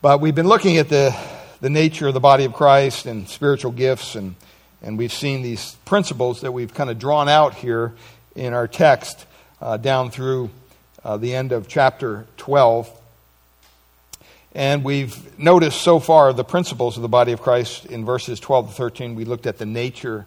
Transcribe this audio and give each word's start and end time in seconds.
But 0.00 0.20
we've 0.20 0.34
been 0.34 0.46
looking 0.46 0.76
at 0.76 0.88
the, 0.88 1.12
the 1.60 1.70
nature 1.70 2.06
of 2.06 2.14
the 2.14 2.20
body 2.20 2.44
of 2.44 2.52
Christ 2.52 3.04
and 3.06 3.28
spiritual 3.28 3.72
gifts, 3.72 4.14
and, 4.14 4.36
and 4.80 4.96
we've 4.96 5.12
seen 5.12 5.42
these 5.42 5.74
principles 5.86 6.42
that 6.42 6.52
we've 6.52 6.72
kind 6.72 6.88
of 6.88 7.00
drawn 7.00 7.28
out 7.28 7.54
here 7.54 7.94
in 8.36 8.52
our 8.52 8.68
text 8.68 9.26
uh, 9.60 9.76
down 9.76 10.12
through 10.12 10.50
uh, 11.02 11.16
the 11.16 11.34
end 11.34 11.50
of 11.50 11.66
chapter 11.66 12.26
12. 12.36 12.88
And 14.54 14.84
we've 14.84 15.36
noticed 15.36 15.82
so 15.82 15.98
far 15.98 16.32
the 16.32 16.44
principles 16.44 16.96
of 16.96 17.02
the 17.02 17.08
body 17.08 17.32
of 17.32 17.42
Christ 17.42 17.86
in 17.86 18.04
verses 18.04 18.38
12 18.38 18.68
to 18.68 18.74
13. 18.74 19.16
We 19.16 19.24
looked 19.24 19.48
at 19.48 19.58
the 19.58 19.66
nature 19.66 20.26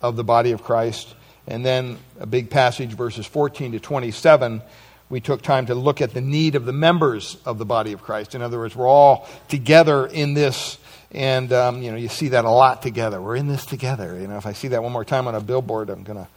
of 0.00 0.16
the 0.16 0.24
body 0.24 0.52
of 0.52 0.64
Christ. 0.64 1.14
And 1.46 1.62
then 1.62 1.98
a 2.18 2.26
big 2.26 2.48
passage, 2.48 2.92
verses 2.94 3.26
14 3.26 3.72
to 3.72 3.80
27, 3.80 4.62
we 5.08 5.20
took 5.20 5.42
time 5.42 5.66
to 5.66 5.74
look 5.74 6.00
at 6.00 6.12
the 6.14 6.20
need 6.20 6.54
of 6.54 6.64
the 6.64 6.72
members 6.72 7.36
of 7.44 7.58
the 7.58 7.64
body 7.64 7.92
of 7.92 8.02
Christ. 8.02 8.34
In 8.34 8.42
other 8.42 8.58
words, 8.58 8.74
we're 8.74 8.88
all 8.88 9.28
together 9.48 10.06
in 10.06 10.34
this, 10.34 10.78
and 11.12 11.52
um, 11.52 11.82
you 11.82 11.90
know, 11.90 11.96
you 11.96 12.08
see 12.08 12.28
that 12.28 12.44
a 12.44 12.50
lot 12.50 12.82
together. 12.82 13.20
We're 13.20 13.36
in 13.36 13.46
this 13.46 13.66
together. 13.66 14.18
You 14.18 14.26
know, 14.26 14.36
if 14.36 14.46
I 14.46 14.52
see 14.52 14.68
that 14.68 14.82
one 14.82 14.92
more 14.92 15.04
time 15.04 15.28
on 15.28 15.34
a 15.34 15.40
billboard, 15.40 15.90
I'm 15.90 16.02
gonna. 16.02 16.28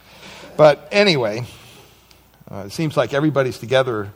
But 0.56 0.88
anyway, 0.92 1.44
uh, 2.50 2.64
it 2.66 2.72
seems 2.72 2.96
like 2.96 3.14
everybody's 3.14 3.58
together 3.58 4.10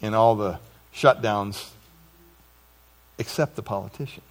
in 0.00 0.14
all 0.14 0.34
the 0.34 0.58
shutdowns, 0.94 1.68
except 3.18 3.56
the 3.56 3.62
politicians. 3.62 4.24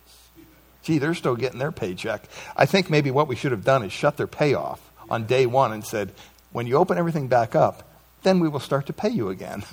Gee, 0.83 0.97
they're 0.97 1.13
still 1.13 1.35
getting 1.35 1.59
their 1.59 1.71
paycheck. 1.71 2.23
I 2.55 2.65
think 2.65 2.89
maybe 2.89 3.11
what 3.11 3.27
we 3.27 3.35
should 3.35 3.51
have 3.51 3.63
done 3.63 3.83
is 3.83 3.91
shut 3.91 4.17
their 4.17 4.27
payoff 4.27 4.81
on 5.09 5.25
day 5.25 5.45
one 5.45 5.71
and 5.71 5.85
said, 5.85 6.11
when 6.51 6.67
you 6.67 6.77
open 6.77 6.97
everything 6.97 7.27
back 7.27 7.55
up, 7.55 7.88
then 8.23 8.39
we 8.39 8.49
will 8.49 8.59
start 8.59 8.87
to 8.87 8.93
pay 8.93 9.09
you 9.09 9.29
again. 9.29 9.63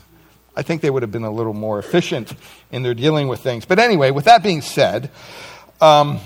I 0.56 0.62
think 0.62 0.80
they 0.80 0.90
would 0.90 1.02
have 1.02 1.12
been 1.12 1.24
a 1.24 1.30
little 1.30 1.52
more 1.52 1.78
efficient 1.78 2.32
in 2.72 2.82
their 2.82 2.94
dealing 2.94 3.28
with 3.28 3.40
things. 3.40 3.66
But 3.66 3.78
anyway, 3.78 4.10
with 4.10 4.24
that 4.24 4.42
being 4.42 4.62
said, 4.62 5.10
um, 5.80 6.18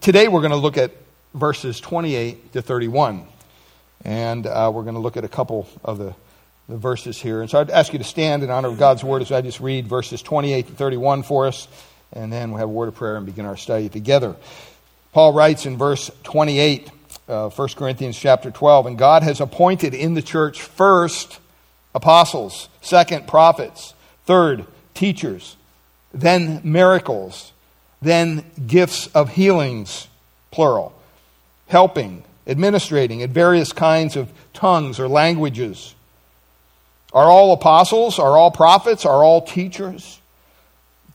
today 0.00 0.28
we're 0.28 0.40
going 0.40 0.50
to 0.50 0.56
look 0.56 0.78
at 0.78 0.92
verses 1.34 1.80
28 1.80 2.52
to 2.54 2.62
31. 2.62 3.26
And 4.04 4.46
uh, 4.46 4.70
we're 4.74 4.82
going 4.82 4.94
to 4.94 5.00
look 5.00 5.16
at 5.16 5.24
a 5.24 5.28
couple 5.28 5.68
of 5.84 5.98
the, 5.98 6.14
the 6.68 6.76
verses 6.76 7.20
here. 7.20 7.42
And 7.42 7.50
so 7.50 7.60
I'd 7.60 7.70
ask 7.70 7.92
you 7.92 7.98
to 7.98 8.04
stand 8.04 8.42
in 8.42 8.50
honor 8.50 8.68
of 8.68 8.78
God's 8.78 9.04
word 9.04 9.22
as 9.22 9.32
I 9.32 9.42
just 9.42 9.60
read 9.60 9.86
verses 9.88 10.22
28 10.22 10.68
to 10.68 10.72
31 10.72 11.22
for 11.22 11.46
us. 11.46 11.68
And 12.12 12.32
then 12.32 12.50
we'll 12.50 12.60
have 12.60 12.68
a 12.68 12.72
word 12.72 12.88
of 12.88 12.94
prayer 12.94 13.16
and 13.16 13.26
begin 13.26 13.44
our 13.44 13.56
study 13.56 13.88
together. 13.88 14.36
Paul 15.12 15.32
writes 15.32 15.66
in 15.66 15.76
verse 15.76 16.10
28 16.24 16.90
uh, 17.28 17.48
1 17.50 17.68
Corinthians 17.76 18.18
chapter 18.18 18.50
12. 18.50 18.86
And 18.86 18.98
God 18.98 19.22
has 19.22 19.40
appointed 19.40 19.94
in 19.94 20.14
the 20.14 20.22
church 20.22 20.62
first 20.62 21.38
apostles, 21.94 22.68
second 22.80 23.26
prophets, 23.26 23.94
third 24.26 24.66
teachers, 24.94 25.56
then 26.12 26.60
miracles, 26.62 27.52
then 28.02 28.44
gifts 28.66 29.06
of 29.08 29.30
healings, 29.30 30.08
plural, 30.50 30.94
helping, 31.68 32.22
administrating 32.46 33.20
in 33.20 33.32
various 33.32 33.72
kinds 33.72 34.16
of 34.16 34.30
tongues 34.52 35.00
or 35.00 35.08
languages. 35.08 35.94
Are 37.12 37.30
all 37.30 37.52
apostles? 37.52 38.18
Are 38.18 38.36
all 38.36 38.50
prophets? 38.50 39.06
Are 39.06 39.24
all 39.24 39.42
teachers? 39.42 40.20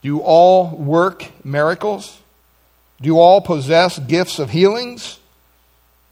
Do 0.02 0.20
all 0.20 0.70
work 0.70 1.26
miracles? 1.44 2.18
Do 3.00 3.18
all 3.18 3.40
possess 3.40 3.98
gifts 3.98 4.38
of 4.38 4.50
healings? 4.50 5.19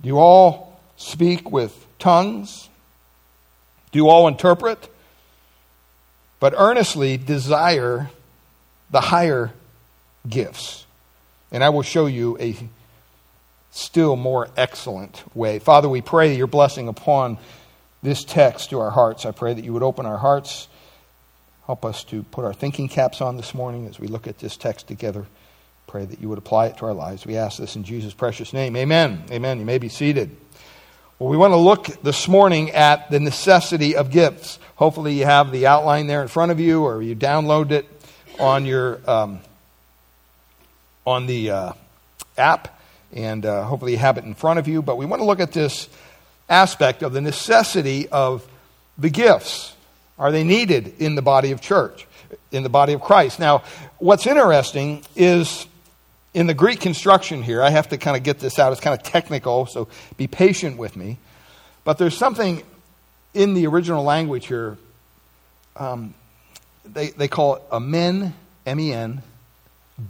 Do 0.01 0.09
you 0.09 0.19
all 0.19 0.81
speak 0.97 1.51
with 1.51 1.87
tongues? 1.99 2.69
Do 3.93 3.99
you 3.99 4.09
all 4.09 4.29
interpret? 4.29 4.89
But 6.41 6.55
earnestly 6.57 7.17
desire 7.17 8.11
the 8.91 9.01
higher 9.01 9.53
gifts. 10.29 10.87
And 11.51 11.65
I 11.65 11.71
will 11.71 11.83
show 11.83 12.07
you 12.07 12.37
a 12.39 12.57
still 13.71 14.17
more 14.17 14.49
excellent 14.57 15.25
way. 15.35 15.59
Father, 15.59 15.89
we 15.89 16.01
pray 16.01 16.35
your 16.35 16.47
blessing 16.47 16.89
upon 16.89 17.39
this 18.03 18.25
text 18.25 18.71
to 18.71 18.81
our 18.81 18.91
hearts. 18.91 19.27
I 19.27 19.33
pray 19.33 19.55
that 19.55 19.65
you 19.65 19.73
would 19.73 19.83
open 19.83 20.07
our 20.07 20.19
hearts. 20.19 20.69
Help 21.67 21.85
us 21.85 22.05
to 22.05 22.23
put 22.25 22.45
our 22.45 22.55
thinking 22.55 22.89
caps 22.89 23.21
on 23.21 23.37
this 23.37 23.55
morning 23.55 23.87
as 23.87 23.99
we 23.99 24.07
look 24.07 24.27
at 24.27 24.39
this 24.39 24.57
text 24.57 24.87
together. 24.87 25.27
Pray 25.89 26.05
that 26.05 26.21
you 26.21 26.29
would 26.29 26.37
apply 26.37 26.67
it 26.67 26.77
to 26.77 26.85
our 26.85 26.93
lives. 26.93 27.25
We 27.25 27.39
ask 27.39 27.57
this 27.59 27.75
in 27.75 27.83
Jesus' 27.83 28.13
precious 28.13 28.53
name. 28.53 28.77
Amen. 28.77 29.25
Amen. 29.31 29.59
You 29.59 29.65
may 29.65 29.79
be 29.79 29.89
seated. 29.89 30.37
Well, 31.19 31.31
we 31.31 31.39
want 31.39 31.53
to 31.53 31.57
look 31.57 31.87
this 32.03 32.29
morning 32.29 32.73
at 32.73 33.11
the 33.11 33.19
necessity 33.19 33.97
of 33.97 34.11
gifts. 34.11 34.59
Hopefully, 34.77 35.15
you 35.15 35.25
have 35.25 35.51
the 35.51 35.67
outline 35.67 36.07
there 36.07 36.21
in 36.21 36.29
front 36.29 36.53
of 36.53 36.61
you, 36.61 36.83
or 36.85 37.01
you 37.01 37.17
download 37.17 37.71
it 37.71 37.87
on 38.39 38.67
your 38.67 39.01
um, 39.11 39.41
on 41.07 41.25
the 41.25 41.53
uh, 41.53 41.73
app, 42.37 42.79
and 43.15 43.47
uh, 43.47 43.65
hopefully, 43.65 43.93
you 43.93 43.99
have 43.99 44.19
it 44.19 44.25
in 44.25 44.35
front 44.35 44.59
of 44.59 44.69
you. 44.69 44.83
But 44.83 44.99
we 44.99 45.07
want 45.07 45.21
to 45.21 45.27
look 45.27 45.41
at 45.41 45.53
this 45.53 45.89
aspect 46.51 47.03
of 47.03 47.15
the 47.15 47.23
necessity 47.23 48.11
of 48.11 48.47
the 48.99 49.09
gifts. 49.09 49.75
Are 50.19 50.31
they 50.31 50.45
needed 50.45 50.97
in 50.99 51.15
the 51.15 51.23
body 51.23 51.53
of 51.53 51.63
church, 51.63 52.07
in 52.53 52.63
the 52.63 52.69
body 52.69 52.93
of 52.93 53.01
Christ? 53.01 53.41
Now, 53.41 53.63
what's 53.97 54.27
interesting 54.27 55.03
is 55.17 55.67
in 56.39 56.47
the 56.47 56.55
Greek 56.55 56.79
construction 56.79 57.43
here, 57.43 57.61
I 57.61 57.71
have 57.71 57.89
to 57.89 57.99
kind 57.99 58.17
of 58.17 58.23
get 58.23 58.39
this 58.39 58.61
out. 58.61 58.71
It's 58.71 58.81
kind 58.81 58.97
of 58.97 59.05
technical, 59.05 59.67
so 59.67 59.89
be 60.17 60.29
patient 60.29 60.79
with 60.79 60.95
me. 60.95 61.19
But 61.83 61.99
there's 61.99 62.17
something 62.17 62.63
in 63.35 63.55
the 63.55 63.67
original 63.67 64.05
language 64.05 64.47
here. 64.47 64.79
Um, 65.75 66.15
they, 66.85 67.09
they 67.09 67.27
call 67.27 67.57
it 67.57 67.63
a 67.73 67.81
men, 67.81 68.35
M 68.65 68.79
E 68.79 68.93
N, 68.93 69.23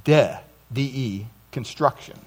de, 0.04 0.38
D 0.70 0.82
E, 0.82 1.26
construction. 1.50 2.18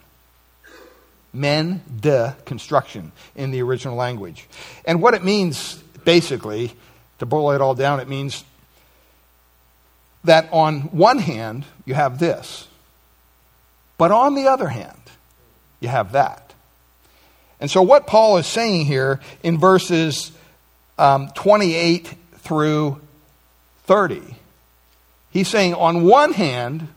Men, 1.32 1.84
de, 2.00 2.36
construction 2.46 3.12
in 3.36 3.52
the 3.52 3.62
original 3.62 3.96
language. 3.96 4.48
And 4.84 5.00
what 5.00 5.14
it 5.14 5.24
means, 5.24 5.76
basically, 6.06 6.74
to 7.20 7.28
boil 7.28 7.52
it 7.52 7.62
all 7.62 7.76
down, 7.76 8.00
it 8.00 8.08
means 8.08 8.44
that 10.24 10.50
on 10.52 10.82
one 10.90 11.20
hand, 11.20 11.66
you 11.86 11.94
have 11.94 12.18
this 12.18 12.68
but 14.02 14.12
on 14.12 14.34
the 14.34 14.48
other 14.48 14.68
hand, 14.68 14.98
you 15.80 15.88
have 15.88 16.14
that. 16.14 16.56
And 17.60 17.70
so, 17.70 17.84
what 17.84 18.08
Paul 18.08 18.38
is 18.38 18.48
saying 18.48 18.88
here 18.88 19.20
in 19.44 19.60
verses 19.60 20.32
um, 20.98 21.30
28 21.36 22.12
through 22.38 23.00
30, 23.84 24.24
he's 25.30 25.48
saying, 25.48 25.76
on 25.76 26.04
one 26.04 26.34
hand, 26.34 26.88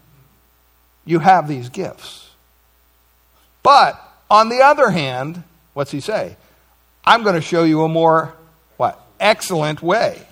you 1.04 1.19
have 1.19 1.47
these 1.47 1.69
gifts. 1.69 2.31
But 3.62 4.03
on 4.31 4.48
the 4.48 4.62
other 4.62 4.88
hand, 4.88 5.43
what's 5.75 5.91
he 5.91 6.00
say? 6.00 6.38
I'm 7.04 7.22
going 7.22 7.34
to 7.34 7.43
show 7.43 7.64
you 7.64 7.82
a 7.82 7.88
more, 7.88 8.34
what? 8.78 8.98
Excellent 9.20 9.82
way. 9.82 10.26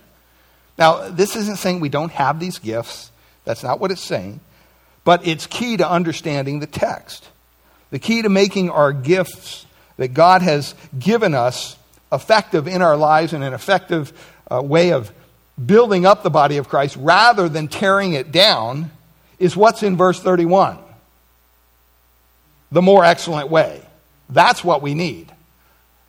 Now, 0.78 1.10
this 1.10 1.36
isn't 1.36 1.58
saying 1.58 1.80
we 1.80 1.90
don't 1.90 2.12
have 2.12 2.40
these 2.40 2.58
gifts. 2.58 3.10
That's 3.44 3.62
not 3.62 3.78
what 3.78 3.90
it's 3.90 4.00
saying. 4.00 4.40
But 5.04 5.26
it's 5.26 5.46
key 5.46 5.76
to 5.78 5.88
understanding 5.88 6.60
the 6.60 6.66
text. 6.66 7.28
The 7.90 7.98
key 7.98 8.22
to 8.22 8.28
making 8.28 8.70
our 8.70 8.92
gifts 8.92 9.66
that 9.96 10.14
God 10.14 10.42
has 10.42 10.74
given 10.98 11.34
us 11.34 11.76
effective 12.12 12.68
in 12.68 12.82
our 12.82 12.96
lives 12.96 13.32
and 13.32 13.42
an 13.42 13.52
effective 13.52 14.12
uh, 14.50 14.62
way 14.62 14.92
of 14.92 15.12
building 15.64 16.06
up 16.06 16.22
the 16.22 16.30
body 16.30 16.56
of 16.56 16.68
Christ 16.68 16.96
rather 16.96 17.48
than 17.48 17.68
tearing 17.68 18.12
it 18.12 18.32
down 18.32 18.90
is 19.38 19.56
what's 19.56 19.82
in 19.82 19.96
verse 19.96 20.20
31 20.20 20.78
the 22.72 22.82
more 22.82 23.04
excellent 23.04 23.50
way. 23.50 23.80
That's 24.30 24.64
what 24.64 24.82
we 24.82 24.94
need. 24.94 25.30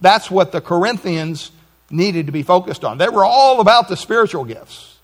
That's 0.02 0.32
what 0.32 0.52
the 0.52 0.62
Corinthians 0.62 1.52
needed 1.92 2.26
to 2.26 2.32
be 2.32 2.42
focused 2.42 2.84
on. 2.84 2.98
They 2.98 3.10
were 3.10 3.26
all 3.26 3.60
about 3.60 3.90
the 3.90 3.98
spiritual 3.98 4.46
gifts, 4.46 4.98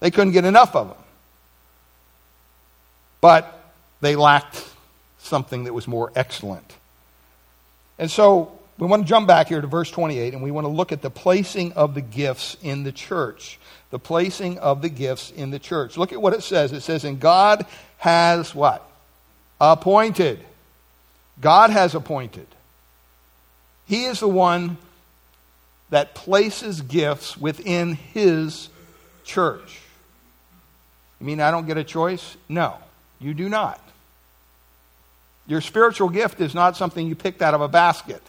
they 0.00 0.10
couldn't 0.10 0.32
get 0.32 0.44
enough 0.44 0.76
of 0.76 0.88
them. 0.88 1.03
But 3.24 3.58
they 4.02 4.16
lacked 4.16 4.62
something 5.20 5.64
that 5.64 5.72
was 5.72 5.88
more 5.88 6.12
excellent. 6.14 6.76
And 7.98 8.10
so 8.10 8.52
we 8.76 8.86
want 8.86 9.04
to 9.04 9.08
jump 9.08 9.26
back 9.26 9.48
here 9.48 9.62
to 9.62 9.66
verse 9.66 9.90
28 9.90 10.34
and 10.34 10.42
we 10.42 10.50
want 10.50 10.66
to 10.66 10.68
look 10.68 10.92
at 10.92 11.00
the 11.00 11.08
placing 11.08 11.72
of 11.72 11.94
the 11.94 12.02
gifts 12.02 12.54
in 12.62 12.82
the 12.82 12.92
church. 12.92 13.58
The 13.88 13.98
placing 13.98 14.58
of 14.58 14.82
the 14.82 14.90
gifts 14.90 15.30
in 15.30 15.50
the 15.50 15.58
church. 15.58 15.96
Look 15.96 16.12
at 16.12 16.20
what 16.20 16.34
it 16.34 16.42
says. 16.42 16.74
It 16.74 16.82
says, 16.82 17.04
And 17.04 17.18
God 17.18 17.64
has 17.96 18.54
what? 18.54 18.86
Appointed. 19.58 20.40
God 21.40 21.70
has 21.70 21.94
appointed. 21.94 22.46
He 23.86 24.04
is 24.04 24.20
the 24.20 24.28
one 24.28 24.76
that 25.88 26.14
places 26.14 26.82
gifts 26.82 27.38
within 27.38 27.94
His 27.94 28.68
church. 29.24 29.80
You 31.20 31.26
mean 31.26 31.40
I 31.40 31.50
don't 31.50 31.66
get 31.66 31.78
a 31.78 31.84
choice? 31.84 32.36
No. 32.50 32.76
You 33.20 33.34
do 33.34 33.48
not. 33.48 33.80
Your 35.46 35.60
spiritual 35.60 36.08
gift 36.08 36.40
is 36.40 36.54
not 36.54 36.76
something 36.76 37.06
you 37.06 37.14
picked 37.14 37.42
out 37.42 37.54
of 37.54 37.60
a 37.60 37.68
basket. 37.68 38.22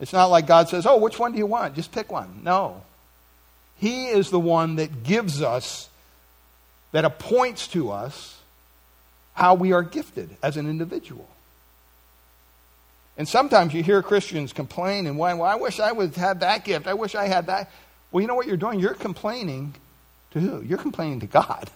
It's 0.00 0.12
not 0.12 0.26
like 0.26 0.46
God 0.46 0.68
says, 0.68 0.86
Oh, 0.86 0.98
which 0.98 1.18
one 1.18 1.32
do 1.32 1.38
you 1.38 1.46
want? 1.46 1.74
Just 1.74 1.92
pick 1.92 2.10
one. 2.10 2.40
No. 2.42 2.82
He 3.78 4.06
is 4.06 4.30
the 4.30 4.40
one 4.40 4.76
that 4.76 5.02
gives 5.02 5.42
us 5.42 5.88
that 6.92 7.04
appoints 7.04 7.68
to 7.68 7.90
us 7.90 8.38
how 9.34 9.54
we 9.54 9.72
are 9.72 9.82
gifted 9.82 10.30
as 10.42 10.56
an 10.56 10.70
individual. 10.70 11.28
And 13.16 13.28
sometimes 13.28 13.74
you 13.74 13.82
hear 13.82 14.02
Christians 14.02 14.52
complain 14.52 15.06
and 15.06 15.18
whine, 15.18 15.38
well, 15.38 15.50
I 15.50 15.56
wish 15.56 15.80
I 15.80 15.92
would 15.92 16.14
have 16.16 16.40
that 16.40 16.64
gift. 16.64 16.86
I 16.86 16.94
wish 16.94 17.14
I 17.14 17.26
had 17.26 17.46
that. 17.46 17.70
Well, 18.10 18.22
you 18.22 18.28
know 18.28 18.34
what 18.34 18.46
you're 18.46 18.56
doing? 18.56 18.80
You're 18.80 18.94
complaining 18.94 19.74
to 20.32 20.40
who? 20.40 20.62
You're 20.62 20.78
complaining 20.78 21.20
to 21.20 21.26
God. 21.26 21.70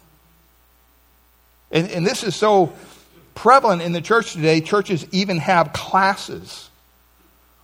And, 1.70 1.90
and 1.90 2.06
this 2.06 2.22
is 2.24 2.34
so 2.34 2.72
prevalent 3.34 3.82
in 3.82 3.92
the 3.92 4.00
church 4.00 4.32
today. 4.32 4.60
Churches 4.60 5.06
even 5.12 5.38
have 5.38 5.72
classes 5.72 6.68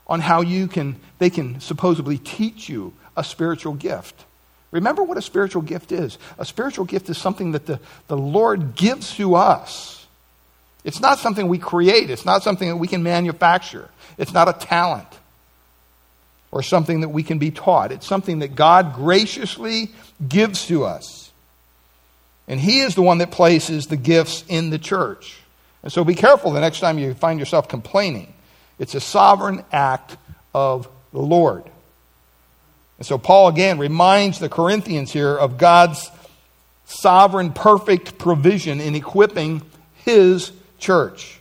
on 0.06 0.20
how 0.20 0.42
you 0.42 0.68
can, 0.68 0.96
they 1.18 1.30
can 1.30 1.60
supposedly 1.60 2.18
teach 2.18 2.68
you 2.68 2.92
a 3.16 3.24
spiritual 3.24 3.74
gift. 3.74 4.24
Remember 4.70 5.02
what 5.02 5.16
a 5.16 5.22
spiritual 5.22 5.62
gift 5.62 5.92
is. 5.92 6.18
A 6.38 6.44
spiritual 6.44 6.84
gift 6.84 7.08
is 7.08 7.16
something 7.16 7.52
that 7.52 7.66
the, 7.66 7.80
the 8.08 8.16
Lord 8.16 8.74
gives 8.74 9.14
to 9.16 9.36
us. 9.36 10.06
It's 10.82 11.00
not 11.00 11.18
something 11.18 11.48
we 11.48 11.58
create, 11.58 12.10
it's 12.10 12.26
not 12.26 12.42
something 12.42 12.68
that 12.68 12.76
we 12.76 12.88
can 12.88 13.02
manufacture, 13.02 13.88
it's 14.18 14.32
not 14.32 14.48
a 14.48 14.52
talent 14.52 15.08
or 16.54 16.62
something 16.62 17.00
that 17.00 17.08
we 17.08 17.24
can 17.24 17.38
be 17.38 17.50
taught. 17.50 17.90
It's 17.90 18.06
something 18.06 18.38
that 18.38 18.54
God 18.54 18.94
graciously 18.94 19.90
gives 20.26 20.66
to 20.66 20.84
us. 20.84 21.23
And 22.46 22.60
He 22.60 22.80
is 22.80 22.94
the 22.94 23.02
one 23.02 23.18
that 23.18 23.30
places 23.30 23.86
the 23.86 23.96
gifts 23.96 24.44
in 24.48 24.70
the 24.70 24.78
church. 24.78 25.38
And 25.82 25.92
so 25.92 26.04
be 26.04 26.14
careful 26.14 26.50
the 26.50 26.60
next 26.60 26.80
time 26.80 26.98
you 26.98 27.14
find 27.14 27.38
yourself 27.38 27.68
complaining. 27.68 28.32
It's 28.78 28.94
a 28.94 29.00
sovereign 29.00 29.64
act 29.70 30.16
of 30.54 30.88
the 31.12 31.20
Lord. 31.20 31.64
And 32.98 33.06
so 33.06 33.18
Paul 33.18 33.48
again 33.48 33.78
reminds 33.78 34.38
the 34.38 34.48
Corinthians 34.48 35.12
here 35.12 35.36
of 35.36 35.58
God's 35.58 36.10
sovereign, 36.86 37.52
perfect 37.52 38.18
provision 38.18 38.80
in 38.80 38.94
equipping 38.94 39.62
his 40.04 40.52
church. 40.78 41.40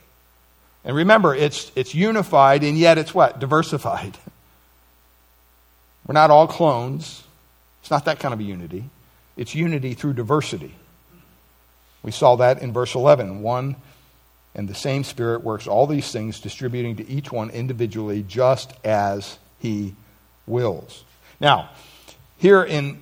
And 0.85 0.95
remember, 0.95 1.33
it's, 1.33 1.71
it's 1.75 1.95
unified 1.95 2.63
and 2.63 2.77
yet 2.77 2.97
it's 2.97 3.13
what? 3.13 3.39
Diversified. 3.39 4.17
We're 6.05 6.13
not 6.13 6.31
all 6.31 6.47
clones. 6.47 7.23
It's 7.81 7.91
not 7.91 8.05
that 8.05 8.19
kind 8.19 8.33
of 8.33 8.39
a 8.39 8.43
unity. 8.43 8.85
It's 9.37 9.55
unity 9.55 9.93
through 9.93 10.13
diversity. 10.13 10.73
We 12.03 12.11
saw 12.11 12.35
that 12.37 12.61
in 12.61 12.73
verse 12.73 12.95
11. 12.95 13.41
One 13.41 13.75
and 14.55 14.67
the 14.67 14.75
same 14.75 15.03
Spirit 15.03 15.43
works 15.43 15.67
all 15.67 15.87
these 15.87 16.11
things, 16.11 16.39
distributing 16.39 16.97
to 16.97 17.09
each 17.09 17.31
one 17.31 17.49
individually 17.49 18.23
just 18.27 18.73
as 18.83 19.37
He 19.59 19.95
wills. 20.45 21.03
Now, 21.39 21.69
here 22.37 22.63
in 22.63 23.01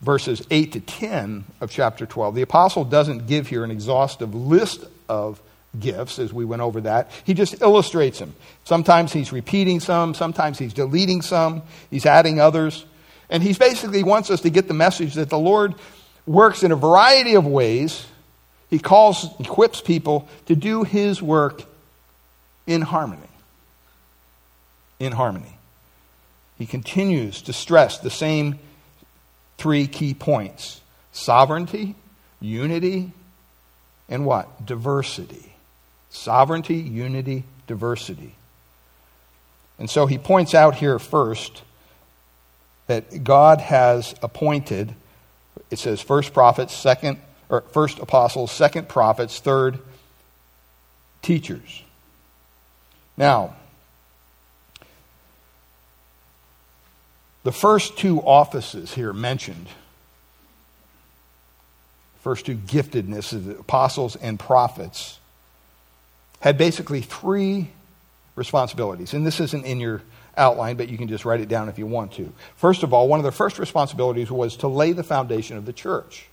verses 0.00 0.42
8 0.50 0.72
to 0.72 0.80
10 0.80 1.44
of 1.60 1.70
chapter 1.70 2.06
12, 2.06 2.34
the 2.34 2.42
apostle 2.42 2.84
doesn't 2.84 3.26
give 3.26 3.48
here 3.48 3.64
an 3.64 3.70
exhaustive 3.70 4.34
list 4.34 4.84
of 5.08 5.40
gifts 5.78 6.18
as 6.18 6.32
we 6.32 6.44
went 6.44 6.62
over 6.62 6.80
that. 6.82 7.10
He 7.24 7.34
just 7.34 7.60
illustrates 7.60 8.18
them. 8.18 8.34
Sometimes 8.64 9.12
he's 9.12 9.32
repeating 9.32 9.80
some, 9.80 10.14
sometimes 10.14 10.58
he's 10.58 10.72
deleting 10.72 11.22
some, 11.22 11.62
he's 11.90 12.06
adding 12.06 12.40
others. 12.40 12.84
And 13.30 13.42
he 13.42 13.52
basically 13.52 14.02
wants 14.02 14.30
us 14.30 14.40
to 14.42 14.50
get 14.50 14.68
the 14.68 14.74
message 14.74 15.14
that 15.14 15.28
the 15.28 15.38
Lord 15.38 15.74
works 16.28 16.62
in 16.62 16.72
a 16.72 16.76
variety 16.76 17.34
of 17.34 17.46
ways. 17.46 18.06
He 18.70 18.78
calls, 18.78 19.28
equips 19.40 19.80
people 19.80 20.28
to 20.46 20.54
do 20.54 20.84
his 20.84 21.22
work 21.22 21.62
in 22.66 22.82
harmony. 22.82 23.22
In 25.00 25.12
harmony 25.12 25.58
he 26.58 26.66
continues 26.66 27.42
to 27.42 27.52
stress 27.52 27.98
the 27.98 28.10
same 28.10 28.58
three 29.56 29.86
key 29.86 30.12
points 30.12 30.80
sovereignty, 31.12 31.94
unity, 32.40 33.12
and 34.08 34.24
what? 34.24 34.66
Diversity. 34.66 35.52
Sovereignty, 36.10 36.76
unity, 36.76 37.44
diversity. 37.66 38.34
And 39.78 39.90
so 39.90 40.06
he 40.06 40.18
points 40.18 40.54
out 40.54 40.74
here 40.76 40.98
first 40.98 41.62
that 42.86 43.22
God 43.24 43.60
has 43.60 44.14
appointed, 44.22 44.94
it 45.70 45.78
says 45.78 46.00
first 46.00 46.32
prophets, 46.32 46.74
second, 46.74 47.18
or 47.48 47.62
first 47.72 47.98
apostles, 47.98 48.50
second 48.50 48.88
prophets, 48.88 49.40
third 49.40 49.78
teachers. 51.22 51.82
Now, 53.16 53.54
The 57.48 57.52
first 57.52 57.96
two 57.96 58.20
offices 58.20 58.92
here 58.92 59.14
mentioned, 59.14 59.68
first 62.20 62.44
two 62.44 62.56
giftedness 62.56 63.32
of 63.32 63.46
the 63.46 63.58
apostles 63.58 64.16
and 64.16 64.38
prophets, 64.38 65.18
had 66.40 66.58
basically 66.58 67.00
three 67.00 67.70
responsibilities. 68.36 69.14
And 69.14 69.26
this 69.26 69.40
isn't 69.40 69.64
in 69.64 69.80
your 69.80 70.02
outline, 70.38 70.76
but 70.76 70.88
you 70.88 70.96
can 70.96 71.08
just 71.08 71.24
write 71.24 71.40
it 71.40 71.48
down 71.48 71.68
if 71.68 71.78
you 71.78 71.86
want 71.86 72.12
to. 72.12 72.32
First 72.56 72.82
of 72.82 72.94
all, 72.94 73.08
one 73.08 73.18
of 73.18 73.24
their 73.24 73.32
first 73.32 73.58
responsibilities 73.58 74.30
was 74.30 74.56
to 74.58 74.68
lay 74.68 74.92
the 74.92 75.02
foundation 75.02 75.56
of 75.56 75.66
the 75.66 75.72
church. 75.72 76.26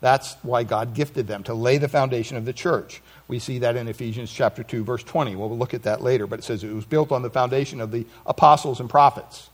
That's 0.00 0.34
why 0.42 0.62
God 0.62 0.94
gifted 0.94 1.26
them, 1.26 1.42
to 1.44 1.54
lay 1.54 1.78
the 1.78 1.88
foundation 1.88 2.36
of 2.36 2.44
the 2.44 2.52
church. 2.52 3.02
We 3.26 3.40
see 3.40 3.58
that 3.58 3.76
in 3.76 3.88
Ephesians 3.88 4.32
chapter 4.32 4.62
2, 4.62 4.84
verse 4.84 5.02
20. 5.02 5.34
We'll 5.36 5.56
look 5.56 5.74
at 5.74 5.82
that 5.82 6.00
later, 6.00 6.26
but 6.26 6.38
it 6.38 6.44
says 6.44 6.62
it 6.62 6.72
was 6.72 6.84
built 6.84 7.10
on 7.10 7.22
the 7.22 7.30
foundation 7.30 7.80
of 7.80 7.90
the 7.90 8.06
apostles 8.24 8.80
and 8.80 8.88
prophets. 8.88 9.50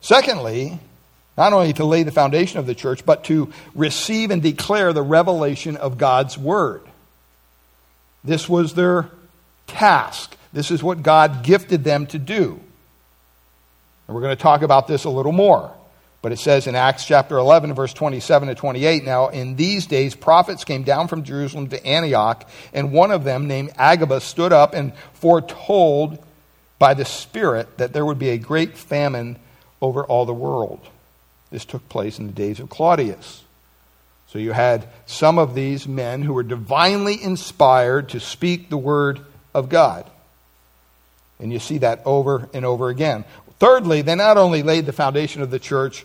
Secondly, 0.00 0.78
not 1.36 1.52
only 1.52 1.72
to 1.74 1.84
lay 1.84 2.02
the 2.02 2.12
foundation 2.12 2.58
of 2.58 2.66
the 2.66 2.74
church, 2.74 3.04
but 3.04 3.24
to 3.24 3.52
receive 3.74 4.30
and 4.30 4.42
declare 4.42 4.92
the 4.92 5.02
revelation 5.02 5.76
of 5.76 5.98
God's 5.98 6.38
Word. 6.38 6.82
This 8.24 8.48
was 8.48 8.74
their 8.74 9.10
task. 9.66 10.35
This 10.56 10.70
is 10.70 10.82
what 10.82 11.02
God 11.02 11.42
gifted 11.42 11.84
them 11.84 12.06
to 12.06 12.18
do. 12.18 12.58
And 14.08 14.14
we're 14.14 14.22
going 14.22 14.34
to 14.34 14.42
talk 14.42 14.62
about 14.62 14.88
this 14.88 15.04
a 15.04 15.10
little 15.10 15.30
more. 15.30 15.70
But 16.22 16.32
it 16.32 16.38
says 16.38 16.66
in 16.66 16.74
Acts 16.74 17.04
chapter 17.04 17.36
11, 17.36 17.74
verse 17.74 17.92
27 17.92 18.48
to 18.48 18.54
28 18.54 19.04
Now, 19.04 19.28
in 19.28 19.56
these 19.56 19.84
days, 19.84 20.14
prophets 20.14 20.64
came 20.64 20.82
down 20.82 21.08
from 21.08 21.24
Jerusalem 21.24 21.68
to 21.68 21.86
Antioch, 21.86 22.48
and 22.72 22.90
one 22.90 23.10
of 23.10 23.22
them, 23.22 23.46
named 23.46 23.72
Agabus, 23.76 24.24
stood 24.24 24.50
up 24.50 24.72
and 24.72 24.94
foretold 25.12 26.24
by 26.78 26.94
the 26.94 27.04
Spirit 27.04 27.76
that 27.76 27.92
there 27.92 28.06
would 28.06 28.18
be 28.18 28.30
a 28.30 28.38
great 28.38 28.78
famine 28.78 29.36
over 29.82 30.04
all 30.04 30.24
the 30.24 30.32
world. 30.32 30.80
This 31.50 31.66
took 31.66 31.86
place 31.90 32.18
in 32.18 32.28
the 32.28 32.32
days 32.32 32.60
of 32.60 32.70
Claudius. 32.70 33.44
So 34.28 34.38
you 34.38 34.52
had 34.52 34.88
some 35.04 35.38
of 35.38 35.54
these 35.54 35.86
men 35.86 36.22
who 36.22 36.32
were 36.32 36.42
divinely 36.42 37.22
inspired 37.22 38.08
to 38.08 38.20
speak 38.20 38.70
the 38.70 38.78
word 38.78 39.20
of 39.52 39.68
God. 39.68 40.10
And 41.38 41.52
you 41.52 41.58
see 41.58 41.78
that 41.78 42.02
over 42.04 42.48
and 42.54 42.64
over 42.64 42.88
again. 42.88 43.24
Thirdly, 43.58 44.02
they 44.02 44.14
not 44.14 44.36
only 44.36 44.62
laid 44.62 44.86
the 44.86 44.92
foundation 44.92 45.42
of 45.42 45.50
the 45.50 45.58
church, 45.58 46.04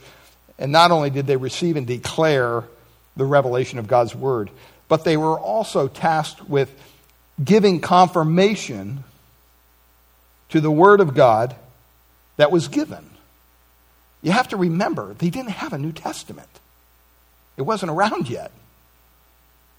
and 0.57 0.71
not 0.71 0.91
only 0.91 1.09
did 1.09 1.27
they 1.27 1.37
receive 1.37 1.75
and 1.75 1.87
declare 1.87 2.63
the 3.15 3.25
revelation 3.25 3.79
of 3.79 3.87
God's 3.87 4.15
word, 4.15 4.49
but 4.87 5.03
they 5.03 5.17
were 5.17 5.39
also 5.39 5.87
tasked 5.87 6.47
with 6.47 6.71
giving 7.43 7.79
confirmation 7.79 9.03
to 10.49 10.61
the 10.61 10.71
word 10.71 10.99
of 10.99 11.13
God 11.13 11.55
that 12.37 12.51
was 12.51 12.67
given. 12.67 13.09
You 14.21 14.31
have 14.31 14.49
to 14.49 14.57
remember, 14.57 15.13
they 15.13 15.29
didn't 15.29 15.51
have 15.51 15.73
a 15.73 15.77
New 15.77 15.91
Testament, 15.91 16.49
it 17.57 17.63
wasn't 17.63 17.91
around 17.91 18.29
yet. 18.29 18.51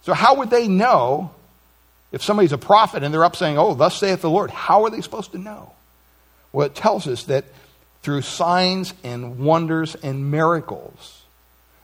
So, 0.02 0.14
how 0.14 0.36
would 0.36 0.50
they 0.50 0.66
know 0.66 1.30
if 2.12 2.22
somebody's 2.22 2.52
a 2.52 2.58
prophet 2.58 3.02
and 3.02 3.12
they're 3.12 3.24
up 3.24 3.36
saying, 3.36 3.58
Oh, 3.58 3.74
thus 3.74 3.96
saith 3.96 4.20
the 4.20 4.30
Lord? 4.30 4.50
How 4.50 4.84
are 4.84 4.90
they 4.90 5.00
supposed 5.00 5.32
to 5.32 5.38
know? 5.38 5.72
Well, 6.52 6.66
it 6.66 6.74
tells 6.74 7.08
us 7.08 7.24
that 7.24 7.46
through 8.02 8.22
signs 8.22 8.94
and 9.02 9.38
wonders 9.38 9.94
and 9.96 10.30
miracles, 10.30 11.22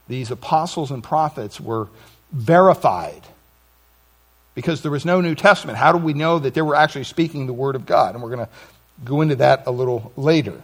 these 0.06 0.30
apostles 0.30 0.90
and 0.90 1.02
prophets 1.02 1.60
were 1.60 1.88
verified 2.32 3.22
because 4.54 4.82
there 4.82 4.90
was 4.90 5.04
no 5.04 5.20
New 5.20 5.34
Testament. 5.34 5.78
How 5.78 5.92
do 5.92 5.98
we 5.98 6.12
know 6.12 6.38
that 6.38 6.54
they 6.54 6.62
were 6.62 6.74
actually 6.74 7.04
speaking 7.04 7.46
the 7.46 7.52
Word 7.52 7.76
of 7.76 7.86
God? 7.86 8.14
And 8.14 8.22
we're 8.22 8.34
going 8.34 8.46
to 8.46 8.52
go 9.04 9.20
into 9.20 9.36
that 9.36 9.62
a 9.66 9.70
little 9.70 10.12
later. 10.16 10.60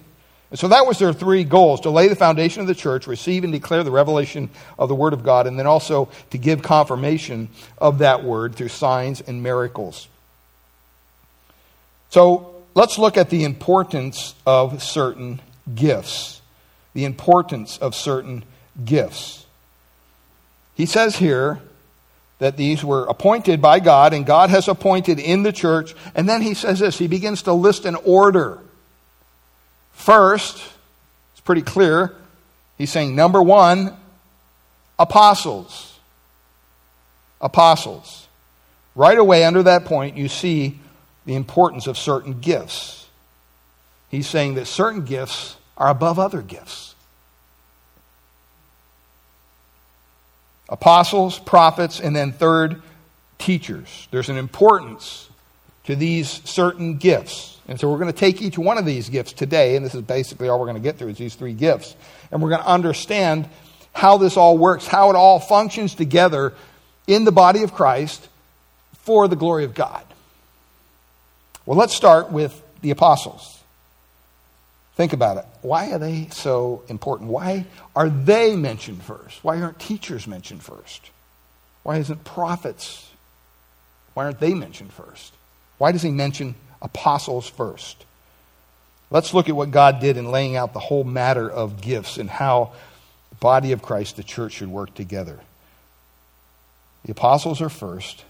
And 0.55 0.59
so 0.61 0.69
that 0.69 0.87
was 0.87 1.01
their 1.01 1.13
three 1.13 1.43
goals 1.43 1.81
to 1.81 1.91
lay 1.91 2.07
the 2.07 2.15
foundation 2.15 2.61
of 2.61 2.69
the 2.69 2.77
church, 2.77 3.09
receive 3.09 3.43
and 3.43 3.53
declare 3.53 3.83
the 3.83 3.91
revelation 3.91 4.51
of 4.79 4.89
the 4.89 4.95
Word 4.95 5.13
of 5.13 5.25
God, 5.25 5.49
and 5.49 5.59
then 5.59 5.67
also 5.67 6.11
to 6.31 6.39
give 6.39 6.63
confirmation 6.63 7.49
of 7.77 7.99
that 7.99 8.23
Word 8.23 8.55
through 8.55 8.69
signs 8.69 9.21
and 9.21 9.43
miracles. 9.43 10.07
So 12.11 12.63
let's 12.77 12.99
look 12.99 13.17
at 13.17 13.31
the 13.31 13.43
importance 13.43 14.37
of 14.47 14.81
certain 14.81 15.41
gifts. 15.75 16.41
The 16.93 17.05
importance 17.05 17.77
of 17.79 17.97
certain 17.97 18.45
gifts. 18.85 19.45
He 20.77 20.87
says 20.87 21.17
here 21.17 21.59
that 22.39 22.57
these 22.57 22.85
were 22.85 23.07
appointed 23.07 23.61
by 23.61 23.81
God, 23.81 24.15
and 24.15 24.25
God 24.25 24.51
has 24.51 24.69
appointed 24.69 25.19
in 25.19 25.43
the 25.43 25.53
church. 25.53 25.97
And 26.15 26.29
then 26.29 26.43
he 26.43 26.55
says 26.55 26.79
this 26.79 26.97
he 26.97 27.09
begins 27.09 27.43
to 27.43 27.53
list 27.53 27.87
an 27.87 27.97
order 27.97 28.61
First, 29.95 30.63
it's 31.33 31.41
pretty 31.41 31.63
clear. 31.63 32.15
He's 32.77 32.91
saying, 32.91 33.17
number 33.17 33.43
one, 33.43 33.97
apostles. 34.99 35.99
Apostles. 37.41 38.29
Right 38.95 39.19
away, 39.19 39.45
under 39.45 39.63
that 39.63 39.87
point, 39.87 40.17
you 40.17 40.29
see 40.29 40.79
the 41.25 41.35
importance 41.35 41.87
of 41.87 41.97
certain 41.97 42.41
gifts. 42.41 43.07
He's 44.11 44.29
saying 44.29 44.55
that 44.55 44.67
certain 44.67 45.05
gifts 45.05 45.57
are 45.77 45.89
above 45.89 46.19
other 46.19 46.43
gifts. 46.43 46.95
Apostles, 50.69 51.39
prophets, 51.39 52.01
and 52.01 52.15
then 52.15 52.33
third, 52.33 52.83
teachers. 53.39 54.09
There's 54.11 54.29
an 54.29 54.37
importance 54.37 55.29
to 55.85 55.97
these 55.97 56.29
certain 56.29 56.97
gifts. 56.97 57.54
And 57.67 57.81
so 57.81 57.91
we're 57.91 57.99
going 57.99 58.13
to 58.13 58.19
take 58.19 58.43
each 58.43 58.59
one 58.59 58.77
of 58.77 58.85
these 58.85 59.09
gifts 59.09 59.33
today, 59.33 59.77
and 59.77 59.85
this 59.85 59.95
is 59.95 60.03
basically 60.03 60.49
all 60.49 60.59
we're 60.59 60.67
going 60.67 60.77
to 60.77 60.83
get 60.83 60.99
through 60.99 61.09
is 61.09 61.19
these 61.19 61.35
three 61.35 61.55
gifts. 61.55 61.97
And 62.31 62.43
we're 62.43 62.51
going 62.51 62.63
to 62.63 62.69
understand 62.69 63.49
how 63.93 64.19
this 64.19 64.37
all 64.37 64.59
works, 64.59 64.87
how 64.87 65.11
it 65.11 65.17
all 65.17 65.41
functions 65.41 65.95
together 65.95 66.53
in 67.07 67.25
the 67.25 67.33
body 67.33 67.63
of 67.63 67.73
Christ 67.73 68.29
for 69.05 69.29
the 69.29 69.37
glory 69.37 69.65
of 69.65 69.75
God. 69.75 70.05
Well, 71.65 71.79
let's 71.79 71.95
start 71.95 72.31
with 72.31 72.61
the 72.83 72.91
apostles. 72.91 73.63
Think 74.97 75.13
about 75.13 75.39
it. 75.39 75.45
Why 75.63 75.93
are 75.93 75.99
they 75.99 76.29
so 76.31 76.85
important? 76.89 77.31
Why 77.31 77.67
are 77.97 78.09
they 78.09 78.55
mentioned 78.57 79.03
first? 79.03 79.43
Why 79.43 79.61
aren't 79.61 79.79
teachers 79.79 80.27
mentioned 80.27 80.63
first? 80.63 81.11
Why 81.83 81.97
isn't 81.97 82.25
prophets? 82.25 83.11
Why 84.13 84.25
aren't 84.25 84.41
they 84.41 84.55
mentioned 84.55 84.93
first? 84.93 85.33
Why 85.79 85.91
does 85.91 86.03
he 86.03 86.11
mention 86.11 86.55
apostles 86.85 87.49
first? 87.49 88.05
Let's 89.11 89.35
look 89.35 89.49
at 89.49 89.57
what 89.57 89.71
God 89.71 90.01
did 90.01 90.17
in 90.17 90.31
laying 90.31 90.57
out 90.57 90.73
the 90.73 90.79
whole 90.79 91.05
matter 91.05 91.51
of 91.51 91.81
gifts 91.81 92.19
and 92.19 92.31
how 92.31 92.73
the 93.31 93.37
body 93.37 93.73
of 93.73 93.83
Christ, 93.83 94.17
the 94.17 94.23
church, 94.23 94.53
should 94.53 94.69
work 94.69 94.95
together. 94.95 95.41
The 97.05 97.13
apostles 97.13 97.61
are 97.61 97.69
first. 97.69 98.25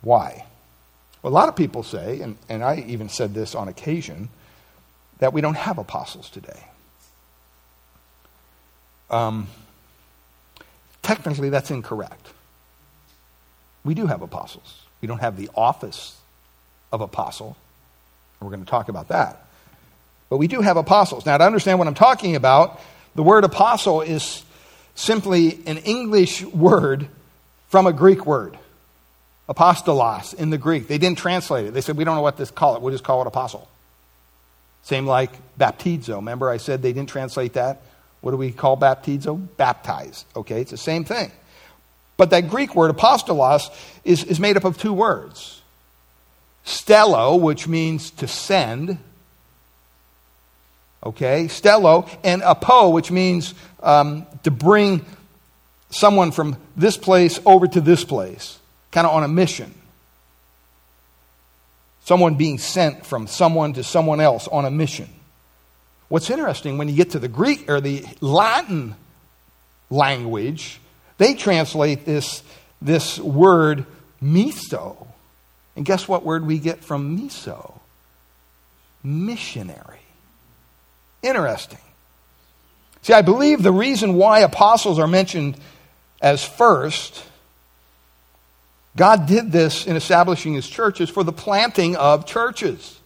Why? 0.00 0.46
Well, 1.22 1.32
a 1.32 1.34
lot 1.34 1.48
of 1.48 1.56
people 1.56 1.82
say, 1.82 2.20
and, 2.20 2.36
and 2.48 2.62
I 2.62 2.84
even 2.86 3.08
said 3.08 3.34
this 3.34 3.54
on 3.54 3.68
occasion, 3.68 4.28
that 5.18 5.32
we 5.32 5.40
don't 5.40 5.56
have 5.56 5.78
apostles 5.78 6.28
today. 6.28 6.64
Um, 9.10 9.46
technically, 11.02 11.50
that's 11.50 11.70
incorrect. 11.70 12.28
We 13.84 13.94
do 13.94 14.06
have 14.06 14.22
apostles. 14.22 14.82
We 15.00 15.08
don't 15.08 15.20
have 15.20 15.36
the 15.36 15.50
office 15.54 16.16
of 16.94 17.00
apostle. 17.00 17.56
We're 18.40 18.50
going 18.50 18.64
to 18.64 18.70
talk 18.70 18.88
about 18.88 19.08
that. 19.08 19.44
But 20.30 20.38
we 20.38 20.46
do 20.46 20.60
have 20.60 20.76
apostles. 20.76 21.26
Now, 21.26 21.36
to 21.36 21.44
understand 21.44 21.78
what 21.78 21.88
I'm 21.88 21.94
talking 21.94 22.36
about, 22.36 22.80
the 23.14 23.22
word 23.22 23.44
apostle 23.44 24.00
is 24.00 24.42
simply 24.94 25.60
an 25.66 25.78
English 25.78 26.42
word 26.44 27.08
from 27.68 27.86
a 27.86 27.92
Greek 27.92 28.24
word, 28.24 28.56
apostolos 29.48 30.34
in 30.34 30.50
the 30.50 30.58
Greek. 30.58 30.86
They 30.86 30.98
didn't 30.98 31.18
translate 31.18 31.66
it. 31.66 31.74
They 31.74 31.80
said, 31.80 31.96
we 31.96 32.04
don't 32.04 32.14
know 32.14 32.22
what 32.22 32.36
to 32.36 32.46
call 32.46 32.76
it. 32.76 32.82
We'll 32.82 32.92
just 32.92 33.04
call 33.04 33.20
it 33.22 33.26
apostle. 33.26 33.68
Same 34.84 35.06
like 35.06 35.30
baptizo. 35.58 36.16
Remember, 36.16 36.48
I 36.48 36.58
said 36.58 36.82
they 36.82 36.92
didn't 36.92 37.08
translate 37.08 37.54
that? 37.54 37.82
What 38.20 38.30
do 38.30 38.36
we 38.36 38.52
call 38.52 38.76
baptizo? 38.76 39.48
Baptize. 39.56 40.24
Okay, 40.36 40.60
it's 40.60 40.70
the 40.70 40.76
same 40.76 41.04
thing. 41.04 41.32
But 42.16 42.30
that 42.30 42.48
Greek 42.48 42.76
word, 42.76 42.94
apostolos, 42.94 43.70
is, 44.04 44.22
is 44.24 44.38
made 44.38 44.56
up 44.56 44.64
of 44.64 44.78
two 44.78 44.92
words 44.92 45.62
stello, 46.64 47.40
which 47.40 47.68
means 47.68 48.10
to 48.12 48.26
send. 48.28 48.98
Okay, 51.04 51.44
stello, 51.46 52.08
and 52.24 52.42
apo, 52.42 52.88
which 52.88 53.10
means 53.10 53.54
um, 53.82 54.26
to 54.42 54.50
bring 54.50 55.04
someone 55.90 56.32
from 56.32 56.56
this 56.76 56.96
place 56.96 57.38
over 57.44 57.66
to 57.66 57.80
this 57.80 58.04
place, 58.04 58.58
kind 58.90 59.06
of 59.06 59.12
on 59.12 59.22
a 59.22 59.28
mission. 59.28 59.72
Someone 62.04 62.34
being 62.34 62.58
sent 62.58 63.06
from 63.06 63.26
someone 63.26 63.74
to 63.74 63.84
someone 63.84 64.20
else 64.20 64.48
on 64.48 64.64
a 64.64 64.70
mission. 64.70 65.08
What's 66.08 66.30
interesting 66.30 66.78
when 66.78 66.88
you 66.88 66.96
get 66.96 67.10
to 67.10 67.18
the 67.18 67.28
Greek 67.28 67.68
or 67.70 67.80
the 67.80 68.04
Latin 68.20 68.94
language, 69.90 70.80
they 71.18 71.34
translate 71.34 72.04
this, 72.04 72.42
this 72.82 73.18
word 73.18 73.86
miso. 74.22 75.06
And 75.76 75.84
guess 75.84 76.06
what 76.06 76.24
word 76.24 76.46
we 76.46 76.58
get 76.58 76.84
from 76.84 77.18
miso? 77.18 77.78
Missionary. 79.02 80.00
Interesting. 81.22 81.78
See, 83.02 83.12
I 83.12 83.22
believe 83.22 83.62
the 83.62 83.72
reason 83.72 84.14
why 84.14 84.40
apostles 84.40 84.98
are 84.98 85.06
mentioned 85.06 85.58
as 86.22 86.44
first, 86.44 87.22
God 88.96 89.26
did 89.26 89.52
this 89.52 89.86
in 89.86 89.96
establishing 89.96 90.54
his 90.54 90.68
churches 90.68 91.10
for 91.10 91.22
the 91.22 91.32
planting 91.32 91.96
of 91.96 92.24
churches. 92.24 92.98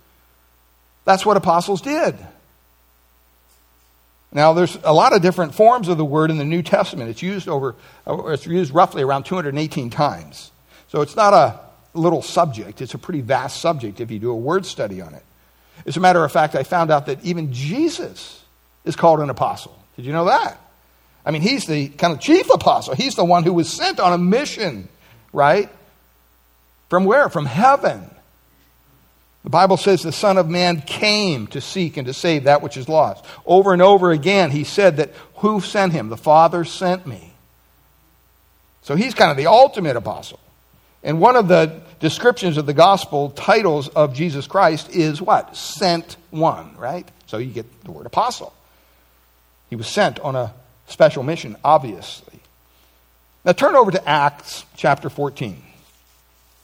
That's 1.05 1.25
what 1.25 1.37
apostles 1.37 1.81
did. 1.81 2.17
Now, 4.31 4.53
there's 4.53 4.79
a 4.85 4.93
lot 4.93 5.15
of 5.15 5.23
different 5.23 5.55
forms 5.55 5.89
of 5.89 5.97
the 5.97 6.05
word 6.05 6.31
in 6.31 6.37
the 6.37 6.45
New 6.45 6.63
Testament. 6.63 7.09
It's 7.09 7.23
used 7.23 7.49
over, 7.49 7.75
uh, 8.07 8.27
it's 8.27 8.47
used 8.47 8.75
roughly 8.75 9.03
around 9.03 9.25
218 9.25 9.89
times. 9.89 10.51
So 10.89 11.01
it's 11.01 11.17
not 11.17 11.33
a 11.33 11.61
little 11.99 12.23
subject. 12.23 12.81
It's 12.81 12.95
a 12.95 12.99
pretty 12.99 13.21
vast 13.21 13.61
subject 13.61 14.01
if 14.01 14.11
you 14.11 14.19
do 14.19 14.31
a 14.31 14.37
word 14.37 14.67
study 14.67 15.01
on 15.01 15.15
it. 15.15 15.23
As 15.87 15.97
a 15.97 16.01
matter 16.01 16.25
of 16.25 16.33
fact, 16.33 16.55
I 16.55 16.63
found 16.63 16.91
out 16.91 17.07
that 17.07 17.25
even 17.25 17.53
Jesus 17.53 18.43
is 18.85 18.97
called 18.97 19.21
an 19.21 19.31
apostle. 19.31 19.79
Did 19.97 20.05
you 20.05 20.13
know 20.13 20.27
that? 20.27 20.59
I 21.25 21.31
mean, 21.31 21.43
he's 21.43 21.67
the 21.67 21.89
kind 21.89 22.13
of 22.13 22.21
chief 22.21 22.49
apostle. 22.51 22.95
He's 22.95 23.15
the 23.15 23.25
one 23.25 23.45
who 23.45 23.53
was 23.53 23.71
sent 23.71 24.01
on 24.01 24.13
a 24.13 24.19
mission, 24.19 24.89
right? 25.33 25.69
From 26.89 27.05
where? 27.05 27.29
From 27.29 27.47
heaven. 27.47 28.11
The 29.45 29.51
Bible 29.51 29.77
says 29.77 30.03
the 30.03 30.13
Son 30.13 30.37
of 30.37 30.49
Man 30.49 30.81
came 30.83 31.47
to 31.49 31.61
seek 31.61 31.97
and 31.97 32.07
to 32.07 32.15
save 32.15 32.45
that 32.45 32.63
which 32.63 32.77
is 32.77 32.89
lost. 32.89 33.25
Over 33.47 33.73
and 33.73 33.83
over 33.83 34.11
again, 34.11 34.51
he 34.51 34.65
said 34.65 34.97
that 34.97 35.13
who 35.37 35.61
sent 35.61 35.93
him? 35.93 36.09
The 36.09 36.17
Father 36.17 36.65
sent 36.65 37.07
me. 37.07 37.33
So 38.83 38.95
he's 38.95 39.15
kind 39.15 39.31
of 39.31 39.37
the 39.37 39.47
ultimate 39.47 39.97
apostle. 39.97 40.41
And 41.03 41.21
one 41.21 41.37
of 41.37 41.49
the 41.49 41.81
descriptions 42.01 42.57
of 42.57 42.67
the 42.67 42.75
gospel 42.75 43.31
titles 43.31 43.89
of 43.89 44.15
Jesus 44.15 44.47
Christ 44.47 44.91
is 44.91 45.21
what? 45.21 45.57
Sent 45.57 46.17
one, 46.31 46.77
right? 46.77 47.09
So 47.27 47.39
you 47.39 47.53
get 47.53 47.85
the 47.85 47.91
word 47.91 48.07
apostle. 48.07 48.53
He 49.71 49.77
was 49.77 49.87
sent 49.87 50.21
on 50.21 50.37
a 50.37 50.55
special 50.87 51.23
mission, 51.23 51.57
obviously. 51.65 52.41
Now 53.45 53.53
turn 53.53 53.77
over 53.77 53.91
to 53.91 54.09
Acts 54.09 54.65
chapter 54.77 55.11
14. 55.11 55.63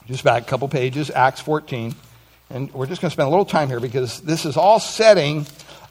Just 0.07 0.25
back 0.25 0.43
a 0.43 0.47
couple 0.47 0.69
pages, 0.69 1.11
Acts 1.11 1.41
14. 1.41 1.95
And 2.51 2.73
we're 2.73 2.87
just 2.87 3.01
going 3.01 3.11
to 3.11 3.13
spend 3.13 3.27
a 3.27 3.31
little 3.31 3.45
time 3.45 3.69
here 3.69 3.81
because 3.81 4.21
this 4.21 4.45
is 4.45 4.57
all 4.57 4.79
setting 4.79 5.47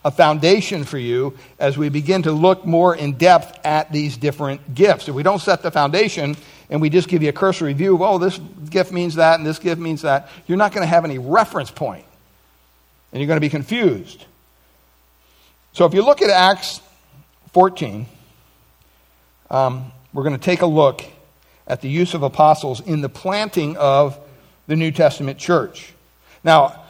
a 0.06 0.12
foundation 0.12 0.84
for 0.84 0.98
you 0.98 1.38
as 1.60 1.78
we 1.78 1.90
begin 1.90 2.24
to 2.24 2.32
look 2.32 2.66
more 2.66 2.96
in 2.96 3.14
depth 3.14 3.66
at 3.66 3.92
these 3.92 4.18
different 4.18 4.76
gifts. 4.76 5.08
If 5.08 5.16
we 5.16 5.24
don't 5.24 5.40
set 5.40 5.62
the 5.62 5.72
foundation 5.72 6.36
and 6.70 6.82
we 6.82 6.90
just 6.90 7.08
give 7.08 7.24
you 7.24 7.30
a 7.30 7.34
cursory 7.34 7.74
view 7.74 7.96
of, 7.96 8.02
oh, 8.02 8.18
this 8.18 8.38
gift 8.70 8.92
means 8.92 9.16
that 9.16 9.40
and 9.40 9.46
this 9.46 9.60
gift 9.60 9.80
means 9.80 10.02
that, 10.02 10.30
you're 10.48 10.58
not 10.58 10.74
going 10.74 10.82
to 10.84 10.88
have 10.88 11.06
any 11.06 11.20
reference. 11.20 11.72
And 11.80 13.22
you're 13.22 13.28
going 13.28 13.38
to 13.38 13.42
be 13.42 13.50
confused. 13.50 14.26
So 15.74 15.86
if 15.86 15.94
you 15.94 16.04
look 16.04 16.22
at 16.22 16.30
Acts 16.30 16.82
14, 17.54 18.06
um, 19.50 19.92
we're 20.14 20.24
going 20.24 20.36
to 20.36 20.42
take 20.42 20.62
a 20.62 20.68
look 20.68 21.04
at 21.68 21.82
the 21.82 21.90
use 21.90 22.14
of 22.14 22.24
apostles 22.24 22.82
in 22.82 23.02
the 23.02 23.10
planting 23.10 23.78
of 23.78 24.20
the 24.68 24.76
New 24.76 24.92
Testament 24.92 25.38
church. 25.38 25.94
Now, 26.44 26.83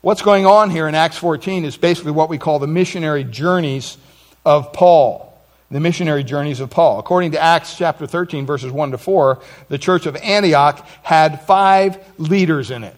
what's 0.00 0.22
going 0.22 0.46
on 0.46 0.70
here 0.70 0.88
in 0.88 0.94
Acts 0.94 1.16
14 1.16 1.64
is 1.64 1.76
basically 1.76 2.12
what 2.12 2.28
we 2.28 2.38
call 2.38 2.58
the 2.58 2.66
missionary 2.66 3.24
journeys 3.24 3.96
of 4.44 4.72
Paul. 4.72 5.24
The 5.70 5.80
missionary 5.80 6.24
journeys 6.24 6.60
of 6.60 6.70
Paul. 6.70 6.98
According 6.98 7.32
to 7.32 7.40
Acts 7.42 7.76
chapter 7.76 8.06
13, 8.06 8.46
verses 8.46 8.72
1 8.72 8.92
to 8.92 8.98
4, 8.98 9.38
the 9.68 9.76
church 9.76 10.06
of 10.06 10.16
Antioch 10.16 10.86
had 11.02 11.42
five 11.42 11.98
leaders 12.18 12.70
in 12.70 12.84
it. 12.84 12.96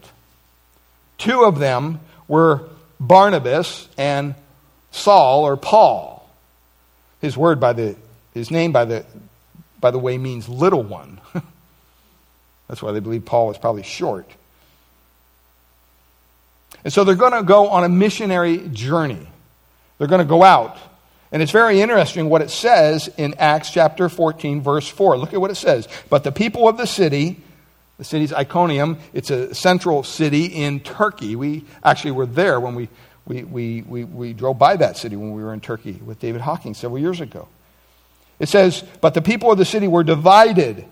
Two 1.18 1.42
of 1.44 1.58
them 1.58 1.98
were 2.28 2.68
Barnabas 3.00 3.88
and 3.98 4.34
Saul 4.92 5.44
or 5.44 5.56
Paul. 5.56 6.28
His 7.20 7.36
word 7.36 7.60
by 7.60 7.72
the 7.72 7.96
his 8.32 8.50
name 8.50 8.72
by 8.72 8.84
the 8.84 9.04
by 9.80 9.90
the 9.90 9.98
way 9.98 10.16
means 10.16 10.48
little 10.48 10.82
one. 10.82 11.20
That's 12.68 12.82
why 12.82 12.92
they 12.92 13.00
believe 13.00 13.24
Paul 13.24 13.48
was 13.48 13.58
probably 13.58 13.82
short. 13.82 14.30
And 16.84 16.92
so 16.92 17.04
they're 17.04 17.14
going 17.14 17.32
to 17.32 17.42
go 17.42 17.68
on 17.68 17.84
a 17.84 17.88
missionary 17.88 18.68
journey. 18.68 19.26
They're 19.98 20.08
going 20.08 20.20
to 20.20 20.24
go 20.24 20.42
out. 20.42 20.78
And 21.32 21.42
it's 21.42 21.52
very 21.52 21.80
interesting 21.80 22.28
what 22.28 22.42
it 22.42 22.50
says 22.50 23.08
in 23.16 23.34
Acts 23.38 23.70
chapter 23.70 24.08
14, 24.08 24.62
verse 24.62 24.88
4. 24.88 25.18
Look 25.18 25.32
at 25.32 25.40
what 25.40 25.50
it 25.50 25.56
says. 25.56 25.86
But 26.08 26.24
the 26.24 26.32
people 26.32 26.68
of 26.68 26.76
the 26.76 26.86
city, 26.86 27.40
the 27.98 28.04
city's 28.04 28.32
Iconium, 28.32 28.98
it's 29.12 29.30
a 29.30 29.54
central 29.54 30.02
city 30.02 30.46
in 30.46 30.80
Turkey. 30.80 31.36
We 31.36 31.64
actually 31.84 32.12
were 32.12 32.26
there 32.26 32.58
when 32.58 32.74
we, 32.74 32.88
we, 33.26 33.44
we, 33.44 33.82
we, 33.82 34.04
we 34.04 34.32
drove 34.32 34.58
by 34.58 34.76
that 34.76 34.96
city 34.96 35.14
when 35.14 35.32
we 35.32 35.42
were 35.42 35.54
in 35.54 35.60
Turkey 35.60 35.92
with 36.04 36.18
David 36.18 36.40
Hocking 36.40 36.74
several 36.74 36.98
years 36.98 37.20
ago. 37.20 37.46
It 38.40 38.48
says, 38.48 38.82
But 39.00 39.14
the 39.14 39.22
people 39.22 39.52
of 39.52 39.58
the 39.58 39.64
city 39.64 39.86
were 39.86 40.02
divided. 40.02 40.84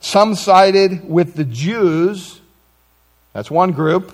Some 0.00 0.34
sided 0.34 1.08
with 1.08 1.34
the 1.34 1.44
Jews, 1.44 2.40
that's 3.32 3.50
one 3.50 3.72
group, 3.72 4.12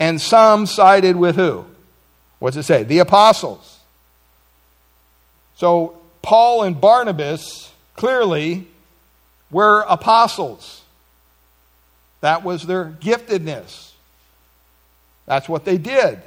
and 0.00 0.18
some 0.20 0.64
sided 0.64 1.14
with 1.14 1.36
who? 1.36 1.66
What's 2.38 2.56
it 2.56 2.62
say? 2.64 2.82
The 2.82 2.98
apostles. 3.00 3.78
So 5.56 5.98
Paul 6.22 6.62
and 6.62 6.80
Barnabas 6.80 7.70
clearly 7.94 8.66
were 9.50 9.84
apostles. 9.86 10.82
That 12.22 12.42
was 12.42 12.66
their 12.66 12.86
giftedness. 12.86 13.92
That's 15.26 15.48
what 15.48 15.66
they 15.66 15.76
did. 15.76 16.18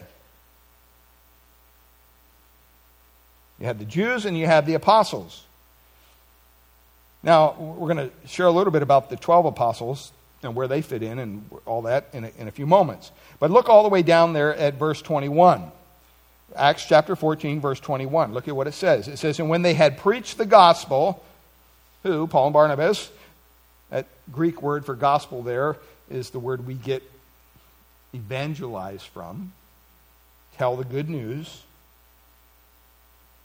You 3.60 3.66
had 3.66 3.80
the 3.80 3.86
Jews 3.86 4.26
and 4.26 4.38
you 4.38 4.46
had 4.46 4.66
the 4.66 4.76
apostles. 4.76 5.44
Now, 7.24 7.56
we're 7.58 7.94
going 7.94 8.10
to 8.10 8.28
share 8.28 8.46
a 8.46 8.52
little 8.52 8.72
bit 8.72 8.84
about 8.84 9.10
the 9.10 9.16
12 9.16 9.46
apostles 9.46 10.12
and 10.44 10.56
where 10.56 10.68
they 10.68 10.82
fit 10.82 11.04
in 11.04 11.20
and 11.20 11.50
all 11.66 11.84
that 11.84 12.08
in 12.14 12.24
a, 12.26 12.32
in 12.38 12.48
a 12.48 12.52
few 12.52 12.66
moments. 12.66 13.12
But 13.40 13.52
look 13.52 13.70
all 13.70 13.84
the 13.84 13.90
way 13.90 14.02
down 14.02 14.34
there 14.34 14.56
at 14.56 14.76
verse 14.76 15.02
21. 15.02 15.72
Acts 16.56 16.86
chapter 16.86 17.16
14, 17.16 17.60
verse 17.60 17.80
21. 17.80 18.34
Look 18.34 18.48
at 18.48 18.56
what 18.56 18.68
it 18.68 18.74
says. 18.74 19.08
It 19.08 19.18
says, 19.18 19.40
And 19.40 19.50
when 19.50 19.62
they 19.62 19.74
had 19.74 19.98
preached 19.98 20.38
the 20.38 20.46
gospel, 20.46 21.24
who? 22.04 22.28
Paul 22.28 22.48
and 22.48 22.54
Barnabas. 22.54 23.10
That 23.90 24.08
Greek 24.32 24.62
word 24.62 24.86
for 24.86 24.96
gospel 24.96 25.44
there 25.44 25.78
is 26.10 26.30
the 26.30 26.40
word 26.40 26.68
we 26.68 26.74
get 26.74 27.04
evangelize 28.14 29.04
from. 29.04 29.54
Tell 30.58 30.76
the 30.76 30.84
good 30.84 31.10
news. 31.10 31.62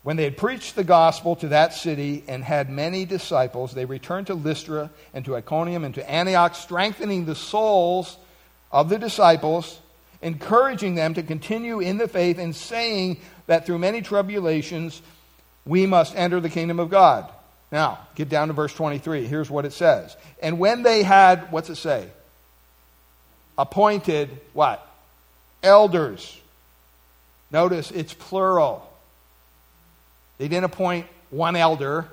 When 0.03 0.17
they 0.17 0.25
had 0.25 0.37
preached 0.37 0.77
the 0.77 0.85
gospel 0.85 1.37
to 1.37 1.49
that 1.49 1.75
city 1.75 2.25
and 2.29 2.43
had 2.43 2.71
many 2.71 3.05
disciples, 3.05 3.75
they 3.75 3.85
returned 3.85 4.29
to 4.29 4.35
Lystra 4.35 4.91
and 5.13 5.25
to 5.25 5.37
Iconium 5.37 5.85
and 5.85 5.95
to 5.97 6.11
Antioch, 6.11 6.55
strengthening 6.55 7.25
the 7.25 7.35
souls 7.35 8.17
of 8.71 8.89
the 8.89 8.99
disciples, 8.99 9.79
encouraging 10.23 10.95
them 10.95 11.15
to 11.15 11.23
continue 11.23 11.81
in 11.81 11.99
the 11.99 12.09
faith, 12.09 12.39
and 12.39 12.55
saying 12.55 13.21
that 13.47 13.67
through 13.67 13.79
many 13.79 14.01
tribulations 14.01 15.03
we 15.67 15.85
must 15.85 16.17
enter 16.17 16.41
the 16.41 16.49
kingdom 16.49 16.81
of 16.81 16.91
God. 16.91 17.31
Now, 17.71 17.99
get 18.15 18.29
down 18.29 18.49
to 18.49 18.55
verse 18.55 18.73
23. 18.73 19.27
Here's 19.27 19.51
what 19.51 19.67
it 19.67 19.73
says. 19.73 20.17
And 20.43 20.59
when 20.59 20.83
they 20.83 21.03
had, 21.03 21.53
what's 21.53 21.69
it 21.69 21.77
say? 21.77 22.09
Appointed 23.59 24.31
what? 24.55 24.87
Elders. 25.63 26.41
Notice 27.51 27.91
it's 27.91 28.15
plural. 28.15 28.88
They 30.39 30.49
didn't 30.49 30.65
appoint 30.65 31.07
one 31.31 31.57
elder, 31.57 32.07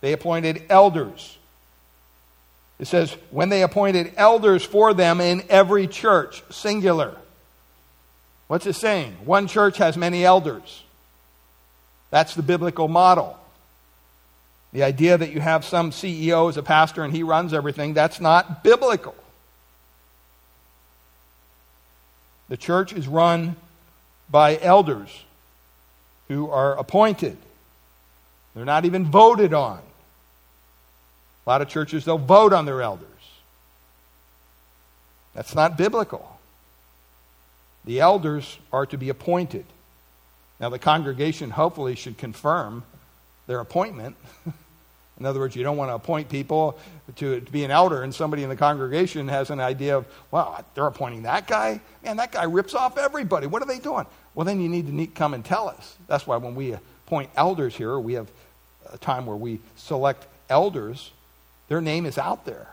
they 0.00 0.12
appointed 0.12 0.64
elders. 0.70 1.36
It 2.78 2.86
says, 2.86 3.14
when 3.30 3.50
they 3.50 3.62
appointed 3.62 4.14
elders 4.16 4.64
for 4.64 4.94
them 4.94 5.20
in 5.20 5.42
every 5.50 5.86
church, 5.86 6.42
singular. 6.50 7.14
What's 8.46 8.66
it 8.66 8.72
saying? 8.72 9.12
One 9.24 9.46
church 9.46 9.76
has 9.76 9.98
many 9.98 10.24
elders. 10.24 10.82
That's 12.10 12.34
the 12.34 12.42
biblical 12.42 12.88
model. 12.88 13.38
The 14.72 14.82
idea 14.82 15.18
that 15.18 15.30
you 15.30 15.40
have 15.40 15.64
some 15.64 15.90
CEO 15.90 16.48
as 16.48 16.56
a 16.56 16.62
pastor 16.62 17.04
and 17.04 17.14
he 17.14 17.22
runs 17.22 17.52
everything, 17.52 17.92
that's 17.92 18.20
not 18.20 18.64
biblical. 18.64 19.14
The 22.48 22.56
church 22.56 22.92
is 22.92 23.06
run 23.06 23.56
by 24.30 24.58
elders 24.58 25.10
who 26.30 26.48
are 26.48 26.78
appointed. 26.78 27.36
They're 28.54 28.64
not 28.64 28.84
even 28.84 29.04
voted 29.04 29.52
on. 29.52 29.80
A 31.44 31.50
lot 31.50 31.60
of 31.60 31.68
churches, 31.68 32.04
they'll 32.04 32.18
vote 32.18 32.52
on 32.52 32.66
their 32.66 32.82
elders. 32.82 33.08
That's 35.34 35.56
not 35.56 35.76
biblical. 35.76 36.38
The 37.84 37.98
elders 37.98 38.58
are 38.72 38.86
to 38.86 38.96
be 38.96 39.08
appointed. 39.08 39.64
Now, 40.60 40.68
the 40.68 40.78
congregation 40.78 41.50
hopefully 41.50 41.96
should 41.96 42.16
confirm 42.16 42.84
their 43.48 43.58
appointment. 43.58 44.14
in 45.18 45.26
other 45.26 45.40
words, 45.40 45.56
you 45.56 45.64
don't 45.64 45.76
want 45.76 45.90
to 45.90 45.96
appoint 45.96 46.28
people 46.28 46.78
to, 47.16 47.40
to 47.40 47.50
be 47.50 47.64
an 47.64 47.72
elder, 47.72 48.04
and 48.04 48.14
somebody 48.14 48.44
in 48.44 48.50
the 48.50 48.56
congregation 48.56 49.26
has 49.26 49.50
an 49.50 49.58
idea 49.58 49.96
of, 49.96 50.06
well, 50.30 50.64
they're 50.76 50.86
appointing 50.86 51.24
that 51.24 51.48
guy. 51.48 51.80
Man, 52.04 52.18
that 52.18 52.30
guy 52.30 52.44
rips 52.44 52.74
off 52.74 52.98
everybody. 52.98 53.48
What 53.48 53.62
are 53.62 53.66
they 53.66 53.80
doing? 53.80 54.06
Well, 54.34 54.44
then 54.44 54.60
you 54.60 54.68
need 54.68 54.86
to 54.86 55.06
come 55.08 55.34
and 55.34 55.44
tell 55.44 55.68
us. 55.68 55.96
That's 56.06 56.26
why 56.26 56.36
when 56.36 56.54
we 56.54 56.72
appoint 57.06 57.30
elders 57.36 57.76
here, 57.76 57.98
we 57.98 58.14
have 58.14 58.28
a 58.92 58.98
time 58.98 59.26
where 59.26 59.36
we 59.36 59.60
select 59.76 60.26
elders, 60.48 61.10
their 61.68 61.80
name 61.80 62.06
is 62.06 62.18
out 62.18 62.44
there 62.44 62.68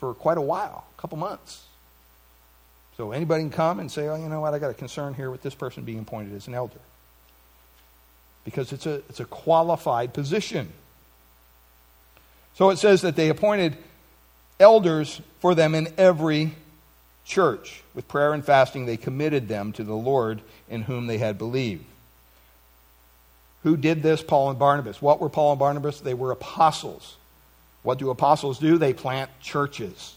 for 0.00 0.14
quite 0.14 0.38
a 0.38 0.42
while, 0.42 0.84
a 0.96 1.00
couple 1.00 1.18
months. 1.18 1.64
So 2.96 3.12
anybody 3.12 3.42
can 3.42 3.50
come 3.50 3.80
and 3.80 3.90
say, 3.90 4.08
oh, 4.08 4.16
you 4.16 4.28
know 4.28 4.40
what, 4.40 4.54
I 4.54 4.58
got 4.58 4.70
a 4.70 4.74
concern 4.74 5.14
here 5.14 5.30
with 5.30 5.42
this 5.42 5.54
person 5.54 5.84
being 5.84 5.98
appointed 5.98 6.34
as 6.34 6.46
an 6.46 6.54
elder. 6.54 6.80
Because 8.44 8.72
it's 8.72 8.86
a, 8.86 8.94
it's 9.08 9.20
a 9.20 9.24
qualified 9.24 10.14
position. 10.14 10.72
So 12.54 12.70
it 12.70 12.76
says 12.76 13.02
that 13.02 13.16
they 13.16 13.30
appointed 13.30 13.76
elders 14.60 15.20
for 15.40 15.54
them 15.54 15.74
in 15.74 15.92
every 15.98 16.54
church. 17.24 17.82
With 17.94 18.08
prayer 18.08 18.32
and 18.32 18.44
fasting, 18.44 18.86
they 18.86 18.96
committed 18.96 19.48
them 19.48 19.72
to 19.72 19.84
the 19.84 19.94
Lord 19.94 20.40
in 20.68 20.82
whom 20.82 21.06
they 21.06 21.18
had 21.18 21.38
believed. 21.38 21.84
Who 23.62 23.76
did 23.76 24.02
this? 24.02 24.22
Paul 24.22 24.50
and 24.50 24.58
Barnabas. 24.58 25.00
What 25.00 25.20
were 25.20 25.30
Paul 25.30 25.52
and 25.52 25.58
Barnabas? 25.58 26.00
They 26.00 26.14
were 26.14 26.30
apostles. 26.30 27.16
What 27.82 27.98
do 27.98 28.10
apostles 28.10 28.58
do? 28.58 28.78
They 28.78 28.92
plant 28.92 29.30
churches. 29.40 30.16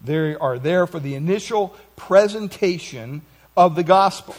They 0.00 0.36
are 0.36 0.58
there 0.58 0.86
for 0.86 1.00
the 1.00 1.14
initial 1.14 1.74
presentation 1.96 3.22
of 3.56 3.74
the 3.74 3.82
gospel. 3.82 4.36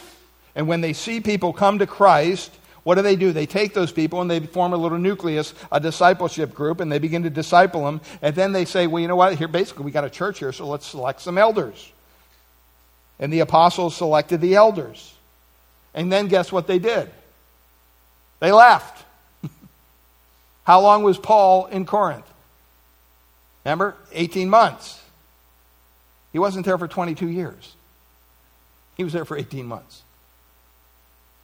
And 0.54 0.68
when 0.68 0.80
they 0.80 0.92
see 0.92 1.20
people 1.20 1.52
come 1.52 1.80
to 1.80 1.86
Christ, 1.86 2.50
what 2.88 2.94
do 2.94 3.02
they 3.02 3.16
do? 3.16 3.32
They 3.32 3.44
take 3.44 3.74
those 3.74 3.92
people 3.92 4.22
and 4.22 4.30
they 4.30 4.40
form 4.40 4.72
a 4.72 4.78
little 4.78 4.96
nucleus, 4.96 5.52
a 5.70 5.78
discipleship 5.78 6.54
group, 6.54 6.80
and 6.80 6.90
they 6.90 6.98
begin 6.98 7.24
to 7.24 7.28
disciple 7.28 7.84
them. 7.84 8.00
And 8.22 8.34
then 8.34 8.52
they 8.52 8.64
say, 8.64 8.86
well, 8.86 9.02
you 9.02 9.08
know 9.08 9.14
what? 9.14 9.34
Here, 9.34 9.46
basically, 9.46 9.84
we 9.84 9.90
got 9.90 10.06
a 10.06 10.08
church 10.10 10.38
here, 10.38 10.52
so 10.52 10.66
let's 10.66 10.86
select 10.86 11.20
some 11.20 11.36
elders. 11.36 11.92
And 13.18 13.30
the 13.30 13.40
apostles 13.40 13.94
selected 13.94 14.40
the 14.40 14.54
elders. 14.54 15.12
And 15.92 16.10
then 16.10 16.28
guess 16.28 16.50
what 16.50 16.66
they 16.66 16.78
did? 16.78 17.10
They 18.40 18.52
left. 18.52 19.04
How 20.64 20.80
long 20.80 21.02
was 21.02 21.18
Paul 21.18 21.66
in 21.66 21.84
Corinth? 21.84 22.24
Remember? 23.66 23.96
18 24.12 24.48
months. 24.48 24.98
He 26.32 26.38
wasn't 26.38 26.64
there 26.64 26.78
for 26.78 26.88
22 26.88 27.28
years, 27.28 27.74
he 28.96 29.04
was 29.04 29.12
there 29.12 29.26
for 29.26 29.36
18 29.36 29.66
months. 29.66 30.04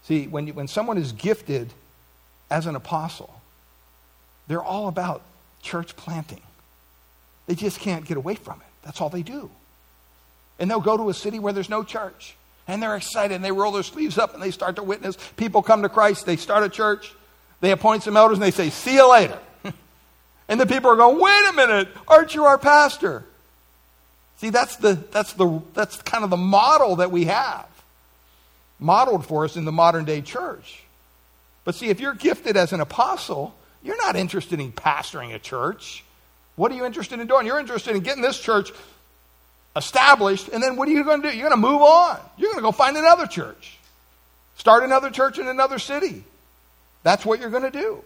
See, 0.04 0.26
when, 0.26 0.46
you, 0.46 0.52
when 0.54 0.68
someone 0.68 0.98
is 0.98 1.12
gifted 1.12 1.72
as 2.50 2.66
an 2.66 2.76
apostle, 2.76 3.40
they're 4.46 4.62
all 4.62 4.88
about 4.88 5.22
church 5.62 5.96
planting. 5.96 6.42
They 7.46 7.54
just 7.54 7.80
can't 7.80 8.04
get 8.04 8.16
away 8.16 8.34
from 8.34 8.60
it. 8.60 8.66
That's 8.82 9.00
all 9.00 9.08
they 9.08 9.22
do. 9.22 9.50
And 10.58 10.70
they'll 10.70 10.80
go 10.80 10.96
to 10.96 11.08
a 11.08 11.14
city 11.14 11.38
where 11.38 11.52
there's 11.52 11.70
no 11.70 11.82
church. 11.82 12.36
And 12.68 12.82
they're 12.82 12.96
excited 12.96 13.34
and 13.34 13.44
they 13.44 13.52
roll 13.52 13.72
their 13.72 13.82
sleeves 13.82 14.16
up 14.16 14.34
and 14.34 14.42
they 14.42 14.50
start 14.50 14.76
to 14.76 14.82
witness. 14.82 15.16
People 15.36 15.62
come 15.62 15.82
to 15.82 15.88
Christ, 15.88 16.24
they 16.24 16.36
start 16.36 16.64
a 16.64 16.68
church, 16.68 17.12
they 17.60 17.72
appoint 17.72 18.02
some 18.02 18.16
elders, 18.16 18.38
and 18.38 18.42
they 18.42 18.50
say, 18.50 18.70
See 18.70 18.94
you 18.94 19.10
later. 19.10 19.38
and 20.48 20.60
the 20.60 20.66
people 20.66 20.90
are 20.90 20.96
going, 20.96 21.20
Wait 21.20 21.48
a 21.50 21.52
minute, 21.52 21.88
aren't 22.08 22.34
you 22.34 22.44
our 22.44 22.56
pastor? 22.56 23.24
See, 24.38 24.50
that's, 24.50 24.76
the, 24.76 24.94
that's, 25.12 25.34
the, 25.34 25.62
that's 25.74 26.00
kind 26.02 26.24
of 26.24 26.30
the 26.30 26.36
model 26.36 26.96
that 26.96 27.10
we 27.10 27.24
have, 27.24 27.66
modeled 28.78 29.26
for 29.26 29.44
us 29.44 29.56
in 29.56 29.64
the 29.64 29.72
modern 29.72 30.04
day 30.04 30.20
church. 30.20 30.82
But 31.64 31.74
see, 31.74 31.88
if 31.88 32.00
you're 32.00 32.14
gifted 32.14 32.56
as 32.56 32.72
an 32.72 32.80
apostle, 32.80 33.54
you're 33.82 33.96
not 33.96 34.16
interested 34.16 34.60
in 34.60 34.72
pastoring 34.72 35.34
a 35.34 35.38
church. 35.38 36.04
What 36.56 36.70
are 36.70 36.74
you 36.74 36.84
interested 36.84 37.20
in 37.20 37.26
doing? 37.26 37.46
You're 37.46 37.58
interested 37.58 37.96
in 37.96 38.02
getting 38.02 38.22
this 38.22 38.40
church 38.40 38.70
established, 39.76 40.48
and 40.48 40.62
then 40.62 40.76
what 40.76 40.88
are 40.88 40.92
you 40.92 41.04
going 41.04 41.22
to 41.22 41.30
do? 41.30 41.36
You're 41.36 41.48
going 41.48 41.60
to 41.60 41.68
move 41.68 41.82
on. 41.82 42.20
You're 42.36 42.50
going 42.50 42.58
to 42.58 42.62
go 42.62 42.72
find 42.72 42.96
another 42.96 43.26
church, 43.26 43.76
start 44.56 44.84
another 44.84 45.10
church 45.10 45.38
in 45.38 45.48
another 45.48 45.78
city. 45.78 46.24
That's 47.02 47.24
what 47.24 47.40
you're 47.40 47.50
going 47.50 47.70
to 47.70 47.70
do. 47.70 48.02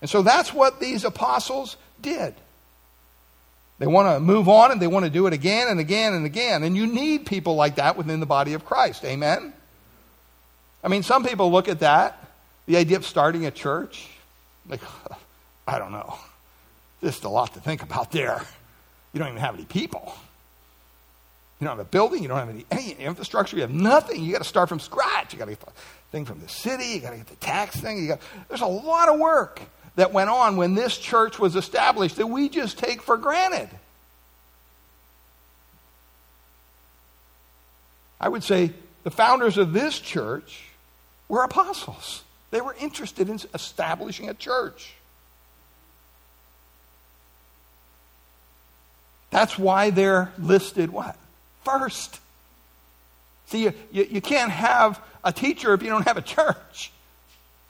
And 0.00 0.10
so 0.10 0.22
that's 0.22 0.52
what 0.52 0.80
these 0.80 1.04
apostles 1.04 1.76
did. 2.00 2.34
They 3.78 3.86
want 3.86 4.14
to 4.14 4.20
move 4.20 4.48
on 4.48 4.70
and 4.70 4.80
they 4.80 4.86
want 4.86 5.04
to 5.04 5.10
do 5.10 5.26
it 5.26 5.32
again 5.32 5.68
and 5.68 5.80
again 5.80 6.14
and 6.14 6.24
again. 6.24 6.62
And 6.62 6.76
you 6.76 6.86
need 6.86 7.26
people 7.26 7.56
like 7.56 7.76
that 7.76 7.96
within 7.96 8.20
the 8.20 8.26
body 8.26 8.54
of 8.54 8.64
Christ. 8.64 9.04
Amen? 9.04 9.52
I 10.82 10.88
mean, 10.88 11.02
some 11.02 11.24
people 11.24 11.50
look 11.50 11.68
at 11.68 11.80
that, 11.80 12.18
the 12.66 12.76
idea 12.76 12.96
of 12.96 13.06
starting 13.06 13.46
a 13.46 13.50
church, 13.50 14.08
like, 14.68 14.80
I 15.66 15.78
don't 15.78 15.92
know. 15.92 16.18
Just 17.00 17.24
a 17.24 17.28
lot 17.28 17.54
to 17.54 17.60
think 17.60 17.82
about 17.82 18.12
there. 18.12 18.42
You 19.12 19.18
don't 19.18 19.28
even 19.28 19.40
have 19.40 19.54
any 19.54 19.64
people. 19.64 20.14
You 21.60 21.66
don't 21.66 21.76
have 21.76 21.86
a 21.86 21.90
building. 21.90 22.22
You 22.22 22.28
don't 22.28 22.38
have 22.38 22.48
any, 22.48 22.64
any 22.70 22.92
infrastructure. 22.92 23.56
You 23.56 23.62
have 23.62 23.72
nothing. 23.72 24.22
You 24.22 24.32
got 24.32 24.38
to 24.38 24.48
start 24.48 24.68
from 24.68 24.80
scratch. 24.80 25.32
You 25.32 25.38
got 25.38 25.46
to 25.46 25.52
get 25.52 25.60
the 25.60 25.72
thing 26.14 26.24
from 26.24 26.38
the 26.38 26.48
city, 26.48 26.84
you 26.84 27.00
got 27.00 27.10
to 27.10 27.16
get 27.16 27.26
the 27.26 27.36
tax 27.36 27.74
thing. 27.74 27.98
You 27.98 28.06
Got, 28.06 28.20
there's 28.48 28.60
a 28.60 28.66
lot 28.66 29.08
of 29.08 29.18
work 29.18 29.60
that 29.96 30.12
went 30.12 30.30
on 30.30 30.56
when 30.56 30.74
this 30.74 30.98
church 30.98 31.38
was 31.38 31.56
established 31.56 32.16
that 32.16 32.26
we 32.26 32.48
just 32.48 32.78
take 32.78 33.02
for 33.02 33.16
granted. 33.16 33.68
I 38.20 38.28
would 38.28 38.42
say 38.42 38.72
the 39.02 39.10
founders 39.10 39.58
of 39.58 39.72
this 39.72 39.98
church 39.98 40.64
were 41.28 41.42
apostles. 41.42 42.22
They 42.50 42.60
were 42.60 42.74
interested 42.80 43.28
in 43.28 43.38
establishing 43.52 44.28
a 44.28 44.34
church. 44.34 44.94
That's 49.30 49.58
why 49.58 49.90
they're 49.90 50.32
listed 50.38 50.90
what? 50.90 51.16
First. 51.64 52.20
See, 53.46 53.64
you, 53.64 53.72
you, 53.90 54.06
you 54.08 54.20
can't 54.20 54.52
have 54.52 55.02
a 55.24 55.32
teacher 55.32 55.74
if 55.74 55.82
you 55.82 55.88
don't 55.88 56.06
have 56.06 56.16
a 56.16 56.22
church, 56.22 56.92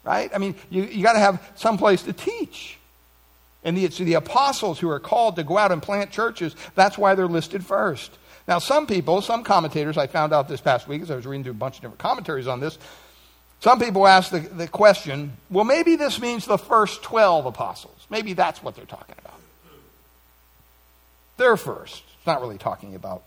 right? 0.05 0.31
I 0.35 0.39
mean, 0.39 0.55
you, 0.71 0.85
you 0.85 1.03
got 1.03 1.15
to 1.15 1.19
have 1.19 1.43
some 1.57 1.79
place 1.79 2.03
to 2.03 2.13
teach. 2.13 2.79
And 3.65 3.77
the, 3.77 3.85
it's 3.85 3.99
the 3.99 4.15
apostles 4.15 4.79
who 4.79 4.91
are 4.91 5.01
called 5.01 5.37
to 5.37 5.43
go 5.43 5.57
out 5.57 5.73
and 5.73 5.83
plant 5.83 6.11
churches. 6.11 6.55
That's 6.75 6.99
why 6.99 7.15
they're 7.15 7.27
listed 7.27 7.65
first. 7.65 8.17
Now, 8.47 8.59
some 8.59 8.87
people, 8.87 9.23
some 9.23 9.43
commentators, 9.43 9.97
I 9.97 10.07
found 10.07 10.35
out 10.35 10.49
this 10.49 10.61
past 10.61 10.87
week 10.87 11.01
as 11.01 11.11
I 11.11 11.17
was 11.17 11.27
reading 11.27 11.45
through 11.45 11.53
a 11.53 11.55
bunch 11.55 11.77
of 11.77 11.81
different 11.81 11.99
commentaries 11.99 12.47
on 12.47 12.61
this, 12.61 12.79
some 13.61 13.79
people 13.81 14.07
ask 14.07 14.31
the, 14.31 14.41
the 14.41 14.69
question 14.69 15.33
well, 15.49 15.65
maybe 15.65 15.97
this 15.97 16.21
means 16.21 16.45
the 16.45 16.59
first 16.59 17.03
12 17.03 17.47
apostles. 17.47 18.07
Maybe 18.11 18.35
that's 18.35 18.63
what 18.63 18.77
they're 18.77 18.85
talking 18.85 19.15
about. 19.19 19.41
They're 21.39 21.57
first. 21.57 22.03
It's 22.19 22.27
not 22.27 22.43
really 22.43 22.59
talking 22.59 22.95
about. 22.95 23.23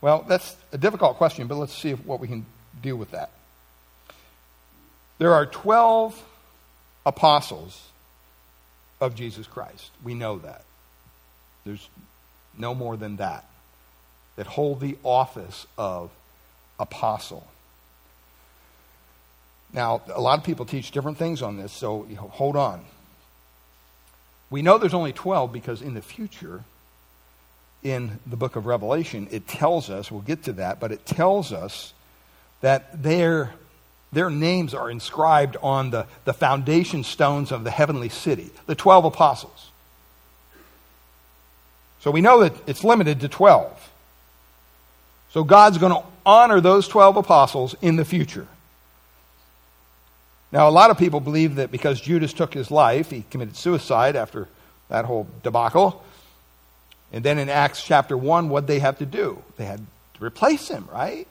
Well, 0.00 0.24
that's 0.28 0.54
a 0.70 0.78
difficult 0.78 1.16
question, 1.16 1.48
but 1.48 1.56
let's 1.56 1.74
see 1.74 1.90
if, 1.90 2.06
what 2.06 2.20
we 2.20 2.28
can 2.28 2.46
do 2.82 2.96
with 2.96 3.10
that. 3.10 3.30
There 5.18 5.32
are 5.32 5.46
12 5.46 6.20
apostles 7.06 7.80
of 9.00 9.14
Jesus 9.14 9.46
Christ. 9.46 9.90
We 10.02 10.14
know 10.14 10.38
that. 10.38 10.64
There's 11.64 11.88
no 12.56 12.74
more 12.74 12.96
than 12.96 13.16
that, 13.16 13.44
that 14.36 14.46
hold 14.46 14.80
the 14.80 14.96
office 15.02 15.66
of 15.78 16.10
apostle. 16.78 17.46
Now, 19.72 20.02
a 20.12 20.20
lot 20.20 20.38
of 20.38 20.44
people 20.44 20.66
teach 20.66 20.92
different 20.92 21.18
things 21.18 21.42
on 21.42 21.56
this, 21.56 21.72
so 21.72 22.06
you 22.08 22.16
know, 22.16 22.28
hold 22.28 22.56
on. 22.56 22.84
We 24.50 24.62
know 24.62 24.78
there's 24.78 24.94
only 24.94 25.12
12 25.12 25.52
because 25.52 25.82
in 25.82 25.94
the 25.94 26.02
future, 26.02 26.62
in 27.82 28.20
the 28.26 28.36
book 28.36 28.54
of 28.56 28.66
Revelation, 28.66 29.26
it 29.30 29.48
tells 29.48 29.90
us, 29.90 30.12
we'll 30.12 30.20
get 30.20 30.44
to 30.44 30.52
that, 30.54 30.78
but 30.78 30.92
it 30.92 31.04
tells 31.04 31.52
us 31.52 31.92
that 32.60 33.02
their, 33.02 33.52
their 34.14 34.30
names 34.30 34.74
are 34.74 34.90
inscribed 34.90 35.56
on 35.62 35.90
the, 35.90 36.06
the 36.24 36.32
foundation 36.32 37.04
stones 37.04 37.52
of 37.52 37.64
the 37.64 37.70
heavenly 37.70 38.08
city, 38.08 38.50
the 38.66 38.74
12 38.74 39.04
apostles. 39.04 39.70
So 42.00 42.10
we 42.10 42.20
know 42.20 42.40
that 42.40 42.52
it's 42.66 42.84
limited 42.84 43.20
to 43.20 43.28
12. 43.28 43.90
So 45.30 45.42
God's 45.42 45.78
going 45.78 45.92
to 45.92 46.02
honor 46.24 46.60
those 46.60 46.86
12 46.86 47.16
apostles 47.16 47.74
in 47.82 47.96
the 47.96 48.04
future. 48.04 48.46
Now, 50.52 50.68
a 50.68 50.70
lot 50.70 50.90
of 50.90 50.98
people 50.98 51.18
believe 51.18 51.56
that 51.56 51.72
because 51.72 52.00
Judas 52.00 52.32
took 52.32 52.54
his 52.54 52.70
life, 52.70 53.10
he 53.10 53.24
committed 53.30 53.56
suicide 53.56 54.14
after 54.14 54.48
that 54.88 55.04
whole 55.04 55.26
debacle. 55.42 56.04
And 57.12 57.24
then 57.24 57.38
in 57.38 57.48
Acts 57.48 57.82
chapter 57.82 58.16
1, 58.16 58.48
what 58.48 58.66
they 58.66 58.78
have 58.78 58.98
to 58.98 59.06
do? 59.06 59.42
They 59.56 59.64
had 59.64 59.84
to 60.14 60.24
replace 60.24 60.68
him, 60.68 60.88
right? 60.92 61.26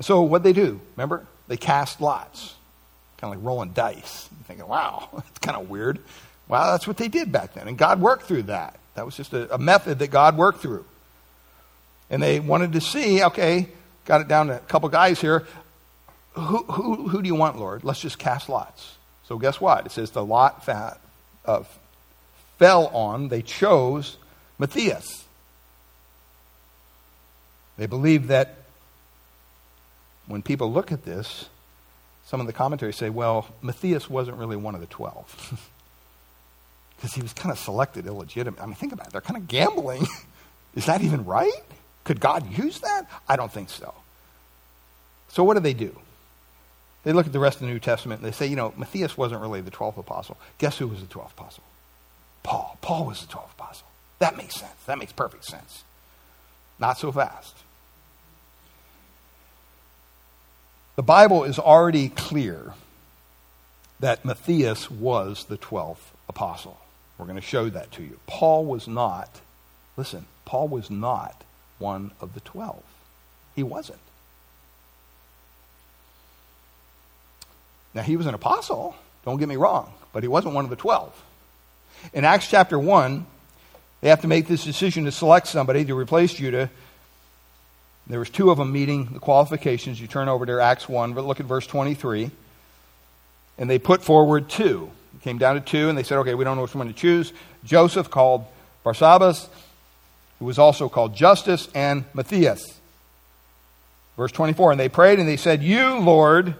so 0.00 0.22
what 0.22 0.42
they 0.42 0.52
do? 0.52 0.80
Remember? 0.96 1.26
They 1.52 1.58
cast 1.58 2.00
lots, 2.00 2.54
kind 3.18 3.30
of 3.30 3.38
like 3.38 3.46
rolling 3.46 3.72
dice. 3.74 4.26
You're 4.30 4.44
thinking, 4.44 4.66
wow, 4.66 5.10
that's 5.14 5.38
kind 5.40 5.54
of 5.54 5.68
weird. 5.68 5.98
Well, 6.48 6.72
that's 6.72 6.86
what 6.86 6.96
they 6.96 7.08
did 7.08 7.30
back 7.30 7.52
then. 7.52 7.68
And 7.68 7.76
God 7.76 8.00
worked 8.00 8.22
through 8.22 8.44
that. 8.44 8.78
That 8.94 9.04
was 9.04 9.14
just 9.14 9.34
a, 9.34 9.54
a 9.54 9.58
method 9.58 9.98
that 9.98 10.08
God 10.08 10.38
worked 10.38 10.62
through. 10.62 10.86
And 12.08 12.22
they 12.22 12.40
wanted 12.40 12.72
to 12.72 12.80
see, 12.80 13.22
okay, 13.22 13.68
got 14.06 14.22
it 14.22 14.28
down 14.28 14.46
to 14.46 14.56
a 14.56 14.60
couple 14.60 14.88
guys 14.88 15.20
here. 15.20 15.46
Who, 16.32 16.64
who, 16.64 17.08
who 17.08 17.20
do 17.20 17.26
you 17.26 17.34
want, 17.34 17.58
Lord? 17.58 17.84
Let's 17.84 18.00
just 18.00 18.18
cast 18.18 18.48
lots. 18.48 18.96
So 19.24 19.36
guess 19.36 19.60
what? 19.60 19.84
It 19.84 19.92
says 19.92 20.10
the 20.12 20.24
lot 20.24 20.64
fat, 20.64 20.98
uh, 21.44 21.64
fell 22.58 22.86
on, 22.86 23.28
they 23.28 23.42
chose 23.42 24.16
Matthias. 24.58 25.26
They 27.76 27.84
believed 27.84 28.28
that 28.28 28.61
when 30.32 30.42
people 30.42 30.72
look 30.72 30.90
at 30.90 31.04
this, 31.04 31.50
some 32.24 32.40
of 32.40 32.46
the 32.46 32.54
commentaries 32.54 32.96
say, 32.96 33.10
well, 33.10 33.46
Matthias 33.60 34.08
wasn't 34.08 34.38
really 34.38 34.56
one 34.56 34.74
of 34.74 34.80
the 34.80 34.86
twelve. 34.86 35.60
because 36.96 37.14
he 37.14 37.20
was 37.20 37.32
kind 37.34 37.52
of 37.52 37.58
selected 37.58 38.06
illegitimate. 38.06 38.60
I 38.62 38.64
mean, 38.64 38.74
think 38.74 38.92
about 38.92 39.08
it. 39.08 39.12
They're 39.12 39.20
kind 39.20 39.36
of 39.36 39.46
gambling. 39.46 40.06
Is 40.74 40.86
that 40.86 41.02
even 41.02 41.26
right? 41.26 41.52
Could 42.04 42.18
God 42.18 42.50
use 42.56 42.78
that? 42.78 43.10
I 43.28 43.36
don't 43.36 43.52
think 43.52 43.68
so. 43.68 43.92
So, 45.28 45.44
what 45.44 45.54
do 45.54 45.60
they 45.60 45.74
do? 45.74 45.94
They 47.04 47.12
look 47.12 47.26
at 47.26 47.32
the 47.32 47.40
rest 47.40 47.56
of 47.56 47.66
the 47.66 47.72
New 47.72 47.80
Testament 47.80 48.22
and 48.22 48.32
they 48.32 48.34
say, 48.34 48.46
you 48.46 48.56
know, 48.56 48.72
Matthias 48.76 49.18
wasn't 49.18 49.42
really 49.42 49.60
the 49.60 49.70
12th 49.70 49.98
apostle. 49.98 50.38
Guess 50.58 50.78
who 50.78 50.86
was 50.86 51.00
the 51.00 51.06
12th 51.06 51.32
apostle? 51.32 51.64
Paul. 52.42 52.78
Paul 52.80 53.04
was 53.06 53.20
the 53.20 53.26
12th 53.26 53.52
apostle. 53.52 53.86
That 54.20 54.36
makes 54.36 54.54
sense. 54.54 54.72
That 54.86 54.98
makes 54.98 55.12
perfect 55.12 55.44
sense. 55.44 55.82
Not 56.78 56.98
so 56.98 57.12
fast. 57.12 57.56
The 60.96 61.02
Bible 61.02 61.44
is 61.44 61.58
already 61.58 62.10
clear 62.10 62.74
that 64.00 64.24
Matthias 64.24 64.90
was 64.90 65.44
the 65.44 65.56
12th 65.56 66.10
apostle. 66.28 66.78
We're 67.18 67.26
going 67.26 67.36
to 67.36 67.42
show 67.42 67.68
that 67.70 67.92
to 67.92 68.02
you. 68.02 68.18
Paul 68.26 68.64
was 68.64 68.88
not, 68.88 69.40
listen, 69.96 70.26
Paul 70.44 70.68
was 70.68 70.90
not 70.90 71.44
one 71.78 72.10
of 72.20 72.34
the 72.34 72.40
twelve. 72.40 72.82
He 73.54 73.62
wasn't. 73.62 73.98
Now, 77.94 78.02
he 78.02 78.16
was 78.16 78.26
an 78.26 78.34
apostle, 78.34 78.96
don't 79.24 79.38
get 79.38 79.48
me 79.48 79.56
wrong, 79.56 79.92
but 80.12 80.22
he 80.22 80.28
wasn't 80.28 80.54
one 80.54 80.64
of 80.64 80.70
the 80.70 80.76
twelve. 80.76 81.14
In 82.12 82.24
Acts 82.24 82.48
chapter 82.48 82.78
1, 82.78 83.26
they 84.00 84.08
have 84.08 84.22
to 84.22 84.28
make 84.28 84.48
this 84.48 84.64
decision 84.64 85.04
to 85.04 85.12
select 85.12 85.46
somebody 85.46 85.84
to 85.84 85.96
replace 85.96 86.34
Judah. 86.34 86.70
There 88.06 88.18
was 88.18 88.30
two 88.30 88.50
of 88.50 88.58
them 88.58 88.72
meeting 88.72 89.06
the 89.12 89.20
qualifications. 89.20 90.00
You 90.00 90.06
turn 90.06 90.28
over 90.28 90.44
to 90.44 90.60
Acts 90.60 90.88
1, 90.88 91.14
but 91.14 91.24
look 91.24 91.40
at 91.40 91.46
verse 91.46 91.66
23. 91.66 92.30
And 93.58 93.70
they 93.70 93.78
put 93.78 94.02
forward 94.02 94.48
two. 94.48 94.90
It 95.14 95.22
came 95.22 95.38
down 95.38 95.54
to 95.54 95.60
two, 95.60 95.88
and 95.88 95.96
they 95.96 96.02
said, 96.02 96.18
okay, 96.18 96.34
we 96.34 96.44
don't 96.44 96.56
know 96.56 96.62
which 96.62 96.74
one 96.74 96.88
to 96.88 96.92
choose. 96.92 97.32
Joseph 97.64 98.10
called 98.10 98.44
Barsabbas, 98.84 99.48
who 100.38 100.46
was 100.46 100.58
also 100.58 100.88
called 100.88 101.14
Justus, 101.14 101.68
and 101.74 102.04
Matthias. 102.14 102.80
Verse 104.16 104.32
24, 104.32 104.72
and 104.72 104.80
they 104.80 104.88
prayed 104.88 105.18
and 105.18 105.28
they 105.28 105.36
said, 105.36 105.62
You, 105.62 105.98
Lord, 105.98 106.54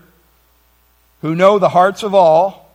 who 1.21 1.35
know 1.35 1.59
the 1.59 1.69
hearts 1.69 2.03
of 2.03 2.15
all. 2.15 2.75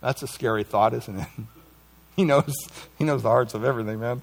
That's 0.00 0.22
a 0.22 0.26
scary 0.26 0.62
thought, 0.62 0.94
isn't 0.94 1.18
it? 1.18 1.26
he 2.16 2.24
knows, 2.24 2.54
he 2.98 3.04
knows 3.04 3.22
the 3.22 3.28
hearts 3.28 3.54
of 3.54 3.64
everything, 3.64 3.98
man. 3.98 4.22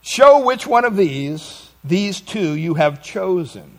Show 0.00 0.44
which 0.44 0.66
one 0.66 0.84
of 0.84 0.96
these, 0.96 1.68
these 1.84 2.20
two, 2.20 2.54
you 2.54 2.74
have 2.74 3.02
chosen. 3.02 3.78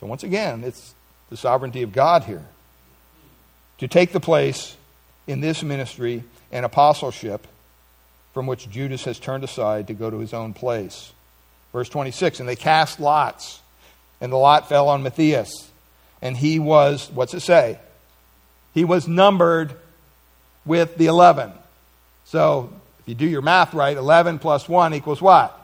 So 0.00 0.06
once 0.06 0.22
again, 0.22 0.64
it's 0.64 0.94
the 1.30 1.36
sovereignty 1.36 1.82
of 1.82 1.92
God 1.92 2.24
here 2.24 2.44
to 3.78 3.88
take 3.88 4.12
the 4.12 4.20
place 4.20 4.76
in 5.26 5.40
this 5.40 5.62
ministry 5.62 6.24
and 6.50 6.64
apostleship 6.64 7.46
from 8.34 8.46
which 8.46 8.68
Judas 8.70 9.04
has 9.04 9.18
turned 9.18 9.44
aside 9.44 9.88
to 9.88 9.94
go 9.94 10.10
to 10.10 10.18
his 10.18 10.34
own 10.34 10.54
place. 10.54 11.12
Verse 11.72 11.88
26 11.88 12.40
And 12.40 12.48
they 12.48 12.56
cast 12.56 13.00
lots, 13.00 13.60
and 14.20 14.32
the 14.32 14.36
lot 14.36 14.68
fell 14.68 14.88
on 14.88 15.02
Matthias. 15.02 15.70
And 16.20 16.36
he 16.36 16.58
was, 16.58 17.10
what's 17.12 17.34
it 17.34 17.40
say? 17.40 17.78
He 18.74 18.84
was 18.84 19.06
numbered 19.06 19.72
with 20.64 20.96
the 20.96 21.06
11. 21.06 21.52
So 22.24 22.72
if 23.00 23.08
you 23.08 23.14
do 23.14 23.26
your 23.26 23.42
math 23.42 23.72
right, 23.74 23.96
11 23.96 24.40
plus 24.40 24.68
1 24.68 24.94
equals 24.94 25.22
what? 25.22 25.54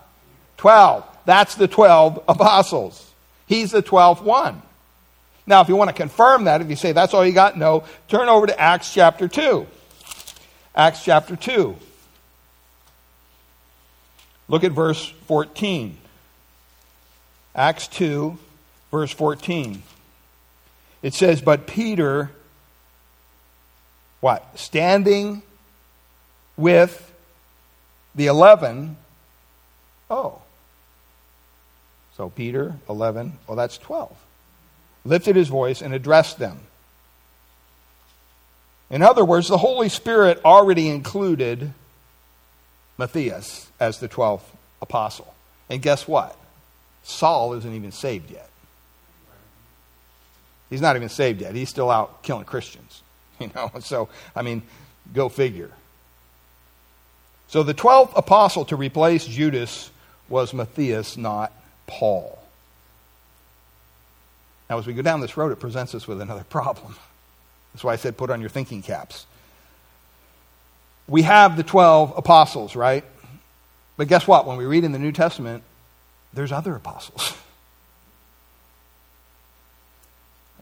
12. 0.57 1.05
That's 1.27 1.55
the 1.55 1.69
12 1.69 2.25
apostles. 2.29 3.11
He's 3.47 3.73
the 3.73 3.83
12th 3.83 4.23
one. 4.23 4.63
Now, 5.47 5.61
if 5.61 5.69
you 5.69 5.77
want 5.77 5.89
to 5.89 5.95
confirm 5.95 6.45
that, 6.45 6.61
if 6.63 6.71
you 6.71 6.77
say 6.77 6.93
that's 6.93 7.13
all 7.13 7.25
you 7.25 7.33
got, 7.33 7.59
no, 7.59 7.85
turn 8.09 8.29
over 8.29 8.47
to 8.47 8.59
Acts 8.59 8.93
chapter 8.93 9.29
2. 9.29 9.67
Acts 10.75 11.05
chapter 11.05 11.37
2. 11.37 11.77
Look 14.49 14.65
at 14.65 14.73
verse 14.73 15.07
14. 15.27 15.97
Acts 17.55 17.89
2, 17.89 18.39
verse 18.91 19.13
14. 19.13 19.83
It 21.03 21.15
says, 21.15 21.43
But 21.43 21.67
Peter, 21.67 22.31
what? 24.21 24.59
Standing 24.59 25.43
with 26.57 27.13
the 28.15 28.27
eleven. 28.27 28.97
Oh. 30.11 30.41
So 32.17 32.31
Peter, 32.31 32.77
11, 32.89 33.39
well, 33.47 33.57
that's 33.57 33.77
12. 33.79 34.17
Lifted 35.05 35.37
his 35.37 35.49
voice 35.49 35.83
and 35.83 35.93
addressed 35.93 36.39
them. 36.39 36.59
In 38.91 39.03
other 39.03 39.25
words, 39.25 39.49
the 39.49 39.59
Holy 39.59 39.89
Spirit 39.89 40.41
already 40.45 40.89
included 40.89 41.73
Matthias 42.97 43.69
as 43.81 43.99
the 43.99 44.09
12th 44.09 44.43
apostle. 44.81 45.35
And 45.69 45.83
guess 45.83 46.07
what? 46.07 46.37
Saul 47.03 47.55
isn't 47.55 47.73
even 47.73 47.93
saved 47.93 48.31
yet. 48.31 48.49
He's 50.71 50.81
not 50.81 50.97
even 50.97 51.09
saved 51.09 51.41
yet. 51.41 51.55
He's 51.55 51.69
still 51.69 51.91
out 51.91 52.23
killing 52.23 52.45
Christians. 52.45 53.03
You 53.41 53.51
know, 53.53 53.73
so 53.81 54.09
I 54.37 54.43
mean, 54.43 54.63
go 55.13 55.29
figure. 55.29 55.73
So 57.49 57.65
the 57.65 57.75
12th 57.75 58.13
apostle 58.17 58.65
to 58.67 58.77
replace 58.77 59.27
Judas 59.27 59.91
was 60.29 60.55
Matthias, 60.55 61.17
not 61.17 61.53
Paul. 61.87 62.39
Now, 64.69 64.79
as 64.79 64.87
we 64.87 64.95
go 64.95 65.03
down 65.03 65.21
this 65.21 65.37
road, 65.37 65.53
it 65.53 65.61
presents 65.61 65.95
us 65.95 66.09
with 66.09 66.21
another 66.21 66.45
problem. 66.45 66.97
That's 67.73 67.85
why 67.85 67.93
I 67.93 67.97
said 67.97 68.17
put 68.17 68.31
on 68.31 68.41
your 68.41 68.51
thinking 68.51 68.83
caps. 68.83 69.27
We 71.07 71.23
have 71.23 71.57
the 71.57 71.63
12 71.63 72.15
apostles, 72.17 72.75
right? 72.75 73.05
But 73.97 74.09
guess 74.09 74.27
what? 74.27 74.47
When 74.47 74.57
we 74.57 74.65
read 74.65 74.85
in 74.85 74.93
the 74.93 74.99
New 74.99 75.13
Testament, 75.13 75.63
there's 76.33 76.53
other 76.53 76.75
apostles. 76.75 77.37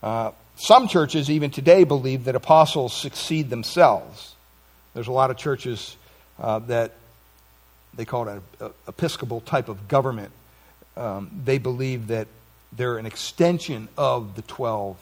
Uh, 0.03 0.33
some 0.57 0.89
churches, 0.89 1.31
even 1.31 1.53
today, 1.53 1.85
believe 1.85 2.25
that 2.25 2.35
apostles 2.35 2.93
succeed 2.93 3.51
themselves. 3.51 4.35
There's 4.95 5.07
a 5.07 5.13
lot 5.13 5.31
of 5.31 5.37
churches 5.37 5.97
uh, 6.41 6.59
that 6.61 6.93
they 7.95 8.05
call 8.05 8.29
it 8.29 8.43
an 8.61 8.71
episcopal 8.89 9.41
type 9.43 9.69
of 9.69 9.87
government. 9.87 10.33
Um, 10.97 11.43
they 11.45 11.59
believe 11.59 12.09
that 12.09 12.29
they're 12.73 12.99
an 12.99 13.07
extension 13.07 13.89
of 13.97 14.35
the 14.37 14.43
12 14.43 14.97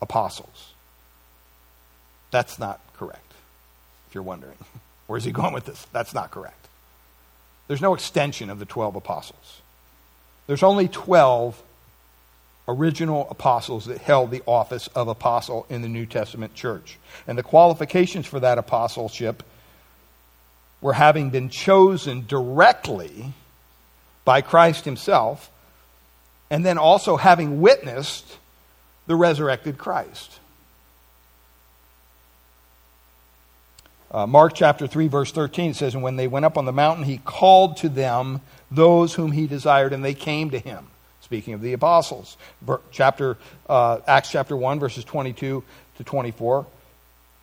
apostles. 0.00 0.72
That's 2.30 2.58
not 2.58 2.80
correct, 2.96 3.32
if 4.08 4.14
you're 4.14 4.22
wondering. 4.22 4.56
Where's 5.06 5.24
he 5.24 5.32
going 5.32 5.52
with 5.52 5.64
this? 5.64 5.86
That's 5.92 6.14
not 6.14 6.30
correct. 6.30 6.68
There's 7.66 7.80
no 7.80 7.94
extension 7.94 8.50
of 8.50 8.58
the 8.58 8.64
12 8.64 8.96
apostles. 8.96 9.60
There's 10.46 10.62
only 10.62 10.88
12 10.88 11.60
original 12.68 13.28
apostles 13.30 13.86
that 13.86 13.98
held 13.98 14.30
the 14.30 14.42
office 14.46 14.86
of 14.88 15.08
apostle 15.08 15.66
in 15.68 15.82
the 15.82 15.88
New 15.88 16.06
Testament 16.06 16.54
church. 16.54 16.98
And 17.26 17.36
the 17.36 17.42
qualifications 17.42 18.26
for 18.26 18.40
that 18.40 18.58
apostleship 18.58 19.42
were 20.80 20.92
having 20.92 21.30
been 21.30 21.48
chosen 21.48 22.26
directly 22.26 23.32
by 24.24 24.40
Christ 24.40 24.84
himself, 24.84 25.50
and 26.50 26.64
then 26.64 26.78
also 26.78 27.16
having 27.16 27.60
witnessed 27.60 28.38
the 29.06 29.16
resurrected 29.16 29.78
Christ. 29.78 30.38
Uh, 34.12 34.26
Mark 34.26 34.54
chapter 34.54 34.88
3, 34.88 35.06
verse 35.06 35.30
13 35.30 35.74
says, 35.74 35.94
And 35.94 36.02
when 36.02 36.16
they 36.16 36.26
went 36.26 36.44
up 36.44 36.58
on 36.58 36.64
the 36.64 36.72
mountain, 36.72 37.04
he 37.04 37.18
called 37.18 37.76
to 37.78 37.88
them 37.88 38.40
those 38.70 39.14
whom 39.14 39.30
he 39.30 39.46
desired, 39.46 39.92
and 39.92 40.04
they 40.04 40.14
came 40.14 40.50
to 40.50 40.58
him. 40.58 40.86
Speaking 41.20 41.54
of 41.54 41.60
the 41.60 41.74
apostles. 41.74 42.36
Chapter, 42.90 43.38
uh, 43.68 43.98
Acts 44.08 44.32
chapter 44.32 44.56
1, 44.56 44.80
verses 44.80 45.04
22 45.04 45.62
to 45.98 46.04
24. 46.04 46.66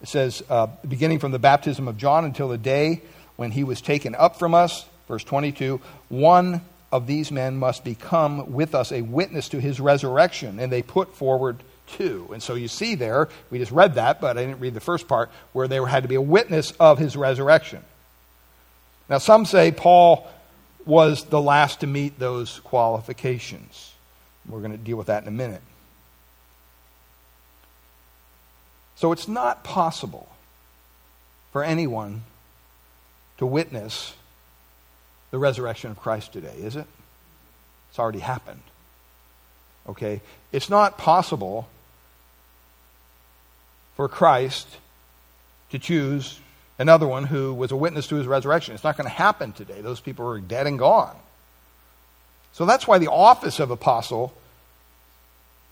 It 0.01 0.07
says, 0.09 0.43
uh, 0.49 0.67
beginning 0.87 1.19
from 1.19 1.31
the 1.31 1.39
baptism 1.39 1.87
of 1.87 1.97
John 1.97 2.25
until 2.25 2.49
the 2.49 2.57
day 2.57 3.01
when 3.37 3.51
he 3.51 3.63
was 3.63 3.79
taken 3.79 4.13
up 4.13 4.37
from 4.37 4.53
us, 4.53 4.85
verse 5.07 5.23
22, 5.23 5.81
one 6.09 6.61
of 6.91 7.07
these 7.07 7.31
men 7.31 7.57
must 7.57 7.83
become 7.83 8.53
with 8.53 8.73
us 8.73 8.91
a 8.91 9.01
witness 9.01 9.49
to 9.49 9.59
his 9.59 9.79
resurrection. 9.79 10.59
And 10.59 10.71
they 10.71 10.81
put 10.81 11.15
forward 11.15 11.57
two. 11.87 12.29
And 12.31 12.41
so 12.41 12.55
you 12.55 12.67
see 12.67 12.95
there, 12.95 13.29
we 13.49 13.59
just 13.59 13.71
read 13.71 13.95
that, 13.95 14.21
but 14.21 14.37
I 14.37 14.45
didn't 14.45 14.59
read 14.59 14.73
the 14.73 14.79
first 14.79 15.07
part, 15.07 15.29
where 15.53 15.67
there 15.67 15.85
had 15.85 16.03
to 16.03 16.09
be 16.09 16.15
a 16.15 16.21
witness 16.21 16.71
of 16.79 16.97
his 16.97 17.15
resurrection. 17.15 17.83
Now, 19.09 19.17
some 19.17 19.45
say 19.45 19.71
Paul 19.71 20.27
was 20.85 21.25
the 21.25 21.41
last 21.41 21.81
to 21.81 21.87
meet 21.87 22.19
those 22.19 22.59
qualifications. 22.59 23.93
We're 24.47 24.59
going 24.59 24.71
to 24.71 24.77
deal 24.77 24.97
with 24.97 25.07
that 25.07 25.23
in 25.23 25.27
a 25.27 25.31
minute. 25.31 25.61
So 28.95 29.11
it's 29.11 29.27
not 29.27 29.63
possible 29.63 30.29
for 31.51 31.63
anyone 31.63 32.23
to 33.37 33.45
witness 33.45 34.15
the 35.31 35.37
resurrection 35.37 35.91
of 35.91 35.99
Christ 35.99 36.33
today, 36.33 36.55
is 36.57 36.75
it? 36.75 36.85
It's 37.89 37.99
already 37.99 38.19
happened. 38.19 38.61
Okay? 39.87 40.21
It's 40.51 40.69
not 40.69 40.97
possible 40.97 41.67
for 43.95 44.07
Christ 44.07 44.67
to 45.71 45.79
choose 45.79 46.39
another 46.79 47.07
one 47.07 47.25
who 47.25 47.53
was 47.53 47.71
a 47.71 47.75
witness 47.75 48.07
to 48.07 48.15
his 48.15 48.27
resurrection. 48.27 48.73
It's 48.75 48.83
not 48.83 48.97
going 48.97 49.09
to 49.09 49.15
happen 49.15 49.51
today. 49.51 49.81
Those 49.81 49.99
people 49.99 50.27
are 50.29 50.39
dead 50.39 50.67
and 50.67 50.77
gone. 50.77 51.15
So 52.53 52.65
that's 52.65 52.87
why 52.87 52.97
the 52.97 53.11
office 53.11 53.59
of 53.59 53.71
apostle 53.71 54.33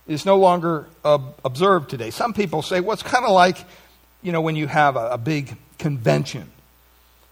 is 0.07 0.25
no 0.25 0.37
longer 0.37 0.87
observed 1.03 1.89
today. 1.89 2.11
Some 2.11 2.33
people 2.33 2.61
say, 2.61 2.79
well, 2.79 2.93
it's 2.93 3.03
kind 3.03 3.25
of 3.25 3.31
like, 3.31 3.57
you 4.21 4.31
know, 4.31 4.41
when 4.41 4.55
you 4.55 4.67
have 4.67 4.95
a, 4.95 5.11
a 5.11 5.17
big 5.17 5.55
convention. 5.77 6.51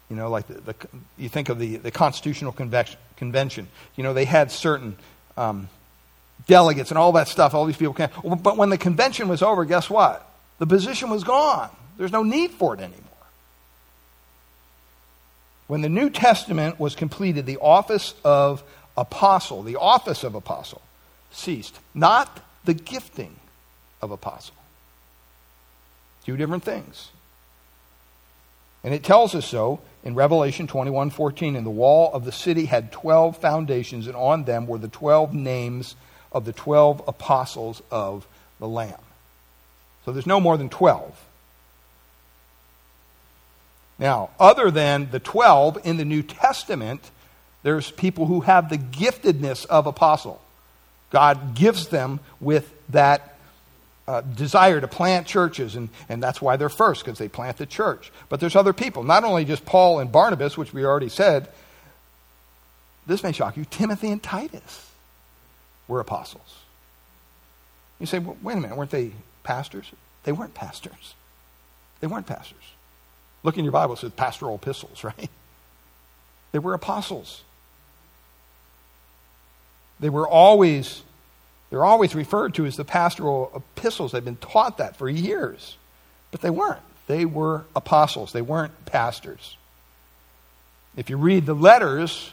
You 0.10 0.16
know, 0.16 0.30
like 0.30 0.48
the, 0.48 0.54
the, 0.62 0.76
you 1.18 1.30
think 1.30 1.50
of 1.50 1.60
the, 1.60 1.78
the 1.78 1.92
Constitutional 1.92 2.52
Convention, 2.52 3.00
Convention. 3.18 3.68
You 3.96 4.04
know, 4.04 4.14
they 4.14 4.26
had 4.26 4.52
certain 4.52 4.96
um, 5.38 5.70
delegates 6.48 6.92
and 6.92 6.98
all 6.98 7.14
that 7.14 7.28
stuff. 7.28 7.54
All 7.54 7.66
these 7.66 7.78
people 7.78 7.94
came. 7.94 8.10
But 8.42 8.58
when 8.58 8.70
the 8.70 8.78
convention 8.78 9.28
was 9.28 9.42
over, 9.42 9.66
guess 9.66 9.90
what? 9.90 10.28
The 10.60 10.68
position 10.68 11.10
was 11.10 11.24
gone. 11.24 11.70
There's 11.98 12.12
no 12.12 12.24
need 12.24 12.52
for 12.52 12.74
it 12.74 12.80
anymore. 12.80 13.00
When 15.68 15.82
the 15.82 15.90
New 15.90 16.10
Testament 16.10 16.80
was 16.80 16.96
completed, 16.96 17.46
the 17.46 17.58
office 17.58 18.14
of 18.24 18.64
apostle, 18.98 19.64
the 19.64 19.78
office 19.78 20.24
of 20.24 20.36
apostle, 20.36 20.82
ceased. 21.32 21.80
Not 21.94 22.40
the 22.66 22.74
gifting 22.74 23.36
of 24.02 24.12
apostle. 24.12 24.56
Two 26.26 26.38
different 26.38 26.64
things. 26.64 27.10
And 28.84 28.94
it 28.94 29.04
tells 29.04 29.34
us 29.34 29.46
so 29.46 29.80
in 30.04 30.16
Revelation 30.16 30.68
21 30.68 31.10
14. 31.10 31.56
And 31.56 31.66
the 31.66 31.72
wall 31.72 32.12
of 32.14 32.26
the 32.26 32.32
city 32.32 32.66
had 32.66 32.92
12 32.92 33.38
foundations, 33.38 34.08
and 34.08 34.16
on 34.16 34.44
them 34.44 34.68
were 34.68 34.78
the 34.78 34.88
12 34.88 35.34
names 35.34 35.96
of 36.32 36.46
the 36.46 36.54
12 36.54 37.04
apostles 37.08 37.82
of 37.92 38.28
the 38.60 38.68
Lamb. 38.68 39.00
So 40.06 40.12
there's 40.12 40.28
no 40.28 40.40
more 40.40 40.58
than 40.58 40.70
12. 40.70 41.26
Now, 44.00 44.32
other 44.40 44.72
than 44.72 45.12
the 45.12 45.20
12 45.20 45.80
in 45.86 45.98
the 45.98 46.06
New 46.06 46.24
Testament, 46.24 47.12
there's 47.62 47.92
people 47.92 48.26
who 48.26 48.42
have 48.42 48.70
the 48.70 48.78
giftedness 48.78 49.66
of 49.68 49.88
apostle. 49.88 50.42
God 51.10 51.56
gives 51.56 51.88
them 51.88 52.20
with 52.42 52.74
that 52.90 53.33
uh, 54.08 54.22
desire 54.22 54.82
to 54.82 54.88
plant 54.88 55.28
churches, 55.28 55.76
and, 55.76 55.90
and 56.10 56.22
that's 56.22 56.42
why 56.42 56.58
they're 56.58 56.70
first, 56.70 57.04
because 57.04 57.20
they 57.20 57.30
plant 57.30 57.58
the 57.58 57.66
church. 57.66 58.12
But 58.30 58.40
there's 58.40 58.56
other 58.56 58.74
people, 58.74 59.04
not 59.04 59.24
only 59.24 59.46
just 59.46 59.66
Paul 59.66 60.00
and 60.00 60.12
Barnabas, 60.12 60.58
which 60.58 60.74
we 60.74 60.86
already 60.86 61.10
said. 61.10 61.50
This 63.06 63.24
may 63.24 63.32
shock 63.32 63.58
you 63.58 63.66
Timothy 63.66 64.12
and 64.12 64.22
Titus 64.22 64.90
were 65.88 66.00
apostles. 66.00 66.60
You 68.00 68.06
say, 68.06 68.20
well, 68.20 68.38
wait 68.42 68.58
a 68.58 68.62
minute, 68.62 68.78
weren't 68.78 68.92
they 68.92 69.12
pastors? 69.44 69.92
They 70.24 70.32
weren't 70.32 70.54
pastors. 70.54 71.16
They 72.00 72.08
weren't 72.08 72.28
pastors. 72.28 72.58
Look 73.44 73.58
in 73.58 73.66
your 73.66 73.74
Bible, 73.74 73.94
it 73.94 74.00
says 74.00 74.12
pastoral 74.12 74.56
epistles, 74.56 75.04
right? 75.04 75.30
They 76.52 76.60
were 76.60 76.74
apostles. 76.74 77.44
They 80.00 80.10
were 80.10 80.28
always 80.28 81.02
they're 81.74 81.84
always 81.84 82.14
referred 82.14 82.54
to 82.54 82.68
as 82.68 82.78
the 82.78 82.86
pastoral 82.86 83.52
epistles. 83.56 84.12
They've 84.12 84.24
been 84.24 84.36
taught 84.36 84.78
that 84.78 84.96
for 84.96 85.10
years. 85.10 85.76
But 86.30 86.42
they 86.42 86.52
weren't. 86.52 86.84
They 87.08 87.26
were 87.26 87.66
apostles. 87.76 88.32
They 88.32 88.44
weren't 88.44 88.86
pastors. 88.86 89.58
If 90.96 91.10
you 91.10 91.18
read 91.18 91.48
the 91.48 91.56
letters, 91.56 92.32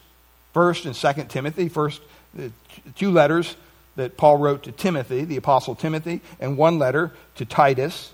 first 0.53 0.85
and 0.85 0.94
second 0.94 1.29
Timothy, 1.29 1.70
first 1.70 2.03
the 2.35 2.53
two 2.96 3.11
letters 3.12 3.57
that 3.96 4.18
Paul 4.18 4.37
wrote 4.37 4.64
to 4.64 4.72
Timothy, 4.72 5.24
the 5.24 5.38
apostle 5.38 5.74
Timothy, 5.74 6.20
and 6.38 6.59
one 6.59 6.79
letter 6.79 7.11
to 7.37 7.46
Titus, 7.46 8.12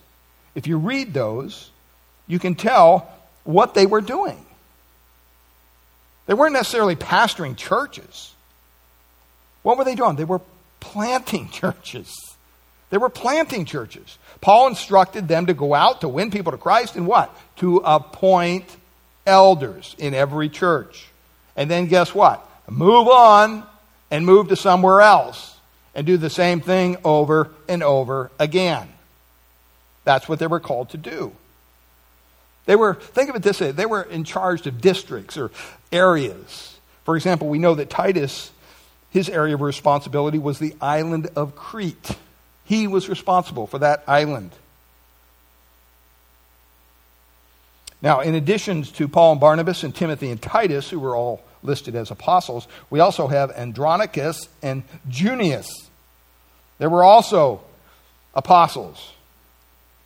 if 0.55 0.69
you 0.69 0.79
read 0.79 1.13
those, 1.13 1.73
you 2.29 2.39
can 2.39 2.55
tell 2.55 3.11
what 3.43 3.75
they 3.75 3.87
were 3.87 4.01
doing. 4.01 4.47
They 6.27 6.35
weren't 6.35 6.53
necessarily 6.53 6.95
pastoring 6.95 7.57
churches. 7.57 8.33
What 9.65 9.77
were 9.77 9.83
they 9.83 9.97
doing? 9.97 10.15
They 10.15 10.23
were 10.23 10.41
planting 10.81 11.49
churches. 11.53 12.15
They 12.91 12.99
were 12.99 13.09
planting 13.09 13.65
churches. 13.65 14.19
Paul 14.41 14.69
instructed 14.69 15.29
them 15.29 15.47
to 15.47 15.55
go 15.55 15.75
out 15.75 16.03
to 16.03 16.09
win 16.09 16.31
people 16.31 16.53
to 16.53 16.59
Christ 16.59 16.95
and 16.97 17.07
what? 17.07 17.37
To 17.57 17.79
appoint 17.79 18.65
elders 19.27 19.97
in 19.99 20.15
every 20.15 20.49
church. 20.49 21.09
And 21.57 21.71
then 21.71 21.87
guess 21.87 22.15
what? 22.15 22.49
Move 22.69 23.09
on 23.09 23.65
and 24.11 24.25
move 24.25 24.49
to 24.49 24.57
somewhere 24.57 25.01
else 25.01 25.57
and 25.95 26.07
do 26.07 26.17
the 26.17 26.31
same 26.31 26.61
thing 26.61 26.97
over 27.05 27.51
and 27.69 27.83
over 27.83 28.31
again. 28.39 28.89
That's 30.05 30.29
what 30.29 30.39
they 30.39 30.47
were 30.47 30.61
called 30.61 30.91
to 30.91 30.99
do. 30.99 31.33
They 32.67 32.77
were, 32.77 32.95
think 32.95 33.31
of 33.31 33.37
it 33.37 33.43
this 33.43 33.61
way, 33.61 33.71
they 33.71 33.87
were 33.87 34.03
in 34.03 34.25
charge 34.25 34.67
of 34.67 34.81
districts 34.81 35.37
or 35.37 35.51
areas. 35.91 36.77
For 37.05 37.17
example, 37.17 37.49
we 37.49 37.59
know 37.59 37.77
that 37.77 37.91
Titus, 37.91 38.51
his 39.17 39.31
area 39.31 39.55
of 39.55 39.63
responsibility 39.63 40.39
was 40.39 40.59
the 40.59 40.75
island 40.79 41.31
of 41.37 41.57
Crete. 41.57 42.19
He 42.67 42.87
was 42.87 43.09
responsible 43.09 43.67
for 43.67 43.79
that 43.79 44.05
island. 44.07 44.51
Now, 48.03 48.21
in 48.21 48.35
addition 48.35 48.83
to 48.83 49.09
Paul 49.09 49.33
and 49.33 49.41
Barnabas 49.41 49.85
and 49.85 49.95
Timothy 49.95 50.31
and 50.31 50.41
Titus, 50.41 50.91
who 50.91 51.01
were 51.01 51.17
all 51.17 51.41
listed 51.63 51.97
as 51.97 52.11
apostles, 52.11 52.69
we 52.91 53.01
also 53.01 53.27
have 53.27 53.51
Andronicus 53.53 54.51
and 54.63 54.83
Junius. 55.09 55.67
There 56.77 56.91
were 56.91 57.03
also 57.03 57.63
apostles. 58.35 59.15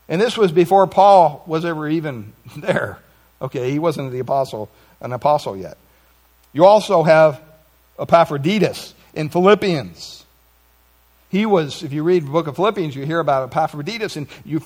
And 0.09 0.21
this 0.21 0.39
was 0.39 0.53
before 0.53 0.87
Paul 0.87 1.43
was 1.49 1.65
ever 1.65 1.89
even 1.89 2.33
there. 2.57 3.01
Okay, 3.43 3.73
he 3.73 3.81
wasn't 3.81 4.13
the 4.13 4.21
apostle, 4.21 4.71
an 5.01 5.13
apostle 5.13 5.57
yet. 5.57 5.77
You 6.53 6.65
also 6.65 7.03
have 7.03 7.43
Epaphroditus 7.99 8.95
in 9.21 9.29
Philippians. 9.29 10.25
He 11.29 11.45
was, 11.45 11.83
if 11.83 11.93
you 11.93 12.03
read 12.03 12.27
the 12.27 12.31
book 12.31 12.47
of 12.47 12.57
Philippians, 12.57 12.97
you 12.97 13.05
hear 13.05 13.21
about 13.21 13.51
Epaphroditus, 13.51 14.17
and 14.17 14.27
you 14.47 14.63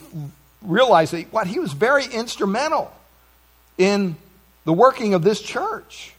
realize 0.62 1.10
that 1.10 1.32
what 1.32 1.48
he 1.48 1.58
was 1.58 1.72
very 1.72 2.06
instrumental 2.06 2.90
in 3.76 4.16
the 4.64 4.72
working 4.72 5.12
of 5.12 5.22
this 5.22 5.42
church. 5.42 6.14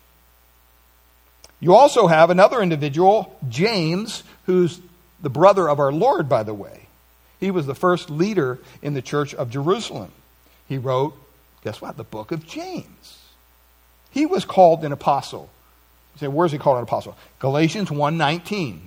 You 1.62 1.74
also 1.74 2.08
have 2.08 2.30
another 2.30 2.62
individual, 2.62 3.40
James, 3.48 4.24
who's 4.46 4.82
the 5.22 5.30
brother 5.30 5.70
of 5.70 5.80
our 5.80 5.94
Lord, 5.94 6.28
by 6.28 6.44
the 6.44 6.54
way. 6.54 6.88
He 7.40 7.50
was 7.50 7.66
the 7.66 7.74
first 7.74 8.10
leader 8.10 8.60
in 8.82 8.94
the 8.94 9.02
church 9.02 9.34
of 9.34 9.50
Jerusalem. 9.50 10.12
He 10.68 10.78
wrote, 10.78 11.16
guess 11.64 11.82
what? 11.82 11.96
The 11.96 12.04
book 12.04 12.32
of 12.32 12.46
James. 12.46 13.24
He 14.12 14.26
was 14.26 14.44
called 14.44 14.84
an 14.84 14.92
apostle. 14.92 15.50
You 16.16 16.20
say, 16.20 16.28
where's 16.28 16.52
he 16.52 16.58
called 16.58 16.78
an 16.78 16.84
apostle? 16.84 17.18
Galatians 17.40 17.90
1.19. 17.90 18.80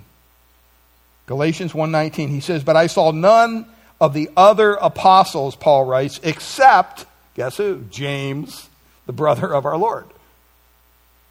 Galatians 1.27 1.73
1.19. 1.73 2.29
He 2.29 2.41
says, 2.41 2.65
But 2.65 2.77
I 2.77 2.87
saw 2.87 3.11
none 3.11 3.67
of 4.01 4.15
the 4.15 4.31
other 4.37 4.75
apostles, 4.75 5.57
Paul 5.57 5.85
writes, 5.85 6.21
except, 6.23 7.05
guess 7.35 7.57
who? 7.57 7.85
James, 7.91 8.69
the 9.07 9.13
brother 9.13 9.53
of 9.53 9.67
our 9.67 9.77
Lord. 9.77 10.07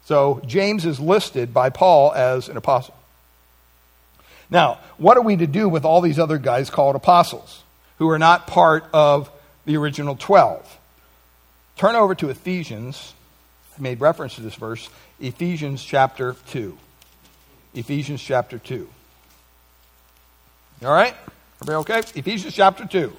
So 0.04 0.40
James 0.46 0.86
is 0.86 1.00
listed 1.00 1.52
by 1.52 1.70
Paul 1.70 2.12
as 2.12 2.48
an 2.48 2.56
apostle. 2.56 2.94
Now, 4.50 4.78
what 4.96 5.16
are 5.16 5.22
we 5.22 5.36
to 5.36 5.46
do 5.46 5.68
with 5.68 5.84
all 5.84 6.00
these 6.00 6.18
other 6.18 6.38
guys 6.38 6.70
called 6.70 6.96
apostles 6.96 7.62
who 7.98 8.08
are 8.08 8.18
not 8.18 8.46
part 8.46 8.84
of 8.92 9.30
the 9.66 9.76
original 9.76 10.16
12? 10.16 10.78
Turn 11.76 11.94
over 11.94 12.14
to 12.14 12.30
Ephesians. 12.30 13.14
I 13.78 13.82
made 13.82 14.00
reference 14.00 14.34
to 14.36 14.40
this 14.40 14.54
verse. 14.54 14.88
Ephesians 15.20 15.82
chapter 15.82 16.36
2. 16.48 16.76
Ephesians 17.74 18.20
chapter 18.20 18.58
2. 18.58 18.88
All 20.84 20.90
right? 20.90 21.14
Everybody 21.62 21.92
okay? 21.92 22.18
Ephesians 22.18 22.54
chapter 22.54 22.86
2. 22.86 23.12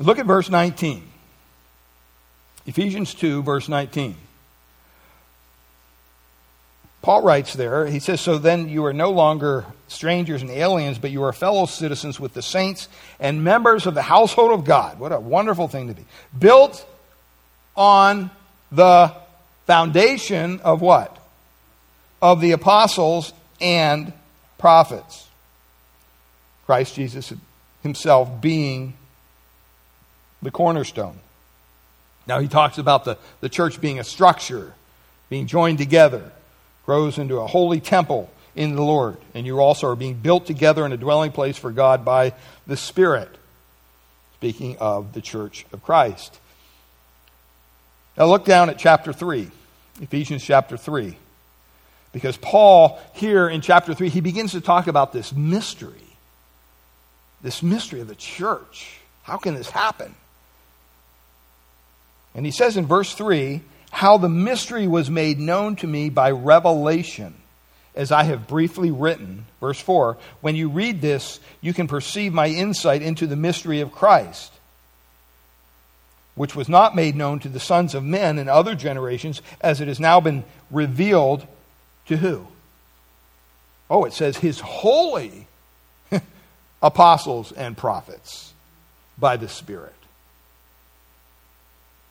Look 0.00 0.18
at 0.18 0.26
verse 0.26 0.48
19. 0.48 1.02
Ephesians 2.66 3.14
2, 3.14 3.42
verse 3.42 3.68
19. 3.68 4.14
Paul 7.02 7.22
writes 7.22 7.54
there, 7.54 7.86
he 7.86 8.00
says, 8.00 8.20
So 8.20 8.38
then 8.38 8.68
you 8.68 8.84
are 8.84 8.92
no 8.92 9.10
longer 9.10 9.64
strangers 9.86 10.42
and 10.42 10.50
aliens, 10.50 10.98
but 10.98 11.10
you 11.10 11.22
are 11.22 11.32
fellow 11.32 11.66
citizens 11.66 12.18
with 12.18 12.34
the 12.34 12.42
saints 12.42 12.88
and 13.20 13.44
members 13.44 13.86
of 13.86 13.94
the 13.94 14.02
household 14.02 14.52
of 14.52 14.64
God. 14.64 14.98
What 14.98 15.12
a 15.12 15.20
wonderful 15.20 15.68
thing 15.68 15.88
to 15.88 15.94
be. 15.94 16.04
Built 16.36 16.84
on 17.76 18.30
the 18.72 19.14
foundation 19.66 20.60
of 20.60 20.80
what? 20.80 21.16
Of 22.20 22.40
the 22.40 22.52
apostles 22.52 23.32
and 23.60 24.12
prophets. 24.58 25.26
Christ 26.66 26.96
Jesus 26.96 27.32
himself 27.82 28.40
being 28.40 28.94
the 30.42 30.50
cornerstone. 30.50 31.18
Now 32.26 32.40
he 32.40 32.48
talks 32.48 32.76
about 32.76 33.04
the, 33.04 33.16
the 33.40 33.48
church 33.48 33.80
being 33.80 33.98
a 34.00 34.04
structure, 34.04 34.74
being 35.30 35.46
joined 35.46 35.78
together 35.78 36.32
grows 36.88 37.18
into 37.18 37.36
a 37.36 37.46
holy 37.46 37.80
temple 37.80 38.30
in 38.56 38.74
the 38.74 38.82
Lord. 38.82 39.18
And 39.34 39.44
you 39.44 39.60
also 39.60 39.88
are 39.88 39.94
being 39.94 40.14
built 40.14 40.46
together 40.46 40.86
in 40.86 40.92
a 40.92 40.96
dwelling 40.96 41.32
place 41.32 41.58
for 41.58 41.70
God 41.70 42.02
by 42.02 42.32
the 42.66 42.78
Spirit. 42.78 43.28
Speaking 44.36 44.78
of 44.78 45.12
the 45.12 45.20
church 45.20 45.66
of 45.70 45.82
Christ. 45.82 46.40
Now 48.16 48.24
look 48.24 48.46
down 48.46 48.70
at 48.70 48.78
chapter 48.78 49.12
3, 49.12 49.50
Ephesians 50.00 50.42
chapter 50.42 50.78
3. 50.78 51.14
Because 52.12 52.38
Paul, 52.38 52.98
here 53.12 53.50
in 53.50 53.60
chapter 53.60 53.92
3, 53.92 54.08
he 54.08 54.22
begins 54.22 54.52
to 54.52 54.62
talk 54.62 54.86
about 54.86 55.12
this 55.12 55.34
mystery. 55.34 55.92
This 57.42 57.62
mystery 57.62 58.00
of 58.00 58.08
the 58.08 58.14
church. 58.14 58.98
How 59.24 59.36
can 59.36 59.54
this 59.54 59.68
happen? 59.68 60.14
And 62.34 62.46
he 62.46 62.50
says 62.50 62.78
in 62.78 62.86
verse 62.86 63.12
3 63.12 63.60
how 63.90 64.18
the 64.18 64.28
mystery 64.28 64.86
was 64.86 65.10
made 65.10 65.38
known 65.38 65.76
to 65.76 65.86
me 65.86 66.10
by 66.10 66.30
revelation, 66.30 67.34
as 67.94 68.12
I 68.12 68.24
have 68.24 68.46
briefly 68.46 68.90
written. 68.90 69.46
Verse 69.60 69.80
4 69.80 70.16
When 70.40 70.56
you 70.56 70.68
read 70.68 71.00
this, 71.00 71.40
you 71.60 71.72
can 71.72 71.88
perceive 71.88 72.32
my 72.32 72.48
insight 72.48 73.02
into 73.02 73.26
the 73.26 73.36
mystery 73.36 73.80
of 73.80 73.92
Christ, 73.92 74.52
which 76.34 76.54
was 76.54 76.68
not 76.68 76.94
made 76.94 77.16
known 77.16 77.40
to 77.40 77.48
the 77.48 77.60
sons 77.60 77.94
of 77.94 78.04
men 78.04 78.38
in 78.38 78.48
other 78.48 78.74
generations, 78.74 79.42
as 79.60 79.80
it 79.80 79.88
has 79.88 79.98
now 79.98 80.20
been 80.20 80.44
revealed 80.70 81.46
to 82.06 82.16
who? 82.16 82.46
Oh, 83.90 84.04
it 84.04 84.12
says 84.12 84.36
his 84.36 84.60
holy 84.60 85.46
apostles 86.82 87.52
and 87.52 87.76
prophets 87.76 88.52
by 89.16 89.36
the 89.36 89.48
Spirit. 89.48 89.94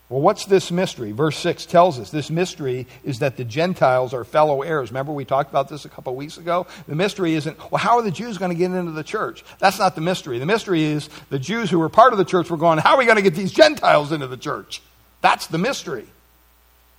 Well, 0.10 0.22
what's 0.22 0.46
this 0.46 0.72
mystery? 0.72 1.12
Verse 1.12 1.38
6 1.38 1.66
tells 1.66 2.00
us 2.00 2.12
this 2.12 2.30
mystery 2.30 2.88
is 3.04 3.20
that 3.20 3.36
the 3.36 3.44
Gentiles 3.44 4.14
are 4.14 4.24
fellow 4.24 4.62
heirs. 4.62 4.90
Remember, 4.90 5.12
we 5.12 5.26
talked 5.26 5.50
about 5.50 5.68
this 5.68 5.84
a 5.84 5.90
couple 5.90 6.14
of 6.14 6.18
weeks 6.18 6.38
ago? 6.38 6.66
The 6.88 6.96
mystery 6.96 7.34
isn't, 7.34 7.60
well, 7.72 7.80
how 7.80 7.98
are 7.98 8.02
the 8.02 8.12
Jews 8.12 8.38
going 8.38 8.52
to 8.52 8.58
get 8.58 8.72
into 8.72 8.94
the 8.94 9.04
church? 9.04 9.44
That's 9.60 9.80
not 9.80 9.96
the 9.96 10.02
mystery. 10.02 10.40
The 10.40 10.46
mystery 10.46 10.84
is 10.84 11.10
the 11.30 11.40
Jews 11.40 11.70
who 11.70 11.80
were 11.80 11.90
part 11.90 12.14
of 12.14 12.20
the 12.20 12.26
church 12.26 12.50
were 12.50 12.56
going, 12.56 12.80
how 12.80 12.94
are 12.94 12.98
we 12.98 13.04
going 13.04 13.18
to 13.18 13.22
get 13.22 13.36
these 13.36 13.52
Gentiles 13.52 14.14
into 14.14 14.28
the 14.28 14.38
church? 14.38 14.82
That's 15.20 15.48
the 15.48 15.58
mystery 15.58 16.08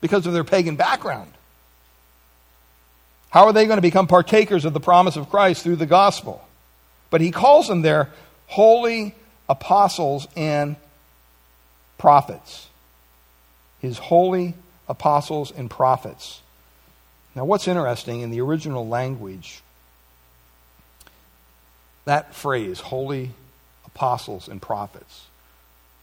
because 0.02 0.26
of 0.26 0.34
their 0.34 0.44
pagan 0.44 0.76
background. 0.76 1.32
How 3.30 3.46
are 3.46 3.54
they 3.54 3.64
going 3.64 3.78
to 3.78 3.82
become 3.82 4.06
partakers 4.06 4.66
of 4.66 4.74
the 4.74 4.80
promise 4.80 5.16
of 5.16 5.30
Christ 5.30 5.62
through 5.62 5.76
the 5.76 5.86
gospel? 5.86 6.46
But 7.08 7.22
he 7.22 7.30
calls 7.30 7.68
them 7.68 7.80
there 7.80 8.10
holy 8.48 9.14
apostles 9.48 10.28
and 10.36 10.76
prophets 11.96 12.67
his 13.80 13.98
holy 13.98 14.54
apostles 14.88 15.50
and 15.50 15.70
prophets. 15.70 16.40
Now, 17.34 17.44
what's 17.44 17.68
interesting 17.68 18.20
in 18.20 18.30
the 18.30 18.40
original 18.40 18.88
language, 18.88 19.60
that 22.04 22.34
phrase, 22.34 22.80
holy 22.80 23.30
apostles 23.86 24.48
and 24.48 24.60
prophets, 24.60 25.26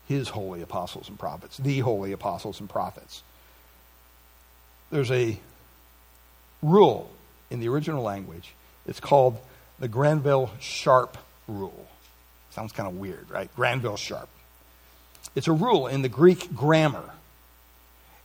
his 0.07 0.29
holy 0.29 0.61
apostles 0.61 1.09
and 1.09 1.17
prophets, 1.17 1.57
the 1.57 1.80
holy 1.80 2.11
apostles 2.11 2.59
and 2.59 2.69
prophets, 2.69 3.23
there's 4.91 5.11
a 5.11 5.39
rule 6.61 7.11
in 7.49 7.59
the 7.59 7.67
original 7.67 8.03
language. 8.03 8.53
It's 8.88 8.99
called 8.99 9.39
the 9.80 9.88
Granville 9.88 10.51
Sharp 10.59 11.17
rule. 11.47 11.88
Sounds 12.51 12.71
kind 12.71 12.88
of 12.88 12.97
weird, 12.97 13.30
right? 13.30 13.53
Granville 13.55 13.97
Sharp. 13.97 14.30
It's 15.36 15.47
a 15.47 15.51
rule 15.51 15.88
in 15.88 16.01
the 16.01 16.09
Greek 16.09 16.55
grammar 16.55 17.11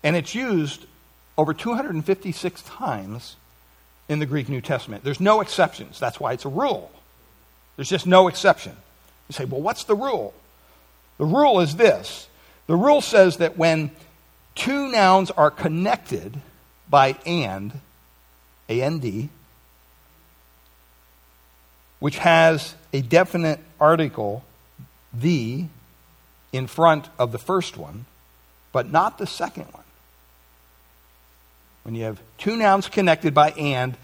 and 0.03 0.17
it's 0.17 0.35
used 0.35 0.87
over 1.37 1.55
256 1.55 2.63
times 2.63 3.37
in 4.09 4.19
the 4.19 4.27
Greek 4.27 4.49
New 4.49 4.61
Testament. 4.61 5.05
There's 5.05 5.21
no 5.21 5.41
exceptions. 5.41 6.01
That's 6.01 6.19
why 6.19 6.33
it's 6.33 6.45
a 6.45 6.51
rule. 6.51 6.91
There's 7.77 7.89
just 7.89 8.07
no 8.07 8.29
exception. 8.29 8.73
You 9.29 9.33
say, 9.33 9.45
well, 9.45 9.61
what's 9.61 9.85
the 9.85 9.95
rule? 9.95 10.35
The 11.19 11.25
rule 11.25 11.61
is 11.61 11.77
this 11.77 12.29
the 12.67 12.77
rule 12.77 13.01
says 13.01 13.39
that 13.39 13.57
when 13.57 13.91
two 14.55 14.93
nouns 14.93 15.31
are 15.33 15.51
connected 15.51 16.41
by 16.89 17.17
and, 17.27 17.73
A-N-D, 18.69 19.29
which 21.99 22.19
has 22.19 22.75
a 22.93 23.03
definite 23.03 23.59
article, 23.81 24.45
the, 25.13 25.65
in 26.53 26.67
front 26.67 27.09
of 27.19 27.33
the 27.33 27.39
first 27.39 27.77
one, 27.77 28.07
but 28.73 28.91
not 28.91 29.19
the 29.19 29.27
second 29.27 29.67
one. 29.73 29.83
When 31.91 31.97
you 31.97 32.05
have 32.05 32.21
two 32.39 32.55
nouns 32.55 32.89
connected 32.89 33.35
by 33.35 33.51
and, 33.51 33.97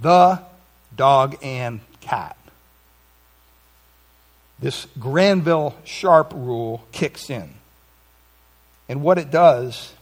the, 0.00 0.40
dog, 0.94 1.36
and 1.42 1.80
cat. 2.00 2.36
This 4.60 4.86
Granville 4.96 5.74
Sharp 5.82 6.32
rule 6.32 6.86
kicks 6.92 7.30
in. 7.30 7.50
And 8.88 9.02
what 9.02 9.18
it 9.18 9.32
does, 9.32 9.92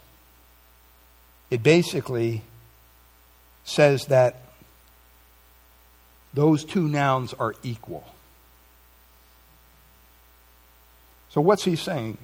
it 1.49 1.63
basically 1.63 2.43
says 3.63 4.05
that 4.05 4.43
those 6.35 6.63
two 6.63 6.87
nouns 6.87 7.33
are 7.33 7.55
equal. 7.63 8.05
So, 11.29 11.41
what's 11.41 11.63
he 11.63 11.75
saying? 11.75 12.19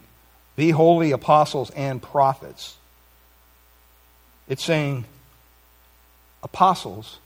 The 0.57 0.69
holy 0.69 1.09
apostles 1.09 1.71
and 1.71 1.99
prophets. 1.99 2.77
It's 4.47 4.63
saying 4.63 5.05
apostles 6.43 7.19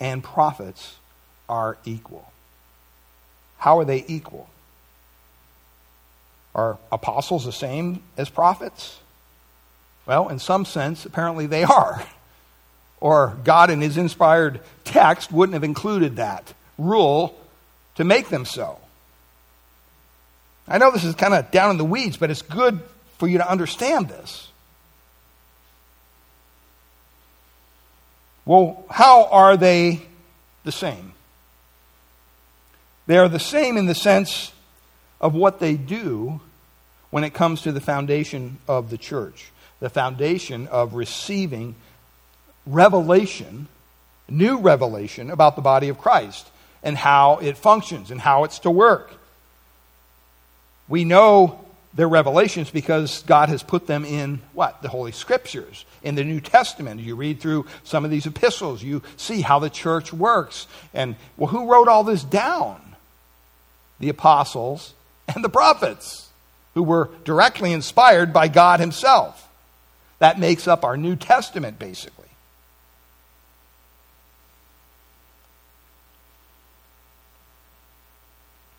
and 0.00 0.22
prophets 0.22 0.96
are 1.48 1.76
equal. 1.84 2.32
How 3.58 3.78
are 3.78 3.84
they 3.84 4.04
equal? 4.06 4.48
Are 6.54 6.78
apostles 6.90 7.44
the 7.44 7.52
same 7.52 8.02
as 8.16 8.28
prophets? 8.28 8.98
Well, 10.06 10.28
in 10.28 10.38
some 10.38 10.64
sense, 10.64 11.04
apparently 11.04 11.46
they 11.46 11.64
are. 11.64 12.02
Or 13.00 13.36
God, 13.44 13.70
in 13.70 13.80
His 13.80 13.96
inspired 13.96 14.60
text, 14.84 15.30
wouldn't 15.30 15.54
have 15.54 15.64
included 15.64 16.16
that 16.16 16.52
rule 16.78 17.38
to 17.96 18.04
make 18.04 18.28
them 18.28 18.44
so. 18.44 18.78
I 20.66 20.78
know 20.78 20.90
this 20.90 21.04
is 21.04 21.14
kind 21.14 21.34
of 21.34 21.50
down 21.50 21.70
in 21.70 21.78
the 21.78 21.84
weeds, 21.84 22.16
but 22.16 22.30
it's 22.30 22.42
good 22.42 22.80
for 23.18 23.26
you 23.26 23.38
to 23.38 23.48
understand 23.48 24.08
this. 24.08 24.48
Well, 28.48 28.82
how 28.88 29.26
are 29.26 29.58
they 29.58 30.00
the 30.64 30.72
same? 30.72 31.12
They 33.06 33.18
are 33.18 33.28
the 33.28 33.38
same 33.38 33.76
in 33.76 33.84
the 33.84 33.94
sense 33.94 34.52
of 35.20 35.34
what 35.34 35.60
they 35.60 35.74
do 35.74 36.40
when 37.10 37.24
it 37.24 37.34
comes 37.34 37.60
to 37.62 37.72
the 37.72 37.80
foundation 37.82 38.56
of 38.66 38.88
the 38.88 38.96
church, 38.96 39.50
the 39.80 39.90
foundation 39.90 40.66
of 40.68 40.94
receiving 40.94 41.74
revelation, 42.66 43.68
new 44.30 44.56
revelation 44.56 45.28
about 45.30 45.54
the 45.54 45.60
body 45.60 45.90
of 45.90 45.98
Christ 45.98 46.48
and 46.82 46.96
how 46.96 47.40
it 47.42 47.58
functions 47.58 48.10
and 48.10 48.18
how 48.18 48.44
it's 48.44 48.60
to 48.60 48.70
work. 48.70 49.10
We 50.88 51.04
know 51.04 51.67
their 51.94 52.08
revelations 52.08 52.70
because 52.70 53.22
God 53.22 53.48
has 53.48 53.62
put 53.62 53.86
them 53.86 54.04
in 54.04 54.40
what? 54.52 54.82
The 54.82 54.88
Holy 54.88 55.12
Scriptures, 55.12 55.84
in 56.02 56.14
the 56.14 56.24
New 56.24 56.40
Testament. 56.40 57.00
You 57.00 57.16
read 57.16 57.40
through 57.40 57.66
some 57.82 58.04
of 58.04 58.10
these 58.10 58.26
epistles, 58.26 58.82
you 58.82 59.02
see 59.16 59.40
how 59.40 59.58
the 59.58 59.70
church 59.70 60.12
works. 60.12 60.66
And, 60.92 61.16
well, 61.36 61.48
who 61.48 61.70
wrote 61.70 61.88
all 61.88 62.04
this 62.04 62.22
down? 62.22 62.80
The 64.00 64.10
apostles 64.10 64.94
and 65.34 65.42
the 65.42 65.48
prophets, 65.48 66.28
who 66.74 66.82
were 66.82 67.10
directly 67.24 67.72
inspired 67.72 68.32
by 68.32 68.48
God 68.48 68.80
Himself. 68.80 69.48
That 70.20 70.38
makes 70.38 70.68
up 70.68 70.84
our 70.84 70.96
New 70.96 71.16
Testament, 71.16 71.78
basically. 71.78 72.28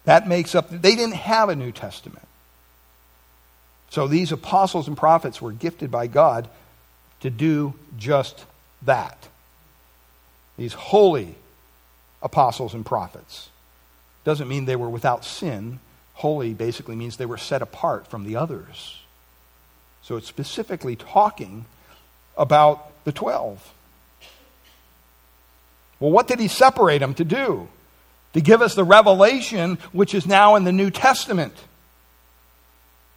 That 0.05 0.27
makes 0.27 0.55
up, 0.55 0.69
they 0.69 0.95
didn't 0.95 1.15
have 1.15 1.49
a 1.49 1.55
New 1.55 1.71
Testament. 1.71 2.28
So 3.89 4.07
these 4.07 4.31
apostles 4.31 4.87
and 4.87 4.95
prophets 4.95 5.41
were 5.41 5.51
gifted 5.51 5.91
by 5.91 6.07
God 6.07 6.47
to 7.21 7.29
do 7.29 7.73
just 7.97 8.45
that. 8.83 9.27
These 10.57 10.73
holy 10.73 11.35
apostles 12.21 12.73
and 12.73 12.85
prophets. 12.85 13.49
Doesn't 14.23 14.47
mean 14.47 14.65
they 14.65 14.75
were 14.75 14.89
without 14.89 15.25
sin. 15.25 15.79
Holy 16.13 16.53
basically 16.53 16.95
means 16.95 17.17
they 17.17 17.25
were 17.25 17.37
set 17.37 17.61
apart 17.61 18.07
from 18.07 18.25
the 18.25 18.35
others. 18.35 18.99
So 20.03 20.17
it's 20.17 20.27
specifically 20.27 20.95
talking 20.95 21.65
about 22.37 23.03
the 23.05 23.11
12. 23.11 23.73
Well, 25.99 26.11
what 26.11 26.27
did 26.27 26.39
he 26.39 26.47
separate 26.47 26.99
them 26.99 27.13
to 27.15 27.25
do? 27.25 27.69
to 28.33 28.41
give 28.41 28.61
us 28.61 28.75
the 28.75 28.83
revelation 28.83 29.77
which 29.91 30.13
is 30.13 30.25
now 30.25 30.55
in 30.55 30.63
the 30.63 30.71
New 30.71 30.89
Testament, 30.89 31.53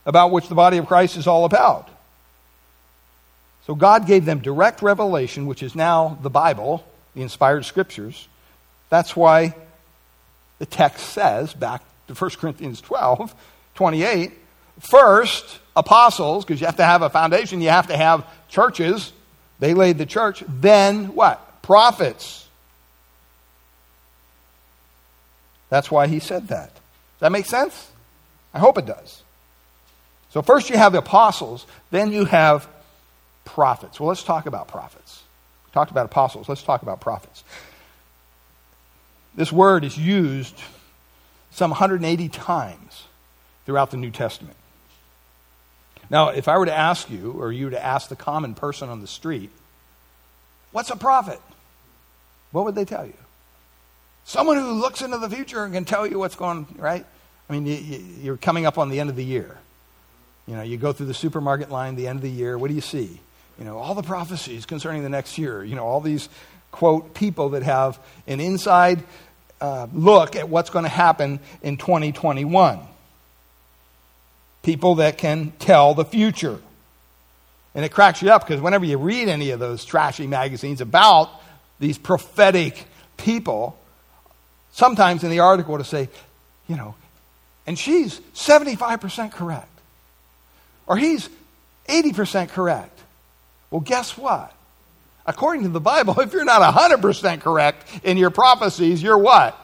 about 0.05 0.31
which 0.31 0.49
the 0.49 0.55
body 0.55 0.79
of 0.79 0.87
Christ 0.87 1.17
is 1.17 1.27
all 1.27 1.45
about. 1.45 1.89
So 3.67 3.75
God 3.75 4.07
gave 4.07 4.25
them 4.25 4.41
direct 4.41 4.83
revelation, 4.83 5.47
which 5.47 5.63
is 5.63 5.75
now 5.75 6.19
the 6.23 6.31
Bible, 6.31 6.85
the 7.15 7.23
inspired 7.23 7.65
scriptures. 7.65 8.27
That's 8.89 9.15
why 9.15 9.55
the 10.59 10.67
text 10.67 11.11
says, 11.11 11.55
back 11.55 11.83
to 12.09 12.15
1 12.15 12.31
Corinthians 12.33 12.81
12, 12.81 13.35
28, 13.75 14.33
first, 14.81 15.61
apostles, 15.77 16.45
because 16.45 16.61
you 16.61 16.67
have 16.67 16.77
to 16.77 16.85
have 16.85 17.03
a 17.03 17.11
foundation, 17.11 17.61
you 17.61 17.69
have 17.69 17.87
to 17.87 17.97
have 17.97 18.27
churches. 18.49 19.13
They 19.61 19.75
laid 19.75 19.99
the 19.99 20.07
church. 20.07 20.43
Then 20.49 21.15
what? 21.15 21.63
Prophets. 21.63 22.49
That's 25.71 25.91
why 25.91 26.09
he 26.09 26.19
said 26.19 26.49
that. 26.49 26.75
Does 26.75 27.21
that 27.21 27.33
make 27.33 27.47
sense? 27.47 27.91
I 28.53 28.59
hope 28.59 28.77
it 28.77 28.87
does. 28.87 29.23
So, 30.33 30.41
first 30.41 30.71
you 30.71 30.79
have 30.79 30.93
the 30.93 30.99
apostles, 30.99 31.67
then 31.91 32.11
you 32.11 32.25
have 32.25 32.67
prophets. 33.45 34.01
Well, 34.01 34.09
let's 34.09 34.25
talk 34.25 34.47
about 34.47 34.69
prophets. 34.69 35.23
We 35.67 35.73
talked 35.73 35.91
about 35.91 36.07
apostles, 36.07 36.49
let's 36.49 36.63
talk 36.63 36.83
about 36.83 37.01
prophets. 37.01 37.45
This 39.35 39.53
word 39.53 39.85
is 39.85 39.97
used 39.97 40.59
some 41.51 41.71
180 41.71 42.29
times 42.31 43.05
throughout 43.67 43.91
the 43.91 43.97
New 43.97 44.11
Testament. 44.11 44.57
Now, 46.09 46.29
if 46.29 46.49
I 46.49 46.59
were 46.59 46.67
to 46.67 46.75
ask 46.75 47.11
you, 47.11 47.33
or 47.33 47.53
you 47.53 47.67
were 47.67 47.71
to 47.71 47.83
ask 47.83 48.09
the 48.09 48.17
common 48.17 48.55
person 48.55 48.89
on 48.89 49.01
the 49.01 49.07
street, 49.07 49.51
what's 50.73 50.91
a 50.91 50.97
prophet? 50.97 51.41
What 52.53 52.65
would 52.65 52.75
they 52.75 52.85
tell 52.85 53.07
you? 53.07 53.15
Someone 54.25 54.57
who 54.57 54.73
looks 54.73 55.03
into 55.03 55.19
the 55.19 55.29
future 55.29 55.65
and 55.65 55.75
can 55.75 55.85
tell 55.85 56.07
you 56.07 56.19
what's 56.19 56.37
going 56.37 56.67
right. 56.77 57.05
I 57.49 57.53
mean, 57.53 57.67
you, 58.23 58.33
are 58.33 58.37
coming 58.37 58.67
up 58.67 58.79
on 58.79 58.89
the 58.89 59.01
end 59.01 59.11
of 59.11 59.17
the 59.17 59.25
year. 59.25 59.59
You 60.47 60.57
know, 60.57 60.63
you 60.63 60.77
go 60.77 60.93
through 60.93 61.07
the 61.07 61.15
supermarket 61.15 61.71
line, 61.71 61.91
at 61.91 61.97
the 61.97 62.09
end 62.09 62.17
of 62.17 62.23
the 62.23 62.31
year. 62.31 62.59
What 62.59 62.69
do 62.69 62.75
you 62.75 62.81
see? 62.81 63.21
You 63.59 63.65
know, 63.65 63.79
all 63.79 63.95
the 63.95 64.03
prophecies 64.03 64.67
concerning 64.67 65.03
the 65.03 65.09
next 65.09 65.39
year. 65.39 65.63
You 65.63 65.77
know, 65.77 65.85
all 65.85 66.01
these 66.01 66.29
quote 66.73 67.15
people 67.15 67.51
that 67.51 67.63
have 67.63 67.99
an 68.27 68.41
inside 68.41 69.05
uh, 69.61 69.87
look 69.93 70.35
at 70.35 70.49
what's 70.49 70.71
going 70.71 70.85
to 70.85 70.89
happen 70.89 71.39
in 71.63 71.77
2021. 71.77 72.81
People 74.63 74.97
that 74.97 75.19
can 75.19 75.53
tell 75.59 75.95
the 75.95 76.05
future. 76.05 76.59
And 77.75 77.85
it 77.85 77.91
cracks 77.91 78.21
you 78.21 78.31
up 78.31 78.47
because 78.47 78.61
whenever 78.61 78.85
you 78.85 78.99
read 78.99 79.29
any 79.29 79.51
of 79.51 79.61
those 79.61 79.85
trashy 79.85 80.27
magazines 80.27 80.81
about 80.81 81.31
these 81.79 81.97
prophetic 81.97 82.85
people, 83.17 83.79
sometimes 84.73 85.25
in 85.25 85.31
the 85.31 85.41
article 85.41 85.79
to 85.79 85.85
say, 85.85 86.09
you 86.69 86.77
know, 86.77 86.95
and 87.67 87.79
she's 87.79 88.21
75% 88.35 89.33
correct. 89.33 89.72
Or 90.87 90.97
he's 90.97 91.29
80% 91.89 92.51
correct. 92.51 92.99
Well, 93.71 93.81
guess 93.81 94.17
what? 94.17 94.53
According 95.27 95.63
to 95.65 95.69
the 95.69 95.81
Bible, 95.81 96.19
if 96.21 96.33
you're 96.33 96.45
not 96.45 96.75
100% 96.75 97.41
correct 97.41 97.87
in 98.05 98.17
your 98.17 98.31
prophecies, 98.31 99.03
you're 99.03 99.19
what? 99.19 99.59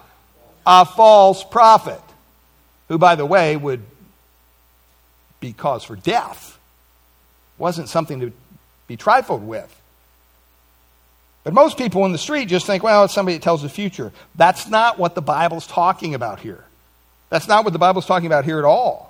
A 0.66 0.85
false 0.85 1.45
prophet. 1.45 2.01
Who, 2.89 2.99
by 2.99 3.16
the 3.16 3.27
way, 3.27 3.57
would 3.57 3.83
be 5.41 5.53
cause 5.53 5.85
for 5.85 5.97
death. 5.97 6.59
Wasn't 7.59 7.89
something 7.89 8.21
to 8.21 8.33
be 8.87 8.97
trifled 8.97 9.47
with. 9.47 9.75
But 11.45 11.55
most 11.55 11.79
people 11.79 12.05
in 12.05 12.12
the 12.12 12.19
street 12.19 12.47
just 12.47 12.66
think, 12.66 12.83
well, 12.83 13.05
it's 13.05 13.14
somebody 13.14 13.37
that 13.37 13.43
tells 13.43 13.62
the 13.62 13.69
future. 13.69 14.12
That's 14.35 14.69
not 14.69 14.99
what 14.99 15.14
the 15.14 15.23
Bible's 15.23 15.66
talking 15.66 16.14
about 16.14 16.41
here. 16.41 16.64
That's 17.31 17.49
not 17.49 17.64
what 17.64 17.73
the 17.73 17.79
Bible's 17.79 18.07
talking 18.07 18.27
about 18.27 18.45
here 18.45 18.59
at 18.59 18.64
all. 18.64 19.08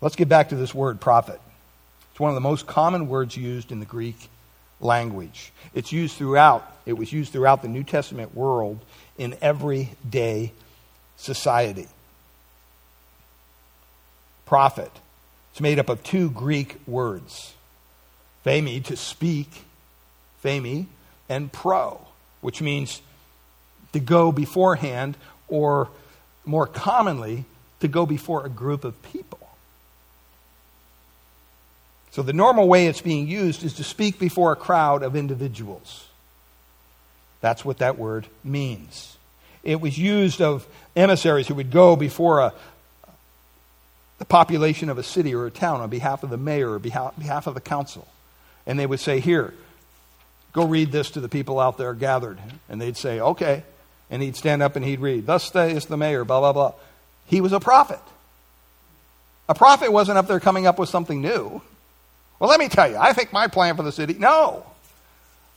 Let's 0.00 0.16
get 0.16 0.28
back 0.28 0.50
to 0.50 0.56
this 0.56 0.74
word 0.74 1.00
prophet. 1.00 1.40
It's 2.10 2.20
one 2.20 2.30
of 2.30 2.34
the 2.34 2.40
most 2.40 2.66
common 2.66 3.08
words 3.08 3.36
used 3.36 3.72
in 3.72 3.80
the 3.80 3.86
Greek 3.86 4.28
language. 4.80 5.52
It's 5.74 5.92
used 5.92 6.16
throughout, 6.16 6.70
it 6.84 6.94
was 6.94 7.12
used 7.12 7.32
throughout 7.32 7.62
the 7.62 7.68
New 7.68 7.84
Testament 7.84 8.34
world 8.34 8.78
in 9.16 9.36
everyday 9.40 10.52
society. 11.16 11.88
Prophet. 14.44 14.90
It's 15.52 15.60
made 15.60 15.78
up 15.78 15.88
of 15.88 16.02
two 16.02 16.30
Greek 16.30 16.76
words. 16.86 17.54
Phemi, 18.44 18.84
to 18.84 18.96
speak, 18.96 19.64
phemi, 20.44 20.86
and 21.28 21.50
pro, 21.50 22.00
which 22.42 22.60
means 22.60 23.00
to 23.92 23.98
go 23.98 24.30
beforehand, 24.30 25.16
or 25.48 25.88
more 26.44 26.66
commonly, 26.66 27.46
to 27.80 27.88
go 27.88 28.04
before 28.04 28.44
a 28.44 28.50
group 28.50 28.84
of 28.84 29.02
people. 29.02 29.45
So 32.16 32.22
the 32.22 32.32
normal 32.32 32.66
way 32.66 32.86
it's 32.86 33.02
being 33.02 33.28
used 33.28 33.62
is 33.62 33.74
to 33.74 33.84
speak 33.84 34.18
before 34.18 34.50
a 34.50 34.56
crowd 34.56 35.02
of 35.02 35.16
individuals. 35.16 36.06
That's 37.42 37.62
what 37.62 37.76
that 37.80 37.98
word 37.98 38.26
means. 38.42 39.18
It 39.62 39.82
was 39.82 39.98
used 39.98 40.40
of 40.40 40.66
emissaries 40.96 41.46
who 41.46 41.54
would 41.56 41.70
go 41.70 41.94
before 41.94 42.40
a, 42.40 42.54
the 44.16 44.24
population 44.24 44.88
of 44.88 44.96
a 44.96 45.02
city 45.02 45.34
or 45.34 45.44
a 45.44 45.50
town 45.50 45.82
on 45.82 45.90
behalf 45.90 46.22
of 46.22 46.30
the 46.30 46.38
mayor 46.38 46.70
or 46.70 46.78
behalf, 46.78 47.14
behalf 47.18 47.46
of 47.46 47.52
the 47.52 47.60
council. 47.60 48.08
And 48.66 48.78
they 48.78 48.86
would 48.86 49.00
say, 49.00 49.20
Here, 49.20 49.52
go 50.54 50.64
read 50.64 50.92
this 50.92 51.10
to 51.10 51.20
the 51.20 51.28
people 51.28 51.60
out 51.60 51.76
there 51.76 51.92
gathered. 51.92 52.38
And 52.70 52.80
they'd 52.80 52.96
say, 52.96 53.20
Okay. 53.20 53.62
And 54.08 54.22
he'd 54.22 54.36
stand 54.36 54.62
up 54.62 54.74
and 54.74 54.82
he'd 54.82 55.00
read, 55.00 55.26
Thus 55.26 55.52
says 55.52 55.84
the 55.84 55.98
mayor, 55.98 56.24
blah, 56.24 56.40
blah, 56.40 56.54
blah. 56.54 56.72
He 57.26 57.42
was 57.42 57.52
a 57.52 57.60
prophet. 57.60 58.00
A 59.50 59.54
prophet 59.54 59.92
wasn't 59.92 60.16
up 60.16 60.26
there 60.28 60.40
coming 60.40 60.66
up 60.66 60.78
with 60.78 60.88
something 60.88 61.20
new. 61.20 61.60
Well, 62.38 62.50
let 62.50 62.60
me 62.60 62.68
tell 62.68 62.90
you, 62.90 62.96
I 62.96 63.12
think 63.12 63.32
my 63.32 63.48
plan 63.48 63.76
for 63.76 63.82
the 63.82 63.92
city. 63.92 64.14
No. 64.14 64.66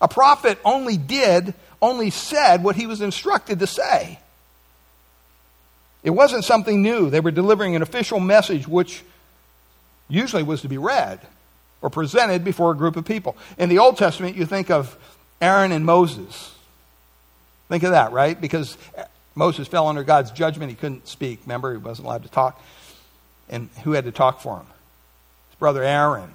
A 0.02 0.08
prophet 0.08 0.58
only 0.64 0.98
did, 0.98 1.54
only 1.82 2.10
said 2.10 2.64
what 2.64 2.76
he 2.76 2.88
was 2.88 3.02
instructed 3.02 3.60
to 3.60 3.68
say. 3.68 4.20
It 6.04 6.12
wasn't 6.12 6.46
something 6.46 6.82
new. 6.82 7.10
They 7.10 7.20
were 7.20 7.32
delivering 7.32 7.76
an 7.76 7.82
official 7.82 8.20
message 8.20 8.68
which 8.68 9.04
usually 10.08 10.44
was 10.44 10.62
to 10.62 10.70
be 10.70 10.78
read 10.78 11.20
or 11.82 11.90
presented 11.90 12.44
before 12.44 12.72
a 12.72 12.76
group 12.76 12.96
of 12.96 13.06
people. 13.06 13.36
In 13.58 13.70
the 13.70 13.80
Old 13.80 13.98
Testament, 13.98 14.38
you 14.38 14.46
think 14.46 14.70
of 14.70 14.98
Aaron 15.42 15.72
and 15.72 15.86
Moses. 15.86 16.54
Think 17.68 17.84
of 17.84 17.92
that, 17.92 18.12
right? 18.12 18.40
Because 18.40 18.78
Moses 19.36 19.68
fell 19.68 19.88
under 19.88 20.04
God's 20.04 20.32
judgment. 20.32 20.70
He 20.70 20.76
couldn't 20.76 21.08
speak. 21.08 21.42
Remember, 21.46 21.72
he 21.72 21.78
wasn't 21.78 22.08
allowed 22.08 22.24
to 22.24 22.30
talk. 22.30 22.62
And 23.50 23.70
who 23.84 23.92
had 23.92 24.06
to 24.06 24.12
talk 24.12 24.42
for 24.42 24.58
him? 24.58 24.66
His 25.50 25.60
brother 25.60 25.84
Aaron, 25.84 26.32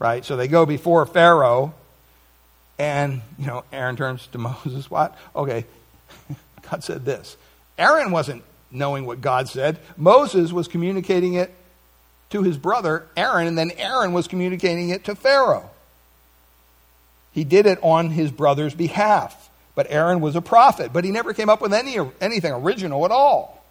right? 0.00 0.24
So 0.24 0.36
they 0.36 0.48
go 0.48 0.66
before 0.66 1.06
Pharaoh, 1.06 1.72
and, 2.76 3.22
you 3.38 3.46
know, 3.46 3.62
Aaron 3.72 3.94
turns 3.94 4.26
to 4.28 4.38
Moses, 4.38 4.90
what? 4.90 5.16
Okay, 5.36 5.64
God 6.68 6.82
said 6.82 7.04
this. 7.04 7.36
Aaron 7.78 8.10
wasn't 8.10 8.42
knowing 8.72 9.06
what 9.06 9.20
God 9.20 9.48
said. 9.48 9.78
Moses 9.96 10.52
was 10.52 10.66
communicating 10.66 11.34
it 11.34 11.54
to 12.30 12.42
his 12.42 12.58
brother 12.58 13.06
Aaron, 13.16 13.46
and 13.46 13.56
then 13.56 13.70
Aaron 13.76 14.12
was 14.12 14.26
communicating 14.26 14.88
it 14.88 15.04
to 15.04 15.14
Pharaoh. 15.14 15.70
He 17.32 17.44
did 17.44 17.66
it 17.66 17.78
on 17.82 18.10
his 18.10 18.32
brother's 18.32 18.74
behalf. 18.74 19.50
But 19.74 19.86
Aaron 19.90 20.20
was 20.20 20.36
a 20.36 20.42
prophet, 20.42 20.92
but 20.92 21.04
he 21.04 21.10
never 21.10 21.32
came 21.32 21.48
up 21.48 21.60
with 21.60 21.72
any, 21.72 21.96
anything 22.20 22.52
original 22.52 23.04
at 23.04 23.10
all. 23.10 23.64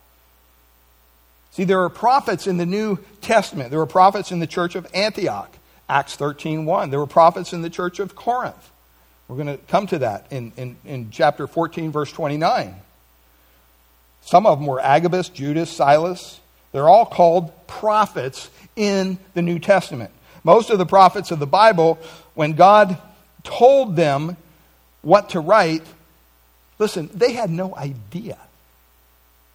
See, 1.52 1.66
there 1.66 1.84
are 1.84 1.90
prophets 1.90 2.48
in 2.48 2.58
the 2.58 2.66
New 2.66 3.00
Testament. 3.22 3.70
There 3.70 3.80
were 3.80 3.86
prophets 3.86 4.32
in 4.32 4.40
the 4.40 4.48
church 4.48 4.76
of 4.76 4.88
Antioch, 4.94 5.52
Acts 5.90 6.16
13.1. 6.16 6.92
There 6.92 7.00
were 7.00 7.08
prophets 7.08 7.52
in 7.52 7.62
the 7.62 7.70
church 7.70 8.00
of 8.00 8.16
Corinth. 8.16 8.72
We're 9.28 9.36
going 9.36 9.58
to 9.58 9.64
come 9.66 9.88
to 9.88 10.00
that 10.00 10.28
in, 10.32 10.52
in, 10.56 10.76
in 10.86 11.12
chapter 11.12 11.48
14, 11.48 11.92
verse 11.92 12.12
29. 12.12 12.76
Some 14.22 14.46
of 14.46 14.60
them 14.60 14.68
were 14.68 14.80
Agabus, 14.80 15.30
Judas, 15.30 15.70
Silas. 15.70 16.40
They're 16.72 16.90
all 16.90 17.06
called 17.06 17.52
prophets 17.68 18.50
in 18.76 19.18
the 19.34 19.42
New 19.42 19.60
Testament. 19.60 20.12
Most 20.44 20.70
of 20.70 20.78
the 20.78 20.86
prophets 20.86 21.32
of 21.32 21.40
the 21.40 21.48
Bible, 21.48 22.00
when 22.34 22.54
God 22.54 22.98
told 23.44 23.96
them 23.96 24.38
what 25.02 25.30
to 25.30 25.40
write, 25.40 25.84
listen, 26.78 27.10
they 27.14 27.34
had 27.34 27.50
no 27.50 27.76
idea 27.76 28.38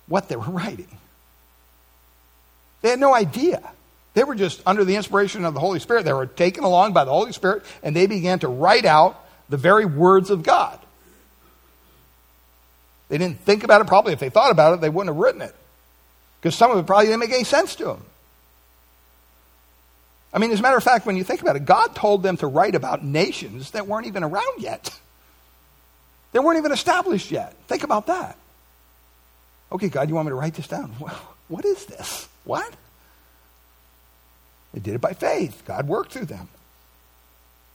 what 0.06 0.28
they 0.28 0.36
were 0.36 0.42
writing. 0.44 0.88
They 2.82 2.90
had 2.90 3.00
no 3.00 3.14
idea. 3.14 3.62
They 4.14 4.24
were 4.24 4.36
just 4.36 4.62
under 4.64 4.84
the 4.84 4.96
inspiration 4.96 5.44
of 5.44 5.54
the 5.54 5.60
Holy 5.60 5.80
Spirit. 5.80 6.04
They 6.04 6.12
were 6.12 6.26
taken 6.26 6.64
along 6.64 6.92
by 6.92 7.04
the 7.04 7.10
Holy 7.10 7.32
Spirit, 7.32 7.64
and 7.82 7.94
they 7.94 8.06
began 8.06 8.38
to 8.40 8.48
write 8.48 8.84
out 8.84 9.20
the 9.48 9.56
very 9.56 9.84
words 9.84 10.30
of 10.30 10.42
God. 10.42 10.78
They 13.08 13.18
didn't 13.18 13.40
think 13.40 13.64
about 13.64 13.80
it. 13.80 13.86
Probably 13.86 14.12
if 14.12 14.20
they 14.20 14.30
thought 14.30 14.50
about 14.50 14.74
it, 14.74 14.80
they 14.80 14.88
wouldn't 14.88 15.14
have 15.14 15.22
written 15.22 15.42
it. 15.42 15.54
Because 16.40 16.54
some 16.54 16.70
of 16.70 16.78
it 16.78 16.86
probably 16.86 17.06
didn't 17.06 17.20
make 17.20 17.30
any 17.30 17.44
sense 17.44 17.74
to 17.76 17.84
them. 17.84 18.04
I 20.32 20.38
mean, 20.38 20.50
as 20.50 20.58
a 20.58 20.62
matter 20.62 20.76
of 20.76 20.82
fact, 20.82 21.06
when 21.06 21.16
you 21.16 21.24
think 21.24 21.42
about 21.42 21.56
it, 21.56 21.64
God 21.64 21.94
told 21.94 22.22
them 22.22 22.36
to 22.38 22.46
write 22.46 22.74
about 22.74 23.04
nations 23.04 23.72
that 23.72 23.86
weren't 23.86 24.06
even 24.06 24.24
around 24.24 24.60
yet. 24.60 24.90
They 26.32 26.40
weren't 26.40 26.58
even 26.58 26.72
established 26.72 27.30
yet. 27.30 27.54
Think 27.68 27.84
about 27.84 28.08
that. 28.08 28.36
Okay, 29.70 29.88
God, 29.88 30.08
you 30.08 30.14
want 30.16 30.26
me 30.26 30.30
to 30.30 30.36
write 30.36 30.54
this 30.54 30.68
down? 30.68 30.92
What 31.46 31.66
is 31.66 31.84
this? 31.84 32.26
What? 32.44 32.74
They 34.74 34.80
did 34.80 34.94
it 34.94 35.00
by 35.00 35.12
faith. 35.12 35.62
God 35.66 35.86
worked 35.86 36.12
through 36.12 36.26
them. 36.26 36.48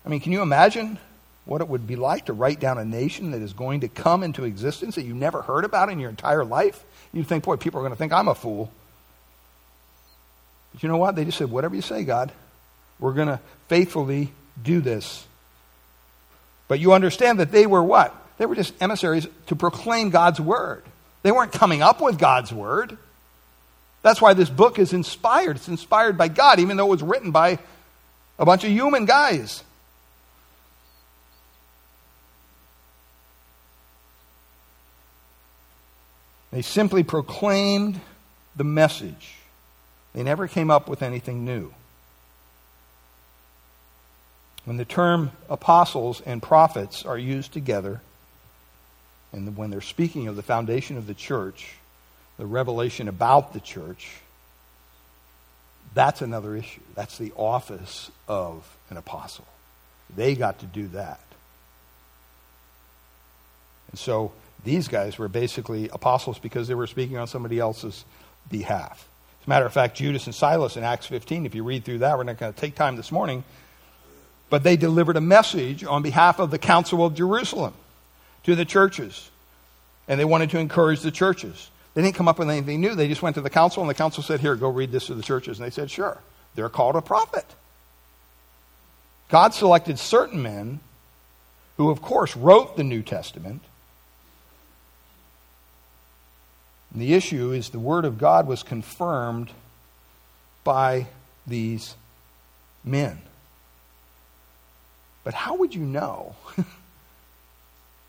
I 0.05 0.09
mean, 0.09 0.19
can 0.19 0.33
you 0.33 0.41
imagine 0.41 0.99
what 1.45 1.61
it 1.61 1.69
would 1.69 1.87
be 1.87 1.95
like 1.95 2.25
to 2.25 2.33
write 2.33 2.59
down 2.59 2.77
a 2.77 2.85
nation 2.85 3.31
that 3.31 3.41
is 3.41 3.53
going 3.53 3.79
to 3.79 3.87
come 3.87 4.21
into 4.21 4.43
existence 4.43 4.95
that 4.95 5.05
you 5.05 5.13
never 5.13 5.41
heard 5.41 5.63
about 5.63 5.89
in 5.89 5.99
your 5.99 6.09
entire 6.09 6.43
life? 6.43 6.83
You'd 7.13 7.25
think, 7.25 7.45
boy, 7.45 7.55
people 7.55 7.79
are 7.79 7.83
going 7.83 7.93
to 7.93 7.97
think 7.97 8.11
I'm 8.11 8.27
a 8.27 8.35
fool. 8.35 8.71
But 10.73 10.83
you 10.83 10.89
know 10.89 10.97
what? 10.97 11.15
They 11.15 11.25
just 11.25 11.37
said, 11.37 11.49
whatever 11.49 11.73
you 11.73 11.81
say, 11.81 12.03
God, 12.03 12.31
we're 12.99 13.13
going 13.13 13.29
to 13.29 13.39
faithfully 13.69 14.31
do 14.61 14.81
this. 14.81 15.25
But 16.67 16.79
you 16.79 16.93
understand 16.93 17.39
that 17.39 17.51
they 17.51 17.65
were 17.65 17.81
what? 17.81 18.13
They 18.37 18.45
were 18.45 18.55
just 18.55 18.73
emissaries 18.81 19.25
to 19.47 19.55
proclaim 19.55 20.09
God's 20.09 20.39
word. 20.39 20.83
They 21.23 21.31
weren't 21.31 21.51
coming 21.51 21.81
up 21.81 22.01
with 22.01 22.19
God's 22.19 22.53
word. 22.53 22.97
That's 24.01 24.21
why 24.21 24.33
this 24.33 24.49
book 24.49 24.79
is 24.79 24.93
inspired. 24.93 25.57
It's 25.57 25.67
inspired 25.67 26.17
by 26.17 26.29
God, 26.29 26.59
even 26.59 26.77
though 26.77 26.87
it 26.87 26.91
was 26.91 27.03
written 27.03 27.31
by 27.31 27.59
a 28.37 28.45
bunch 28.45 28.63
of 28.63 28.71
human 28.71 29.05
guys. 29.05 29.63
They 36.51 36.61
simply 36.61 37.03
proclaimed 37.03 37.99
the 38.55 38.63
message. 38.63 39.35
They 40.13 40.23
never 40.23 40.47
came 40.47 40.71
up 40.71 40.89
with 40.89 41.03
anything 41.03 41.45
new. 41.45 41.73
When 44.65 44.77
the 44.77 44.85
term 44.85 45.31
apostles 45.49 46.21
and 46.25 46.41
prophets 46.41 47.05
are 47.05 47.17
used 47.17 47.53
together, 47.53 48.01
and 49.31 49.55
when 49.55 49.69
they're 49.69 49.81
speaking 49.81 50.27
of 50.27 50.35
the 50.35 50.41
foundation 50.41 50.97
of 50.97 51.05
the 51.07 51.13
church, 51.13 51.75
the 52.39 52.45
revelation 52.45 53.09
about 53.09 53.51
the 53.51 53.59
church, 53.59 54.15
that's 55.93 56.21
another 56.21 56.55
issue. 56.55 56.79
That's 56.95 57.17
the 57.17 57.33
office 57.35 58.09
of 58.29 58.65
an 58.89 58.95
apostle. 58.95 59.45
They 60.15 60.35
got 60.35 60.59
to 60.59 60.65
do 60.65 60.87
that. 60.87 61.19
And 63.91 63.99
so 63.99 64.31
these 64.63 64.87
guys 64.87 65.17
were 65.17 65.27
basically 65.27 65.89
apostles 65.89 66.39
because 66.39 66.69
they 66.69 66.75
were 66.75 66.87
speaking 66.87 67.17
on 67.17 67.27
somebody 67.27 67.59
else's 67.59 68.05
behalf. 68.49 69.05
As 69.41 69.47
a 69.47 69.49
matter 69.49 69.65
of 69.65 69.73
fact, 69.73 69.97
Judas 69.97 70.25
and 70.25 70.33
Silas 70.33 70.77
in 70.77 70.83
Acts 70.83 71.07
15, 71.07 71.45
if 71.45 71.53
you 71.53 71.63
read 71.65 71.83
through 71.83 71.99
that, 71.99 72.17
we're 72.17 72.23
not 72.23 72.37
going 72.37 72.53
to 72.53 72.59
take 72.59 72.75
time 72.75 72.95
this 72.95 73.11
morning, 73.11 73.43
but 74.49 74.63
they 74.63 74.77
delivered 74.77 75.17
a 75.17 75.21
message 75.21 75.83
on 75.83 76.03
behalf 76.03 76.39
of 76.39 76.51
the 76.51 76.59
Council 76.59 77.05
of 77.05 77.15
Jerusalem 77.15 77.73
to 78.43 78.55
the 78.55 78.65
churches. 78.65 79.29
And 80.07 80.17
they 80.17 80.25
wanted 80.25 80.51
to 80.51 80.59
encourage 80.59 81.01
the 81.01 81.11
churches. 81.11 81.69
They 81.93 82.01
didn't 82.01 82.15
come 82.15 82.27
up 82.27 82.39
with 82.39 82.49
anything 82.49 82.81
new. 82.81 82.95
They 82.95 83.07
just 83.07 83.21
went 83.21 83.35
to 83.35 83.41
the 83.41 83.49
council, 83.49 83.81
and 83.81 83.89
the 83.89 83.95
council 83.95 84.23
said, 84.23 84.39
Here, 84.39 84.55
go 84.55 84.69
read 84.69 84.91
this 84.91 85.07
to 85.07 85.15
the 85.15 85.23
churches. 85.23 85.59
And 85.59 85.65
they 85.65 85.71
said, 85.71 85.89
Sure. 85.89 86.17
They're 86.55 86.69
called 86.69 86.95
a 86.95 87.01
prophet. 87.01 87.45
God 89.29 89.53
selected 89.53 89.99
certain 89.99 90.41
men 90.41 90.79
who, 91.77 91.89
of 91.89 92.01
course, 92.01 92.35
wrote 92.35 92.75
the 92.75 92.83
New 92.83 93.01
Testament 93.01 93.61
And 96.93 97.01
the 97.01 97.13
issue 97.13 97.51
is 97.51 97.69
the 97.69 97.79
Word 97.79 98.05
of 98.05 98.17
God 98.17 98.47
was 98.47 98.63
confirmed 98.63 99.51
by 100.63 101.07
these 101.45 101.95
men. 102.83 103.19
But 105.23 105.33
how 105.33 105.55
would 105.55 105.75
you 105.75 105.83
know 105.83 106.35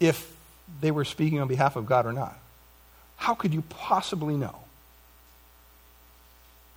if 0.01 0.35
they 0.81 0.91
were 0.91 1.05
speaking 1.05 1.41
on 1.41 1.49
behalf 1.49 1.76
of 1.76 1.87
God 1.87 2.07
or 2.07 2.12
not? 2.12 2.39
How 3.20 3.34
could 3.34 3.52
you 3.52 3.62
possibly 3.68 4.34
know? 4.34 4.56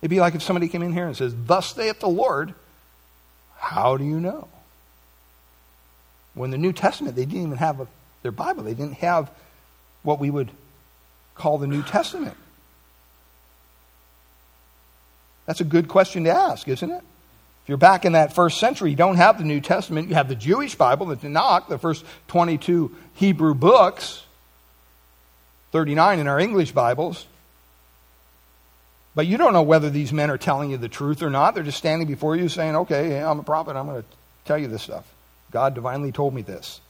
It'd 0.00 0.10
be 0.10 0.20
like 0.20 0.34
if 0.34 0.42
somebody 0.42 0.68
came 0.68 0.82
in 0.82 0.92
here 0.92 1.06
and 1.06 1.16
says, 1.16 1.34
Thus 1.46 1.74
saith 1.74 2.00
the 2.00 2.08
Lord. 2.08 2.54
How 3.56 3.96
do 3.96 4.04
you 4.04 4.20
know? 4.20 4.48
When 6.34 6.50
the 6.50 6.58
New 6.58 6.74
Testament, 6.74 7.16
they 7.16 7.24
didn't 7.24 7.46
even 7.46 7.56
have 7.56 7.80
a, 7.80 7.86
their 8.22 8.30
Bible. 8.30 8.62
They 8.62 8.74
didn't 8.74 8.98
have 8.98 9.30
what 10.02 10.20
we 10.20 10.28
would 10.28 10.50
call 11.34 11.56
the 11.58 11.66
New 11.66 11.82
Testament? 11.82 12.36
That's 15.46 15.60
a 15.60 15.64
good 15.64 15.88
question 15.88 16.24
to 16.24 16.30
ask, 16.30 16.68
isn't 16.68 16.90
it? 16.90 17.02
If 17.62 17.68
you're 17.68 17.78
back 17.78 18.04
in 18.04 18.12
that 18.12 18.34
first 18.34 18.60
century, 18.60 18.90
you 18.90 18.96
don't 18.96 19.16
have 19.16 19.38
the 19.38 19.44
New 19.44 19.62
Testament. 19.62 20.08
You 20.08 20.14
have 20.14 20.28
the 20.28 20.34
Jewish 20.34 20.74
Bible, 20.74 21.06
the 21.06 21.16
Tanakh, 21.16 21.68
the 21.68 21.78
first 21.78 22.04
22 22.28 22.94
Hebrew 23.14 23.54
books, 23.54 24.24
39 25.74 26.20
in 26.20 26.28
our 26.28 26.38
English 26.38 26.70
Bibles. 26.70 27.26
But 29.16 29.26
you 29.26 29.36
don't 29.36 29.52
know 29.52 29.64
whether 29.64 29.90
these 29.90 30.12
men 30.12 30.30
are 30.30 30.38
telling 30.38 30.70
you 30.70 30.76
the 30.76 30.88
truth 30.88 31.20
or 31.20 31.30
not. 31.30 31.56
They're 31.56 31.64
just 31.64 31.78
standing 31.78 32.06
before 32.06 32.36
you 32.36 32.48
saying, 32.48 32.76
okay, 32.76 33.20
I'm 33.20 33.40
a 33.40 33.42
prophet. 33.42 33.74
I'm 33.74 33.86
going 33.86 34.00
to 34.00 34.08
tell 34.44 34.56
you 34.56 34.68
this 34.68 34.82
stuff. 34.84 35.04
God 35.50 35.74
divinely 35.74 36.12
told 36.12 36.32
me 36.32 36.42
this. 36.42 36.80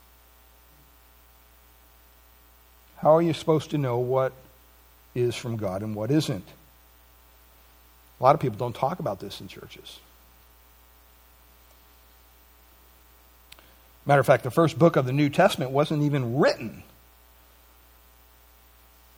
How 2.99 3.17
are 3.17 3.23
you 3.23 3.33
supposed 3.33 3.71
to 3.71 3.79
know 3.79 3.97
what 3.97 4.35
is 5.15 5.35
from 5.35 5.57
God 5.57 5.81
and 5.81 5.95
what 5.95 6.11
isn't? 6.11 6.47
A 8.21 8.23
lot 8.23 8.35
of 8.35 8.41
people 8.43 8.59
don't 8.59 8.77
talk 8.77 8.99
about 8.99 9.19
this 9.19 9.41
in 9.41 9.49
churches. 9.49 9.99
Matter 14.05 14.21
of 14.21 14.27
fact, 14.27 14.45
the 14.45 14.51
first 14.51 14.79
book 14.79 14.97
of 14.97 15.07
the 15.07 15.13
New 15.15 15.31
Testament 15.31 15.71
wasn't 15.71 16.03
even 16.03 16.37
written 16.37 16.83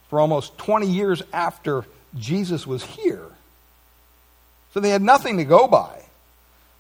for 0.09 0.21
almost 0.21 0.57
20 0.59 0.87
years 0.87 1.23
after 1.33 1.85
Jesus 2.19 2.67
was 2.67 2.85
here. 2.85 3.27
So 4.75 4.81
they 4.81 4.91
had 4.91 5.03
nothing 5.03 5.39
to 5.39 5.45
go 5.45 5.67
by. 5.67 6.03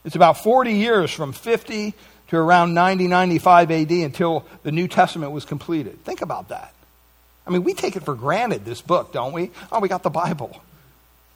It's 0.04 0.16
about 0.16 0.38
40 0.42 0.72
years 0.72 1.10
from 1.10 1.32
50 1.32 1.94
to 2.28 2.36
around 2.36 2.74
90, 2.74 3.08
95 3.08 3.70
AD 3.70 3.90
until 3.90 4.44
the 4.62 4.72
New 4.72 4.88
Testament 4.88 5.32
was 5.32 5.44
completed. 5.44 6.04
Think 6.04 6.22
about 6.22 6.48
that. 6.48 6.72
I 7.46 7.50
mean, 7.50 7.64
we 7.64 7.74
take 7.74 7.96
it 7.96 8.02
for 8.02 8.14
granted, 8.14 8.64
this 8.64 8.82
book, 8.82 9.12
don't 9.12 9.32
we? 9.32 9.50
Oh, 9.70 9.80
we 9.80 9.88
got 9.88 10.02
the 10.02 10.10
Bible. 10.10 10.60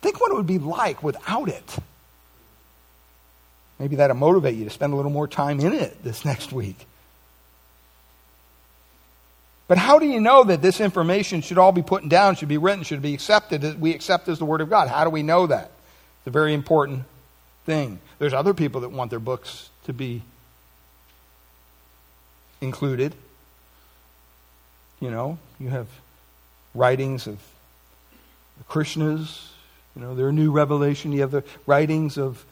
Think 0.03 0.21
what 0.21 0.33
it 0.33 0.35
would 0.35 0.47
be 0.47 0.59
like 0.59 1.03
without 1.03 1.49
it. 1.49 1.77
Maybe 3.79 3.97
that'll 3.97 4.17
motivate 4.17 4.57
you 4.57 4.65
to 4.65 4.71
spend 4.71 4.93
a 4.93 4.97
little 4.97 5.11
more 5.11 5.29
time 5.29 5.61
in 5.61 5.73
it 5.73 6.03
this 6.03 6.25
next 6.25 6.53
week. 6.53 6.87
But 9.71 9.79
how 9.79 10.01
do 10.01 10.07
you 10.07 10.19
know 10.19 10.43
that 10.43 10.63
this 10.63 10.81
information 10.81 11.43
should 11.43 11.57
all 11.57 11.71
be 11.71 11.81
put 11.81 12.09
down, 12.09 12.35
should 12.35 12.49
be 12.49 12.59
written, 12.59 12.83
should 12.83 13.03
be 13.03 13.15
accepted, 13.15 13.61
that 13.61 13.79
we 13.79 13.95
accept 13.95 14.27
as 14.27 14.41
the 14.41 14.45
Word 14.45 14.61
of 14.61 14.69
God? 14.69 14.89
How 14.89 15.05
do 15.05 15.11
we 15.11 15.23
know 15.23 15.47
that? 15.47 15.71
It's 16.19 16.27
a 16.27 16.31
very 16.31 16.55
important 16.55 17.05
thing. 17.67 18.01
There's 18.19 18.35
other 18.35 18.53
people 18.53 18.81
that 18.81 18.91
want 18.91 19.11
their 19.11 19.21
books 19.21 19.71
to 19.85 19.93
be 19.93 20.23
included. 22.61 23.15
You 24.99 25.13
know, 25.13 25.39
you 25.61 25.69
have 25.69 25.87
writings 26.75 27.29
of 27.29 27.39
the 28.59 28.65
Krishnas, 28.65 29.51
you 29.95 30.03
know, 30.03 30.17
their 30.17 30.33
new 30.33 30.51
revelation. 30.51 31.13
You 31.13 31.21
have 31.21 31.31
the 31.31 31.45
writings 31.65 32.19
of, 32.19 32.45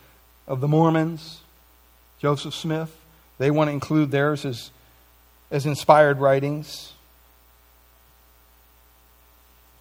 of 0.46 0.60
the 0.60 0.68
Mormons, 0.68 1.40
Joseph 2.20 2.54
Smith. 2.54 2.96
They 3.38 3.50
want 3.50 3.66
to 3.66 3.72
include 3.72 4.12
theirs 4.12 4.44
as, 4.44 4.70
as 5.50 5.66
inspired 5.66 6.18
writings. 6.20 6.92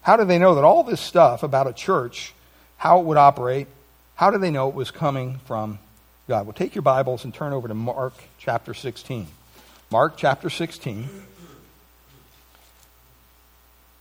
How 0.08 0.16
do 0.16 0.24
they 0.24 0.38
know 0.38 0.54
that 0.54 0.64
all 0.64 0.84
this 0.84 1.02
stuff 1.02 1.42
about 1.42 1.66
a 1.66 1.72
church, 1.74 2.32
how 2.78 2.98
it 2.98 3.04
would 3.04 3.18
operate, 3.18 3.66
how 4.14 4.30
do 4.30 4.38
they 4.38 4.50
know 4.50 4.70
it 4.70 4.74
was 4.74 4.90
coming 4.90 5.36
from 5.44 5.78
God? 6.26 6.46
Well, 6.46 6.54
take 6.54 6.74
your 6.74 6.80
Bibles 6.80 7.24
and 7.24 7.34
turn 7.34 7.52
over 7.52 7.68
to 7.68 7.74
Mark 7.74 8.14
chapter 8.38 8.72
16. 8.72 9.26
Mark 9.90 10.16
chapter 10.16 10.48
16. 10.48 11.10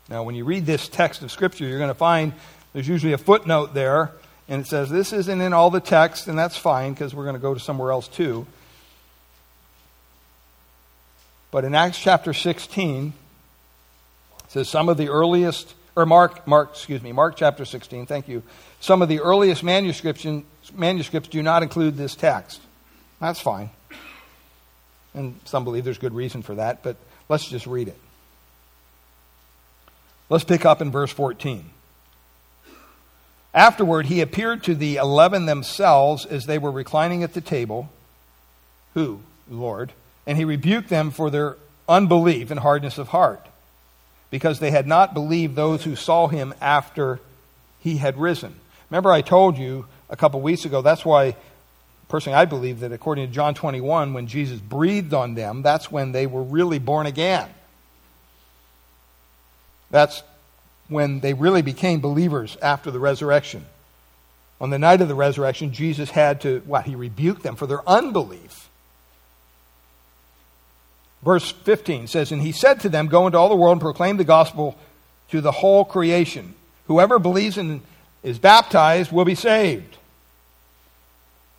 Now, 0.08 0.24
when 0.24 0.36
you 0.36 0.46
read 0.46 0.66
this 0.66 0.88
text 0.88 1.24
of 1.24 1.30
Scripture, 1.30 1.66
you're 1.66 1.78
going 1.78 1.90
to 1.90 1.94
find 1.94 2.32
there's 2.72 2.88
usually 2.88 3.12
a 3.12 3.18
footnote 3.18 3.74
there, 3.74 4.14
and 4.48 4.62
it 4.62 4.68
says 4.68 4.90
this 4.90 5.12
isn't 5.12 5.42
in 5.42 5.52
all 5.52 5.70
the 5.70 5.82
text, 5.82 6.30
and 6.30 6.40
that's 6.40 6.56
fine 6.56 6.94
because 6.94 7.14
we're 7.14 7.26
going 7.26 7.36
to 7.36 7.42
go 7.42 7.54
to 7.54 7.60
somewhere 7.60 7.92
else 7.92 8.08
too. 8.08 8.48
But 11.52 11.66
in 11.66 11.76
Acts 11.76 12.00
chapter 12.00 12.32
16, 12.32 13.12
it 14.46 14.52
says 14.54 14.70
some 14.70 14.88
of 14.88 14.96
the 14.96 15.10
earliest 15.10 15.74
or 15.98 16.06
Mark, 16.06 16.48
Mark, 16.48 16.70
excuse 16.74 17.02
me, 17.02 17.12
Mark 17.12 17.36
chapter 17.36 17.66
16, 17.66 18.06
thank 18.06 18.28
you. 18.28 18.44
Some 18.80 19.02
of 19.02 19.10
the 19.10 19.20
earliest 19.20 19.64
manuscripts, 19.64 20.28
manuscripts 20.76 21.28
do 21.28 21.42
not 21.42 21.64
include 21.64 21.98
this 21.98 22.14
text. 22.14 22.62
That's 23.20 23.40
fine. 23.40 23.72
And 25.16 25.40
some 25.46 25.64
believe 25.64 25.84
there's 25.84 25.98
good 25.98 26.14
reason 26.14 26.44
for 26.44 26.54
that, 26.54 26.84
but 26.84 26.98
let's 27.30 27.50
just 27.50 27.66
read 27.66 27.88
it. 27.88 27.98
Let's 30.30 30.44
pick 30.44 30.66
up 30.68 30.84
in 30.84 30.92
verse 30.92 31.12
14. 31.12 31.66
Afterward, 33.56 34.06
he 34.06 34.22
appeared 34.22 34.64
to 34.66 34.76
the 34.76 34.98
eleven 34.98 35.48
themselves 35.48 36.28
as 36.28 36.46
they 36.46 36.60
were 36.60 36.70
reclining 36.70 37.24
at 37.24 37.34
the 37.34 37.42
table. 37.42 37.90
Who? 38.94 39.22
Lord. 39.50 39.94
And 40.28 40.38
he 40.38 40.46
rebuked 40.46 40.90
them 40.90 41.10
for 41.10 41.32
their 41.32 41.58
unbelief 41.90 42.52
and 42.52 42.60
hardness 42.60 43.00
of 43.00 43.08
heart 43.08 43.47
because 44.30 44.60
they 44.60 44.72
had 44.72 44.88
not 44.88 45.14
believed 45.14 45.56
those 45.56 45.84
who 45.84 45.96
saw 45.96 46.28
him 46.28 46.54
after 46.60 47.20
he 47.80 47.98
had 47.98 48.18
risen. 48.18 48.54
Remember, 48.90 49.12
I 49.12 49.22
told 49.22 49.58
you 49.58 49.86
a 50.10 50.16
couple 50.16 50.42
weeks 50.42 50.66
ago, 50.66 50.82
that's 50.82 51.06
why, 51.06 51.36
personally, 52.08 52.38
I 52.38 52.46
believe 52.46 52.82
that 52.82 52.92
according 52.92 53.28
to 53.28 53.34
John 53.34 53.54
21, 53.54 54.14
when 54.14 54.28
Jesus 54.28 54.60
breathed 54.60 55.14
on 55.14 55.36
them, 55.36 55.62
that's 55.62 55.92
when 55.92 56.12
they 56.12 56.28
were 56.28 56.44
really 56.44 56.80
born 56.80 57.06
again. 57.06 57.50
That's 59.90 60.24
when 60.90 61.20
they 61.22 61.34
really 61.34 61.62
became 61.62 62.00
believers 62.00 62.58
after 62.62 62.92
the 62.92 63.00
resurrection. 63.00 63.66
On 64.60 64.70
the 64.70 64.80
night 64.80 65.02
of 65.02 65.08
the 65.08 65.16
resurrection, 65.16 65.72
Jesus 65.72 66.10
had 66.10 66.42
to, 66.42 66.62
what? 66.66 66.86
He 66.86 66.96
rebuked 66.96 67.44
them 67.44 67.56
for 67.56 67.68
their 67.68 67.88
unbelief. 67.88 68.67
Verse 71.28 71.52
15 71.52 72.08
says, 72.08 72.32
And 72.32 72.42
he 72.42 72.54
said 72.54 72.80
to 72.80 72.90
them, 72.90 73.08
Go 73.08 73.26
into 73.26 73.38
all 73.38 73.50
the 73.50 73.56
world 73.58 73.74
and 73.74 73.82
proclaim 73.82 74.16
the 74.16 74.24
gospel 74.24 74.78
to 75.28 75.42
the 75.42 75.52
whole 75.52 75.84
creation. 75.84 76.54
Whoever 76.86 77.20
believes 77.20 77.58
and 77.58 77.82
is 78.24 78.40
baptized 78.40 79.12
will 79.12 79.26
be 79.26 79.36
saved. 79.36 79.98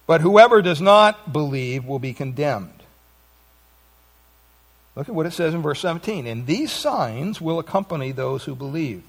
But 0.07 0.23
whoever 0.23 0.63
does 0.63 0.81
not 0.81 1.35
believe 1.35 1.85
will 1.85 1.99
be 1.99 2.15
condemned. 2.15 2.83
Look 4.97 5.11
at 5.11 5.15
what 5.15 5.27
it 5.27 5.35
says 5.35 5.53
in 5.53 5.61
verse 5.61 5.81
17. 5.81 6.27
And 6.27 6.47
these 6.47 6.73
signs 6.73 7.39
will 7.39 7.59
accompany 7.59 8.11
those 8.11 8.45
who 8.45 8.55
believe. 8.55 9.03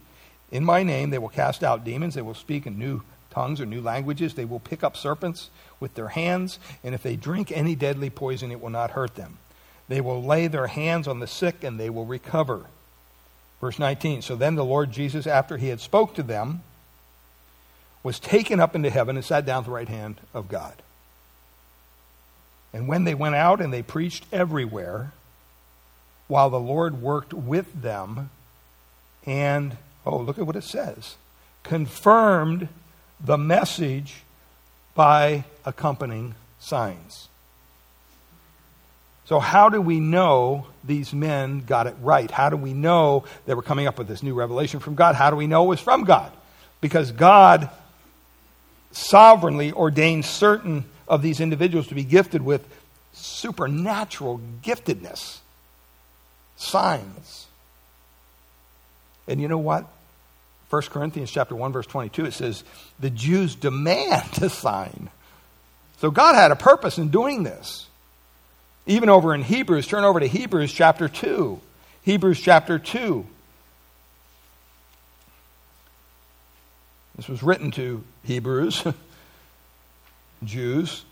In 0.52 0.66
my 0.66 0.84
name 0.84 1.10
they 1.10 1.20
will 1.20 1.30
cast 1.30 1.64
out 1.64 1.86
demons, 1.86 2.16
they 2.16 2.22
will 2.22 2.34
speak 2.34 2.68
in 2.68 2.78
new 2.78 3.02
tongues 3.32 3.62
or 3.62 3.66
new 3.66 3.80
languages, 3.80 4.34
they 4.34 4.44
will 4.44 4.60
pick 4.60 4.84
up 4.84 4.98
serpents 4.98 5.52
with 5.80 5.96
their 5.96 6.10
hands, 6.10 6.60
and 6.84 6.94
if 6.94 7.02
they 7.02 7.16
drink 7.16 7.50
any 7.50 7.76
deadly 7.76 8.10
poison, 8.10 8.52
it 8.52 8.60
will 8.60 8.70
not 8.70 8.92
hurt 8.92 9.16
them. 9.16 9.38
They 9.90 10.00
will 10.00 10.24
lay 10.24 10.48
their 10.48 10.68
hands 10.68 11.08
on 11.08 11.20
the 11.20 11.28
sick 11.28 11.64
and 11.64 11.80
they 11.80 11.90
will 11.90 12.06
recover. 12.06 12.68
Verse 13.60 13.78
19 13.78 14.22
So 14.22 14.36
then 14.36 14.56
the 14.56 14.64
Lord 14.64 14.92
Jesus, 14.92 15.28
after 15.28 15.58
he 15.58 15.68
had 15.68 15.82
spoke 15.82 16.14
to 16.16 16.24
them, 16.24 16.62
was 18.04 18.20
taken 18.20 18.60
up 18.60 18.76
into 18.76 18.90
heaven 18.90 19.18
and 19.18 19.26
sat 19.26 19.46
down 19.46 19.60
at 19.60 19.66
the 19.66 19.72
right 19.72 19.90
hand 19.90 20.22
of 20.34 20.48
God. 20.48 20.76
And 22.72 22.88
when 22.88 23.04
they 23.04 23.16
went 23.16 23.36
out 23.36 23.60
and 23.60 23.74
they 23.74 23.82
preached 23.82 24.26
everywhere, 24.32 25.12
while 26.28 26.52
the 26.52 26.60
Lord 26.60 27.02
worked 27.02 27.34
with 27.34 27.82
them, 27.82 28.30
and, 29.26 29.76
oh, 30.06 30.20
look 30.20 30.38
at 30.38 30.46
what 30.46 30.56
it 30.56 30.64
says, 30.64 31.16
confirmed 31.64 32.68
the 33.20 33.38
message 33.38 34.18
by 34.94 35.46
accompanying 35.66 36.36
signs. 36.60 37.28
So, 39.30 39.40
how 39.40 39.70
do 39.70 39.80
we 39.80 40.00
know 40.00 40.66
these 40.84 41.14
men 41.14 41.60
got 41.60 41.86
it 41.86 41.96
right? 42.02 42.32
How 42.32 42.50
do 42.50 42.58
we 42.58 42.74
know 42.74 43.26
they 43.46 43.54
were 43.54 43.62
coming 43.62 43.86
up 43.86 44.00
with 44.00 44.08
this 44.08 44.24
new 44.24 44.34
revelation 44.34 44.80
from 44.80 44.96
God? 44.96 45.14
How 45.14 45.30
do 45.30 45.36
we 45.36 45.46
know 45.46 45.66
it 45.66 45.68
was 45.68 45.80
from 45.80 46.04
God? 46.04 46.32
Because 46.82 47.12
God 47.12 47.70
sovereignly 48.92 49.72
ordained 49.72 50.26
certain 50.26 50.84
of 51.08 51.22
these 51.22 51.42
individuals 51.42 51.90
to 51.90 51.94
be 51.94 52.04
gifted 52.04 52.42
with 52.42 52.68
supernatural 53.14 54.42
giftedness, 54.64 55.38
signs. 56.58 57.46
And 59.28 59.40
you 59.40 59.48
know 59.48 59.60
what? 59.60 59.86
1 60.72 60.82
Corinthians 60.90 61.30
chapter 61.30 61.56
1 61.56 61.72
verse 61.72 61.86
22 61.86 62.26
it 62.26 62.34
says 62.34 62.64
the 63.00 63.12
Jews 63.12 63.54
demand 63.54 64.42
a 64.42 64.50
sign. 64.50 65.12
So 66.00 66.10
God 66.10 66.34
had 66.34 66.50
a 66.50 66.56
purpose 66.56 66.98
in 66.98 67.10
doing 67.10 67.44
this. 67.44 67.89
Even 68.86 69.10
over 69.10 69.36
in 69.36 69.44
Hebrews, 69.44 69.88
turn 69.88 70.04
over 70.04 70.20
to 70.20 70.28
Hebrews 70.28 70.74
chapter 70.74 71.08
2. 71.08 71.60
Hebrews 72.04 72.40
chapter 72.40 72.80
2. 72.80 73.26
This 77.16 77.28
was 77.28 77.44
written 77.44 77.70
to 77.72 78.04
Hebrews, 78.24 78.86
Jews, 80.44 81.04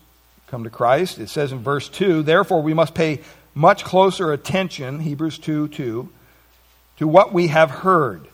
come 0.46 0.64
to 0.64 0.70
Christ. 0.70 1.18
It 1.18 1.28
says 1.28 1.52
in 1.52 1.58
verse 1.58 1.88
2 1.90 2.22
Therefore, 2.22 2.62
we 2.62 2.72
must 2.72 2.94
pay 2.94 3.20
much 3.54 3.84
closer 3.84 4.32
attention, 4.32 5.00
Hebrews 5.00 5.38
2 5.38 5.68
2, 5.68 6.08
to 6.98 7.08
what 7.08 7.34
we 7.34 7.48
have 7.48 7.70
heard, 7.70 8.26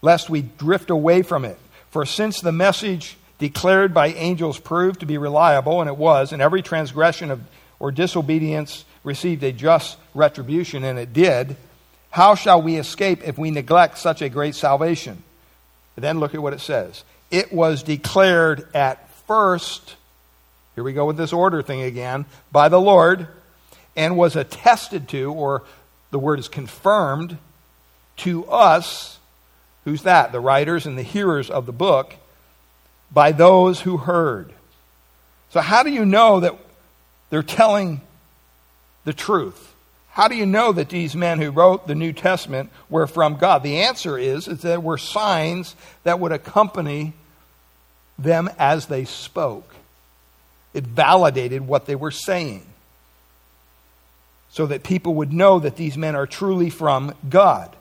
lest 0.00 0.30
we 0.30 0.42
drift 0.42 0.88
away 0.88 1.22
from 1.22 1.44
it. 1.44 1.58
For 1.90 2.06
since 2.06 2.40
the 2.40 2.52
message 2.52 3.18
declared 3.38 3.92
by 3.92 4.08
angels 4.08 4.58
proved 4.58 5.00
to 5.00 5.06
be 5.06 5.18
reliable, 5.18 5.80
and 5.80 5.88
it 5.90 5.96
was, 5.96 6.32
and 6.32 6.40
every 6.40 6.62
transgression 6.62 7.30
of 7.30 7.42
or 7.84 7.92
disobedience 7.92 8.86
received 9.02 9.42
a 9.42 9.52
just 9.52 9.98
retribution, 10.14 10.84
and 10.84 10.98
it 10.98 11.12
did, 11.12 11.54
how 12.08 12.34
shall 12.34 12.62
we 12.62 12.76
escape 12.76 13.20
if 13.28 13.36
we 13.36 13.50
neglect 13.50 13.98
such 13.98 14.22
a 14.22 14.30
great 14.30 14.54
salvation? 14.54 15.22
then 15.94 16.18
look 16.18 16.34
at 16.34 16.40
what 16.40 16.54
it 16.54 16.60
says 16.60 17.04
it 17.30 17.52
was 17.52 17.82
declared 17.82 18.66
at 18.74 19.10
first, 19.26 19.96
here 20.74 20.82
we 20.82 20.94
go 20.94 21.04
with 21.04 21.18
this 21.18 21.34
order 21.34 21.60
thing 21.60 21.82
again, 21.82 22.24
by 22.50 22.70
the 22.70 22.80
Lord, 22.80 23.28
and 23.94 24.16
was 24.16 24.34
attested 24.34 25.06
to, 25.10 25.30
or 25.30 25.62
the 26.10 26.18
word 26.18 26.38
is 26.38 26.48
confirmed, 26.48 27.36
to 28.16 28.46
us. 28.46 29.18
Who's 29.84 30.04
that? 30.04 30.32
The 30.32 30.40
writers 30.40 30.86
and 30.86 30.96
the 30.96 31.02
hearers 31.02 31.50
of 31.50 31.66
the 31.66 31.72
book, 31.72 32.14
by 33.12 33.32
those 33.32 33.82
who 33.82 33.98
heard. 33.98 34.54
So, 35.50 35.60
how 35.60 35.82
do 35.82 35.90
you 35.90 36.06
know 36.06 36.40
that 36.40 36.56
they're 37.34 37.42
telling 37.42 38.00
the 39.04 39.12
truth? 39.12 39.74
How 40.10 40.28
do 40.28 40.36
you 40.36 40.46
know 40.46 40.70
that 40.70 40.88
these 40.88 41.16
men 41.16 41.40
who 41.40 41.50
wrote 41.50 41.88
the 41.88 41.96
New 41.96 42.12
Testament 42.12 42.70
were 42.88 43.08
from 43.08 43.38
God? 43.38 43.64
The 43.64 43.78
answer 43.82 44.16
is, 44.16 44.46
is 44.46 44.60
that 44.60 44.68
there 44.68 44.78
were 44.78 44.98
signs 44.98 45.74
that 46.04 46.20
would 46.20 46.30
accompany 46.30 47.12
them 48.20 48.48
as 48.56 48.86
they 48.86 49.04
spoke. 49.04 49.68
It 50.74 50.84
validated 50.84 51.66
what 51.66 51.86
they 51.86 51.96
were 51.96 52.12
saying 52.12 52.64
so 54.52 54.66
that 54.66 54.84
people 54.84 55.16
would 55.16 55.32
know 55.32 55.58
that 55.58 55.74
these 55.74 55.96
men 55.96 56.14
are 56.14 56.28
truly 56.28 56.70
from 56.70 57.14
God. 57.28 57.74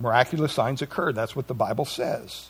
Miraculous 0.00 0.54
signs 0.54 0.80
occurred. 0.80 1.14
That's 1.14 1.36
what 1.36 1.46
the 1.46 1.52
Bible 1.52 1.84
says. 1.84 2.48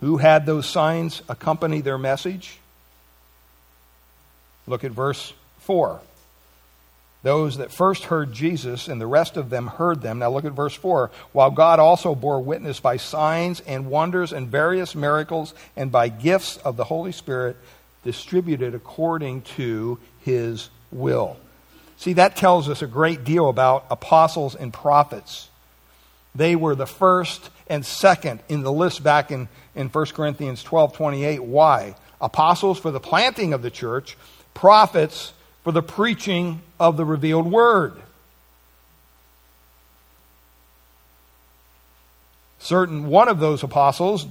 Who 0.00 0.16
had 0.16 0.46
those 0.46 0.66
signs 0.66 1.22
accompany 1.28 1.80
their 1.80 1.98
message? 1.98 2.58
Look 4.66 4.84
at 4.84 4.92
verse 4.92 5.32
4. 5.60 6.00
Those 7.22 7.58
that 7.58 7.70
first 7.70 8.04
heard 8.04 8.32
Jesus 8.32 8.88
and 8.88 8.98
the 8.98 9.06
rest 9.06 9.36
of 9.36 9.50
them 9.50 9.66
heard 9.66 10.00
them. 10.00 10.20
Now 10.20 10.30
look 10.30 10.46
at 10.46 10.52
verse 10.52 10.74
4. 10.74 11.10
While 11.32 11.50
God 11.50 11.78
also 11.78 12.14
bore 12.14 12.40
witness 12.40 12.80
by 12.80 12.96
signs 12.96 13.60
and 13.60 13.90
wonders 13.90 14.32
and 14.32 14.48
various 14.48 14.94
miracles 14.94 15.52
and 15.76 15.92
by 15.92 16.08
gifts 16.08 16.56
of 16.58 16.76
the 16.76 16.84
Holy 16.84 17.12
Spirit 17.12 17.56
distributed 18.04 18.74
according 18.74 19.42
to 19.42 19.98
his 20.20 20.70
will. 20.90 21.36
See, 21.98 22.14
that 22.14 22.36
tells 22.36 22.70
us 22.70 22.80
a 22.80 22.86
great 22.86 23.24
deal 23.24 23.50
about 23.50 23.84
apostles 23.90 24.54
and 24.54 24.72
prophets. 24.72 25.50
They 26.34 26.56
were 26.56 26.74
the 26.74 26.86
first 26.86 27.50
and 27.68 27.84
second 27.84 28.40
in 28.48 28.62
the 28.62 28.72
list 28.72 29.02
back 29.02 29.30
in, 29.30 29.48
in 29.74 29.88
1 29.88 30.06
Corinthians 30.06 30.62
12 30.62 30.92
28. 30.94 31.42
Why? 31.42 31.94
Apostles 32.20 32.78
for 32.78 32.90
the 32.90 33.00
planting 33.00 33.52
of 33.52 33.62
the 33.62 33.70
church, 33.70 34.16
prophets 34.52 35.32
for 35.64 35.72
the 35.72 35.82
preaching 35.82 36.60
of 36.78 36.96
the 36.96 37.04
revealed 37.04 37.50
word. 37.50 37.94
Certain 42.58 43.06
one 43.06 43.28
of 43.28 43.40
those 43.40 43.62
apostles 43.62 44.26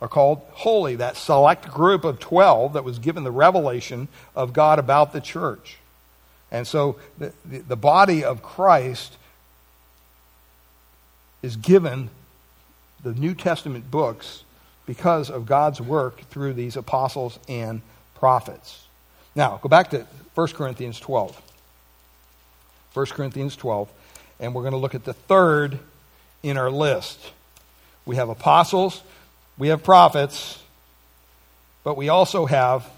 are 0.00 0.08
called 0.08 0.42
holy, 0.52 0.96
that 0.96 1.16
select 1.16 1.68
group 1.68 2.04
of 2.04 2.18
12 2.18 2.74
that 2.74 2.84
was 2.84 2.98
given 2.98 3.24
the 3.24 3.30
revelation 3.30 4.08
of 4.34 4.52
God 4.52 4.78
about 4.78 5.12
the 5.12 5.20
church. 5.20 5.78
And 6.50 6.66
so 6.66 6.96
the, 7.18 7.32
the, 7.44 7.58
the 7.58 7.76
body 7.76 8.24
of 8.24 8.42
Christ 8.42 9.16
is 11.42 11.56
given 11.56 12.10
the 13.02 13.14
New 13.14 13.34
Testament 13.34 13.90
books 13.90 14.44
because 14.86 15.30
of 15.30 15.46
God's 15.46 15.80
work 15.80 16.20
through 16.30 16.54
these 16.54 16.76
apostles 16.76 17.38
and 17.48 17.82
prophets. 18.14 18.86
Now, 19.34 19.58
go 19.60 19.68
back 19.68 19.90
to 19.90 20.06
1 20.34 20.48
Corinthians 20.48 20.98
12. 21.00 21.42
1 22.94 23.06
Corinthians 23.06 23.56
12, 23.56 23.90
and 24.40 24.54
we're 24.54 24.62
going 24.62 24.72
to 24.72 24.78
look 24.78 24.94
at 24.94 25.04
the 25.04 25.12
third 25.12 25.78
in 26.42 26.56
our 26.56 26.70
list. 26.70 27.20
We 28.06 28.16
have 28.16 28.30
apostles, 28.30 29.02
we 29.58 29.68
have 29.68 29.82
prophets, 29.82 30.62
but 31.84 31.96
we 31.96 32.08
also 32.08 32.46
have 32.46 32.88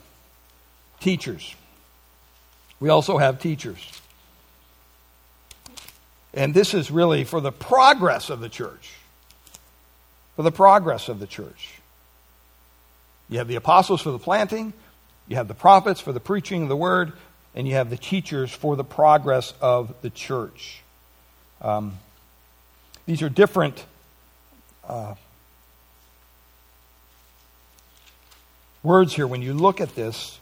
teachers. 1.00 1.54
We 2.78 2.90
also 2.90 3.18
have 3.18 3.40
teachers. 3.40 3.78
And 6.32 6.54
this 6.54 6.74
is 6.74 6.90
really 6.90 7.24
for 7.24 7.40
the 7.40 7.50
progress 7.50 8.30
of 8.30 8.38
the 8.38 8.48
church. 8.48 8.92
For 10.36 10.42
the 10.42 10.52
progress 10.52 11.08
of 11.08 11.18
the 11.18 11.26
church. 11.26 11.77
You 13.28 13.38
have 13.38 13.48
the 13.48 13.56
apostles 13.56 14.00
for 14.00 14.10
the 14.10 14.18
planting, 14.18 14.72
you 15.26 15.36
have 15.36 15.48
the 15.48 15.54
prophets 15.54 16.00
for 16.00 16.12
the 16.12 16.20
preaching 16.20 16.62
of 16.62 16.68
the 16.68 16.76
word, 16.76 17.12
and 17.54 17.68
you 17.68 17.74
have 17.74 17.90
the 17.90 17.96
teachers 17.96 18.50
for 18.50 18.76
the 18.76 18.84
progress 18.84 19.52
of 19.60 19.94
the 20.02 20.10
church. 20.10 20.82
Um, 21.60 21.98
these 23.04 23.22
are 23.22 23.28
different 23.28 23.84
uh, 24.86 25.14
words 28.82 29.14
here. 29.14 29.26
When 29.26 29.42
you 29.42 29.54
look 29.54 29.80
at 29.80 29.94
this, 29.94 30.38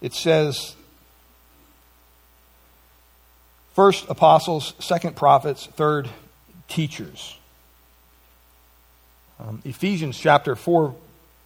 it 0.00 0.14
says 0.14 0.74
first 3.74 4.08
apostles, 4.08 4.74
second 4.78 5.16
prophets, 5.16 5.66
third 5.66 6.08
teachers. 6.68 7.36
Um, 9.40 9.62
Ephesians 9.64 10.18
chapter 10.18 10.56
4 10.56 10.94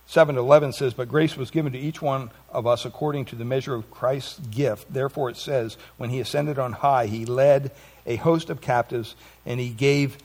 7 0.06 0.34
to 0.34 0.40
11 0.40 0.72
says, 0.72 0.94
But 0.94 1.08
grace 1.08 1.36
was 1.36 1.50
given 1.50 1.72
to 1.72 1.78
each 1.78 2.02
one 2.02 2.30
of 2.50 2.66
us 2.66 2.84
according 2.84 3.26
to 3.26 3.36
the 3.36 3.44
measure 3.44 3.74
of 3.74 3.90
Christ's 3.90 4.38
gift. 4.38 4.92
Therefore 4.92 5.30
it 5.30 5.36
says, 5.36 5.76
When 5.96 6.10
he 6.10 6.20
ascended 6.20 6.58
on 6.58 6.72
high, 6.72 7.06
he 7.06 7.24
led 7.24 7.70
a 8.06 8.16
host 8.16 8.50
of 8.50 8.60
captives 8.60 9.14
and 9.46 9.58
he 9.58 9.70
gave 9.70 10.18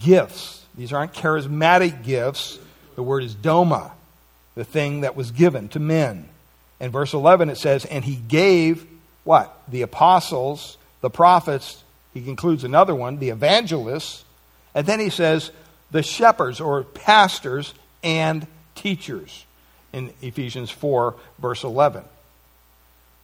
gifts. 0.00 0.64
These 0.74 0.92
aren't 0.92 1.12
charismatic 1.12 2.04
gifts. 2.04 2.58
The 2.94 3.02
word 3.02 3.24
is 3.24 3.34
doma, 3.34 3.92
the 4.54 4.64
thing 4.64 5.02
that 5.02 5.16
was 5.16 5.30
given 5.30 5.68
to 5.70 5.80
men. 5.80 6.28
In 6.80 6.90
verse 6.90 7.12
11 7.12 7.50
it 7.50 7.58
says, 7.58 7.84
And 7.84 8.04
he 8.04 8.16
gave 8.16 8.86
what? 9.24 9.56
The 9.68 9.82
apostles, 9.82 10.76
the 11.00 11.10
prophets. 11.10 11.82
He 12.14 12.22
concludes 12.22 12.64
another 12.64 12.94
one, 12.94 13.18
the 13.18 13.30
evangelists. 13.30 14.24
And 14.74 14.86
then 14.86 15.00
he 15.00 15.10
says, 15.10 15.50
the 15.92 16.02
shepherds 16.02 16.60
or 16.60 16.82
pastors 16.82 17.72
and 18.02 18.46
teachers 18.74 19.44
in 19.92 20.12
Ephesians 20.22 20.70
4, 20.70 21.14
verse 21.38 21.64
11. 21.64 22.04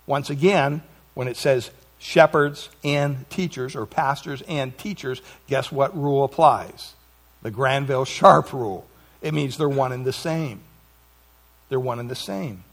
Once 0.06 0.30
again, 0.30 0.82
when 1.14 1.28
it 1.28 1.36
says 1.36 1.70
shepherds 1.98 2.68
and 2.84 3.28
teachers, 3.30 3.74
or 3.74 3.86
pastors 3.86 4.42
and 4.48 4.76
teachers, 4.78 5.20
guess 5.48 5.72
what 5.72 5.96
rule 5.96 6.24
applies? 6.24 6.94
The 7.42 7.50
Granville 7.50 8.04
Sharp 8.04 8.52
rule. 8.52 8.86
It 9.20 9.34
means 9.34 9.56
they're 9.56 9.68
one 9.68 9.92
and 9.92 10.04
the 10.04 10.12
same. 10.12 10.60
They're 11.68 11.80
one 11.80 11.98
and 11.98 12.10
the 12.10 12.14
same. 12.14 12.64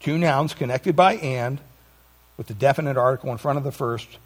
Two 0.00 0.18
nouns 0.18 0.54
connected 0.54 0.96
by 0.96 1.14
and, 1.16 1.60
with 2.36 2.46
the 2.46 2.54
definite 2.54 2.96
article 2.96 3.30
in 3.30 3.38
front 3.38 3.58
of 3.58 3.64
the 3.64 3.72
first, 3.72 4.18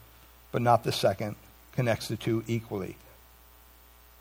but 0.51 0.63
not 0.63 0.83
the 0.83 0.93
second, 0.93 1.37
connects 1.73 2.09
the 2.09 2.17
two 2.17 2.43
equally. 2.49 2.97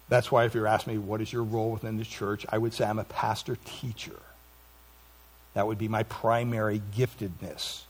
That's 0.10 0.32
why, 0.32 0.46
if 0.46 0.54
you're 0.54 0.68
asking 0.68 0.94
me, 0.94 1.00
what 1.00 1.22
is 1.22 1.34
your 1.34 1.44
role 1.44 1.72
within 1.72 1.98
the 1.98 2.06
church, 2.06 2.46
I 2.50 2.58
would 2.58 2.74
say 2.74 2.86
I'm 2.86 3.00
a 3.00 3.04
pastor 3.04 3.58
teacher. 3.66 4.20
That 5.54 5.68
would 5.68 5.78
be 5.78 5.88
my 5.88 6.04
primary 6.04 6.82
giftedness. 6.96 7.82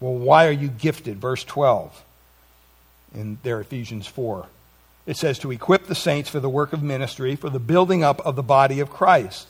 Well, 0.00 0.14
why 0.14 0.46
are 0.46 0.52
you 0.52 0.68
gifted? 0.68 1.18
Verse 1.18 1.44
12 1.44 2.04
in 3.14 3.38
there, 3.42 3.60
Ephesians 3.60 4.06
4. 4.06 4.46
It 5.06 5.16
says, 5.16 5.38
to 5.40 5.50
equip 5.50 5.86
the 5.86 5.94
saints 5.94 6.30
for 6.30 6.40
the 6.40 6.48
work 6.48 6.72
of 6.72 6.82
ministry, 6.82 7.34
for 7.34 7.50
the 7.50 7.58
building 7.58 8.04
up 8.04 8.24
of 8.24 8.36
the 8.36 8.42
body 8.42 8.80
of 8.80 8.90
Christ. 8.90 9.48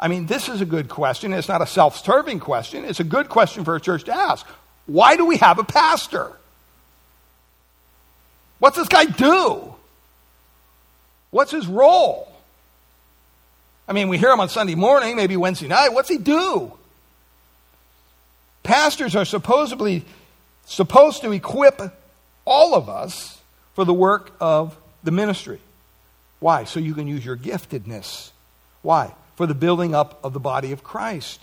I 0.00 0.08
mean, 0.08 0.26
this 0.26 0.48
is 0.48 0.60
a 0.60 0.64
good 0.64 0.88
question. 0.88 1.32
It's 1.32 1.48
not 1.48 1.62
a 1.62 1.66
self 1.66 2.02
serving 2.04 2.40
question. 2.40 2.84
It's 2.84 3.00
a 3.00 3.04
good 3.04 3.28
question 3.28 3.64
for 3.64 3.76
a 3.76 3.80
church 3.80 4.04
to 4.04 4.14
ask. 4.14 4.46
Why 4.86 5.16
do 5.16 5.26
we 5.26 5.36
have 5.36 5.58
a 5.58 5.64
pastor? 5.64 6.32
What's 8.58 8.76
this 8.76 8.88
guy 8.88 9.04
do? 9.04 9.71
What's 11.32 11.50
his 11.50 11.66
role? 11.66 12.30
I 13.88 13.92
mean, 13.92 14.08
we 14.08 14.18
hear 14.18 14.30
him 14.30 14.38
on 14.38 14.50
Sunday 14.50 14.74
morning, 14.74 15.16
maybe 15.16 15.36
Wednesday 15.36 15.66
night. 15.66 15.88
What's 15.92 16.08
he 16.08 16.18
do? 16.18 16.72
Pastors 18.62 19.16
are 19.16 19.24
supposedly 19.24 20.04
supposed 20.66 21.22
to 21.22 21.32
equip 21.32 21.80
all 22.44 22.74
of 22.74 22.88
us 22.88 23.40
for 23.74 23.84
the 23.84 23.94
work 23.94 24.32
of 24.40 24.76
the 25.02 25.10
ministry. 25.10 25.58
Why? 26.38 26.64
So 26.64 26.80
you 26.80 26.94
can 26.94 27.08
use 27.08 27.24
your 27.24 27.36
giftedness. 27.36 28.30
Why? 28.82 29.14
For 29.36 29.46
the 29.46 29.54
building 29.54 29.94
up 29.94 30.20
of 30.22 30.34
the 30.34 30.40
body 30.40 30.72
of 30.72 30.84
Christ. 30.84 31.40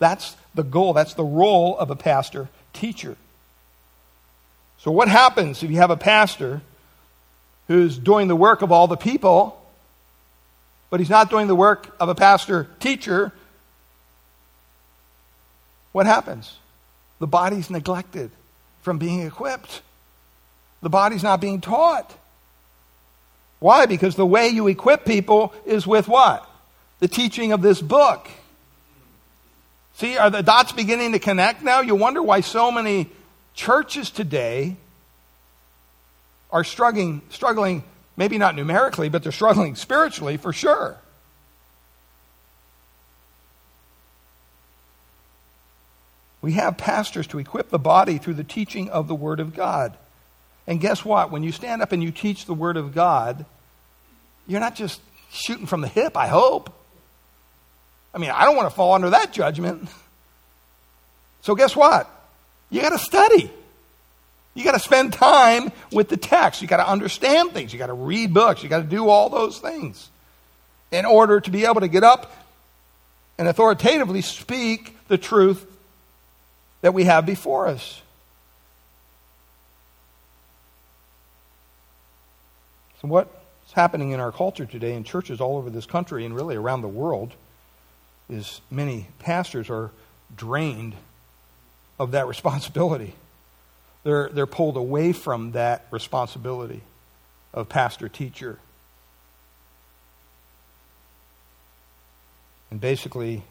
That's 0.00 0.36
the 0.52 0.64
goal. 0.64 0.94
That's 0.94 1.14
the 1.14 1.24
role 1.24 1.78
of 1.78 1.90
a 1.90 1.96
pastor 1.96 2.48
teacher. 2.72 3.16
So, 4.78 4.90
what 4.90 5.08
happens 5.08 5.62
if 5.62 5.70
you 5.70 5.76
have 5.76 5.90
a 5.90 5.96
pastor 5.96 6.60
who's 7.68 7.96
doing 7.98 8.28
the 8.28 8.36
work 8.36 8.62
of 8.62 8.72
all 8.72 8.88
the 8.88 8.96
people, 8.96 9.62
but 10.90 11.00
he's 11.00 11.10
not 11.10 11.30
doing 11.30 11.46
the 11.46 11.54
work 11.54 11.94
of 12.00 12.08
a 12.08 12.14
pastor 12.14 12.66
teacher, 12.80 13.32
what 15.92 16.06
happens? 16.06 16.56
The 17.18 17.26
body's 17.26 17.70
neglected 17.70 18.30
from 18.82 18.98
being 18.98 19.20
equipped. 19.22 19.82
the 20.80 20.88
body's 20.88 21.24
not 21.24 21.40
being 21.40 21.60
taught. 21.60 22.14
Why? 23.58 23.86
Because 23.86 24.14
the 24.14 24.24
way 24.24 24.48
you 24.48 24.68
equip 24.68 25.04
people 25.04 25.52
is 25.66 25.86
with 25.86 26.06
what? 26.06 26.48
The 27.00 27.08
teaching 27.08 27.52
of 27.52 27.60
this 27.60 27.82
book. 27.82 28.28
See, 29.94 30.16
are 30.16 30.30
the 30.30 30.44
dots 30.44 30.70
beginning 30.70 31.12
to 31.12 31.18
connect 31.18 31.64
now? 31.64 31.80
You 31.80 31.96
wonder 31.96 32.22
why 32.22 32.40
so 32.42 32.70
many 32.70 33.10
churches 33.54 34.10
today 34.10 34.76
are 36.50 36.64
struggling, 36.64 37.22
struggling, 37.30 37.84
maybe 38.16 38.38
not 38.38 38.54
numerically, 38.56 39.08
but 39.08 39.22
they're 39.22 39.32
struggling 39.32 39.74
spiritually 39.74 40.36
for 40.36 40.52
sure. 40.52 40.98
We 46.40 46.52
have 46.52 46.78
pastors 46.78 47.26
to 47.28 47.38
equip 47.38 47.68
the 47.68 47.78
body 47.78 48.18
through 48.18 48.34
the 48.34 48.44
teaching 48.44 48.88
of 48.90 49.08
the 49.08 49.14
Word 49.14 49.40
of 49.40 49.54
God. 49.54 49.96
And 50.66 50.80
guess 50.80 51.04
what? 51.04 51.30
When 51.30 51.42
you 51.42 51.52
stand 51.52 51.82
up 51.82 51.92
and 51.92 52.02
you 52.02 52.10
teach 52.10 52.46
the 52.46 52.54
Word 52.54 52.76
of 52.76 52.94
God, 52.94 53.44
you're 54.46 54.60
not 54.60 54.74
just 54.74 55.00
shooting 55.30 55.66
from 55.66 55.80
the 55.80 55.88
hip, 55.88 56.16
I 56.16 56.28
hope. 56.28 56.72
I 58.14 58.18
mean, 58.18 58.30
I 58.30 58.44
don't 58.44 58.56
want 58.56 58.68
to 58.68 58.74
fall 58.74 58.94
under 58.94 59.10
that 59.10 59.32
judgment. 59.32 59.88
So, 61.42 61.54
guess 61.54 61.76
what? 61.76 62.08
You 62.70 62.80
got 62.80 62.90
to 62.90 62.98
study. 62.98 63.50
You 64.58 64.64
got 64.64 64.72
to 64.72 64.80
spend 64.80 65.12
time 65.12 65.70
with 65.92 66.08
the 66.08 66.16
text. 66.16 66.62
You 66.62 66.66
got 66.66 66.78
to 66.78 66.88
understand 66.88 67.52
things. 67.52 67.72
You 67.72 67.78
got 67.78 67.86
to 67.86 67.92
read 67.92 68.34
books. 68.34 68.60
You 68.60 68.68
got 68.68 68.78
to 68.78 68.88
do 68.88 69.08
all 69.08 69.28
those 69.28 69.60
things 69.60 70.10
in 70.90 71.04
order 71.04 71.38
to 71.38 71.50
be 71.52 71.64
able 71.64 71.80
to 71.80 71.86
get 71.86 72.02
up 72.02 72.34
and 73.38 73.46
authoritatively 73.46 74.20
speak 74.20 74.96
the 75.06 75.16
truth 75.16 75.64
that 76.80 76.92
we 76.92 77.04
have 77.04 77.24
before 77.24 77.68
us. 77.68 78.02
So, 83.00 83.06
what's 83.06 83.72
happening 83.74 84.10
in 84.10 84.18
our 84.18 84.32
culture 84.32 84.66
today 84.66 84.94
in 84.94 85.04
churches 85.04 85.40
all 85.40 85.56
over 85.56 85.70
this 85.70 85.86
country 85.86 86.24
and 86.24 86.34
really 86.34 86.56
around 86.56 86.80
the 86.80 86.88
world 86.88 87.32
is 88.28 88.60
many 88.72 89.06
pastors 89.20 89.70
are 89.70 89.92
drained 90.36 90.94
of 92.00 92.10
that 92.10 92.26
responsibility. 92.26 93.14
They're, 94.04 94.28
they're 94.28 94.46
pulled 94.46 94.76
away 94.76 95.12
from 95.12 95.52
that 95.52 95.86
responsibility 95.90 96.82
of 97.52 97.68
pastor 97.68 98.08
teacher. 98.08 98.58
And 102.70 102.80
basically, 102.80 103.42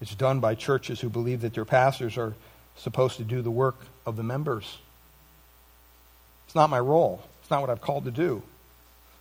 it's 0.00 0.14
done 0.14 0.40
by 0.40 0.54
churches 0.54 1.00
who 1.00 1.08
believe 1.08 1.40
that 1.40 1.54
their 1.54 1.64
pastors 1.64 2.16
are 2.16 2.34
supposed 2.76 3.16
to 3.16 3.24
do 3.24 3.42
the 3.42 3.50
work 3.50 3.76
of 4.04 4.16
the 4.16 4.22
members. 4.22 4.78
It's 6.46 6.54
not 6.54 6.70
my 6.70 6.80
role. 6.80 7.22
It's 7.40 7.50
not 7.50 7.60
what 7.60 7.70
I've 7.70 7.80
called 7.80 8.04
to 8.04 8.10
do. 8.10 8.42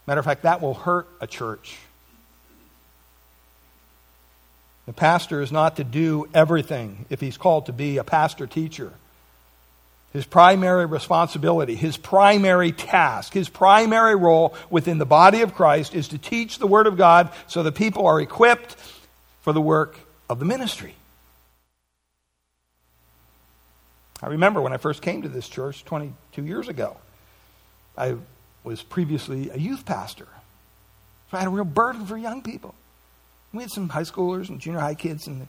Matter 0.08 0.20
of 0.20 0.26
fact, 0.26 0.44
that 0.44 0.62
will 0.62 0.74
hurt 0.74 1.08
a 1.20 1.28
church. 1.28 1.78
The 4.86 4.94
pastor 4.94 5.42
is 5.42 5.52
not 5.52 5.78
to 5.78 5.84
do 5.84 6.28
everything 6.34 7.06
if 7.10 7.20
he's 7.20 7.38
called 7.38 7.66
to 7.66 7.74
be 7.74 7.98
a 7.98 8.04
pastor 8.04 8.46
teacher. 8.46 8.94
His 10.16 10.26
primary 10.26 10.86
responsibility, 10.86 11.76
his 11.76 11.98
primary 11.98 12.72
task, 12.72 13.34
his 13.34 13.50
primary 13.50 14.16
role 14.16 14.56
within 14.70 14.98
the 14.98 15.06
body 15.06 15.42
of 15.42 15.54
Christ 15.54 15.94
is 15.94 16.08
to 16.08 16.18
teach 16.18 16.58
the 16.58 16.68
Word 16.68 16.88
of 16.88 16.96
God 16.96 17.34
so 17.48 17.64
the 17.64 17.74
people 17.74 18.08
are 18.08 18.22
equipped 18.22 18.78
for 19.42 19.52
the 19.52 19.60
work 19.60 20.00
of 20.30 20.40
the 20.40 20.46
ministry. 20.46 20.96
I 24.24 24.28
remember 24.28 24.62
when 24.62 24.72
I 24.72 24.78
first 24.78 25.02
came 25.02 25.24
to 25.24 25.28
this 25.28 25.50
church 25.50 25.84
22 25.84 26.46
years 26.46 26.70
ago, 26.70 26.96
I 27.98 28.16
was 28.64 28.82
previously 28.82 29.50
a 29.50 29.58
youth 29.58 29.86
pastor. 29.86 30.30
So 31.30 31.36
I 31.36 31.40
had 31.40 31.48
a 31.48 31.52
real 31.52 31.66
burden 31.66 32.06
for 32.06 32.18
young 32.18 32.42
people. 32.42 32.74
We 33.52 33.64
had 33.64 33.70
some 33.70 33.90
high 33.90 34.04
schoolers 34.04 34.48
and 34.48 34.62
junior 34.62 34.80
high 34.80 34.96
kids 34.96 35.28
in 35.28 35.40
the, 35.40 35.48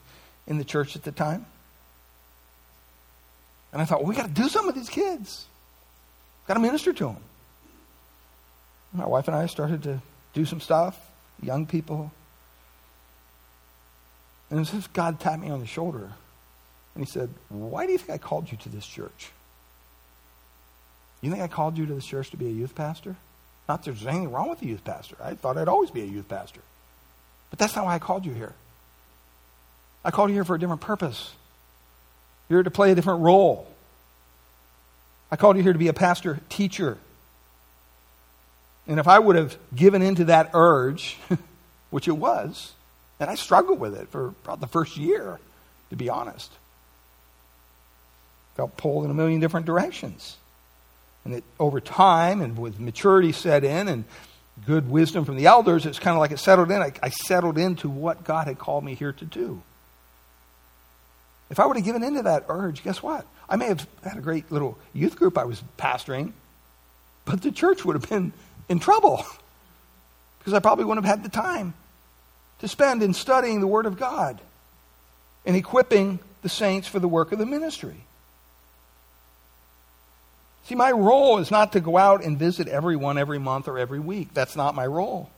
in 0.48 0.58
the 0.58 0.64
church 0.64 0.96
at 0.96 1.04
the 1.04 1.12
time. 1.12 1.46
And 3.72 3.82
I 3.82 3.84
thought, 3.84 4.00
well, 4.00 4.08
we 4.08 4.16
got 4.16 4.26
to 4.26 4.32
do 4.32 4.48
something 4.48 4.66
with 4.66 4.76
these 4.76 4.88
kids. 4.88 5.46
Got 6.46 6.54
to 6.54 6.60
minister 6.60 6.92
to 6.92 7.04
them. 7.04 7.16
My 8.92 9.06
wife 9.06 9.28
and 9.28 9.36
I 9.36 9.46
started 9.46 9.82
to 9.82 10.00
do 10.32 10.44
some 10.44 10.60
stuff, 10.60 10.98
young 11.42 11.66
people. 11.66 12.12
And 14.50 14.60
if 14.60 14.92
God 14.92 15.20
tapped 15.20 15.42
me 15.42 15.50
on 15.50 15.60
the 15.60 15.66
shoulder 15.66 16.12
and 16.94 17.04
he 17.04 17.10
said, 17.10 17.28
Why 17.48 17.86
do 17.86 17.92
you 17.92 17.98
think 17.98 18.10
I 18.10 18.18
called 18.18 18.50
you 18.50 18.56
to 18.58 18.68
this 18.68 18.86
church? 18.86 19.30
You 21.20 21.30
think 21.30 21.42
I 21.42 21.48
called 21.48 21.76
you 21.76 21.86
to 21.86 21.94
this 21.94 22.06
church 22.06 22.30
to 22.30 22.36
be 22.36 22.46
a 22.46 22.52
youth 22.52 22.74
pastor? 22.74 23.16
Not 23.68 23.82
that 23.82 23.90
there's 23.90 24.06
anything 24.06 24.30
wrong 24.30 24.48
with 24.48 24.62
a 24.62 24.66
youth 24.66 24.84
pastor. 24.84 25.16
I 25.22 25.34
thought 25.34 25.58
I'd 25.58 25.68
always 25.68 25.90
be 25.90 26.02
a 26.02 26.06
youth 26.06 26.28
pastor. 26.28 26.60
But 27.50 27.58
that's 27.58 27.74
not 27.74 27.84
why 27.84 27.94
I 27.94 27.98
called 27.98 28.24
you 28.24 28.32
here. 28.32 28.54
I 30.04 30.10
called 30.10 30.30
you 30.30 30.34
here 30.34 30.44
for 30.44 30.54
a 30.54 30.58
different 30.58 30.82
purpose. 30.82 31.32
You're 32.48 32.62
to 32.62 32.70
play 32.70 32.92
a 32.92 32.94
different 32.94 33.20
role. 33.20 33.68
I 35.30 35.36
called 35.36 35.56
you 35.56 35.62
here 35.62 35.72
to 35.72 35.78
be 35.78 35.88
a 35.88 35.92
pastor 35.92 36.40
teacher. 36.48 36.98
And 38.86 39.00
if 39.00 39.08
I 39.08 39.18
would 39.18 39.36
have 39.36 39.56
given 39.74 40.02
into 40.02 40.26
that 40.26 40.50
urge, 40.54 41.18
which 41.90 42.06
it 42.06 42.12
was, 42.12 42.72
and 43.18 43.28
I 43.28 43.34
struggled 43.34 43.80
with 43.80 43.94
it 43.94 44.08
for 44.08 44.34
about 44.44 44.60
the 44.60 44.66
first 44.66 44.96
year, 44.96 45.40
to 45.90 45.96
be 45.96 46.08
honest. 46.08 46.52
Felt 48.56 48.76
pulled 48.76 49.04
in 49.04 49.10
a 49.10 49.14
million 49.14 49.40
different 49.40 49.66
directions. 49.66 50.36
And 51.24 51.34
it, 51.34 51.44
over 51.58 51.80
time, 51.80 52.40
and 52.40 52.56
with 52.56 52.78
maturity 52.78 53.32
set 53.32 53.64
in, 53.64 53.88
and 53.88 54.04
good 54.64 54.88
wisdom 54.88 55.24
from 55.24 55.36
the 55.36 55.46
elders, 55.46 55.84
it's 55.84 55.98
kind 55.98 56.16
of 56.16 56.20
like 56.20 56.30
it 56.30 56.38
settled 56.38 56.70
in. 56.70 56.80
I, 56.80 56.92
I 57.02 57.08
settled 57.08 57.58
into 57.58 57.88
what 57.88 58.24
God 58.24 58.46
had 58.46 58.58
called 58.58 58.84
me 58.84 58.94
here 58.94 59.12
to 59.12 59.24
do. 59.24 59.62
If 61.50 61.60
I 61.60 61.66
would 61.66 61.76
have 61.76 61.84
given 61.84 62.02
into 62.02 62.22
that 62.22 62.46
urge, 62.48 62.82
guess 62.82 63.02
what? 63.02 63.24
I 63.48 63.56
may 63.56 63.66
have 63.66 63.86
had 64.02 64.18
a 64.18 64.20
great 64.20 64.50
little 64.50 64.78
youth 64.92 65.16
group 65.16 65.38
I 65.38 65.44
was 65.44 65.62
pastoring, 65.78 66.32
but 67.24 67.42
the 67.42 67.52
church 67.52 67.84
would 67.84 67.94
have 67.94 68.08
been 68.08 68.32
in 68.68 68.80
trouble 68.80 69.24
because 70.38 70.54
I 70.54 70.58
probably 70.58 70.84
wouldn't 70.84 71.06
have 71.06 71.18
had 71.18 71.24
the 71.24 71.34
time 71.34 71.74
to 72.60 72.68
spend 72.68 73.02
in 73.02 73.14
studying 73.14 73.60
the 73.60 73.66
Word 73.66 73.86
of 73.86 73.98
God 73.98 74.40
and 75.44 75.56
equipping 75.56 76.18
the 76.42 76.48
saints 76.48 76.88
for 76.88 76.98
the 76.98 77.08
work 77.08 77.32
of 77.32 77.38
the 77.38 77.46
ministry. 77.46 77.96
See, 80.64 80.74
my 80.74 80.90
role 80.90 81.38
is 81.38 81.52
not 81.52 81.72
to 81.74 81.80
go 81.80 81.96
out 81.96 82.24
and 82.24 82.36
visit 82.36 82.66
everyone 82.66 83.18
every 83.18 83.38
month 83.38 83.68
or 83.68 83.78
every 83.78 84.00
week. 84.00 84.34
That's 84.34 84.56
not 84.56 84.74
my 84.74 84.86
role. 84.86 85.30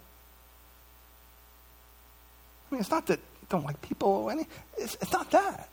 I 2.70 2.74
mean, 2.74 2.80
it's 2.80 2.90
not 2.90 3.06
that 3.06 3.18
I 3.18 3.46
don't 3.50 3.64
like 3.64 3.82
people. 3.82 4.30
It's, 4.78 4.94
it's 5.02 5.12
not 5.12 5.30
that. 5.32 5.68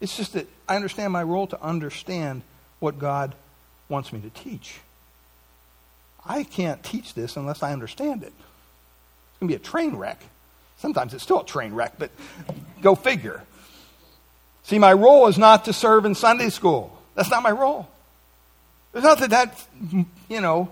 It's 0.00 0.16
just 0.16 0.32
that 0.32 0.48
I 0.68 0.76
understand 0.76 1.12
my 1.12 1.22
role 1.22 1.46
to 1.48 1.62
understand 1.62 2.42
what 2.78 2.98
God 2.98 3.34
wants 3.88 4.12
me 4.12 4.20
to 4.20 4.30
teach. 4.30 4.78
I 6.24 6.44
can't 6.44 6.82
teach 6.82 7.14
this 7.14 7.36
unless 7.36 7.62
I 7.62 7.72
understand 7.72 8.22
it. 8.22 8.32
It's 8.32 9.38
going 9.40 9.48
to 9.50 9.52
be 9.52 9.54
a 9.54 9.58
train 9.58 9.96
wreck. 9.96 10.22
Sometimes 10.78 11.12
it's 11.12 11.22
still 11.22 11.40
a 11.40 11.44
train 11.44 11.74
wreck, 11.74 11.94
but 11.98 12.10
go 12.80 12.94
figure. 12.94 13.42
See, 14.64 14.78
my 14.78 14.92
role 14.92 15.26
is 15.28 15.36
not 15.36 15.66
to 15.66 15.72
serve 15.72 16.04
in 16.04 16.14
Sunday 16.14 16.48
school. 16.48 16.96
That's 17.14 17.30
not 17.30 17.42
my 17.42 17.50
role. 17.50 17.88
It's 18.94 19.04
not 19.04 19.18
that 19.18 19.30
that's, 19.30 19.66
you 20.28 20.40
know, 20.40 20.70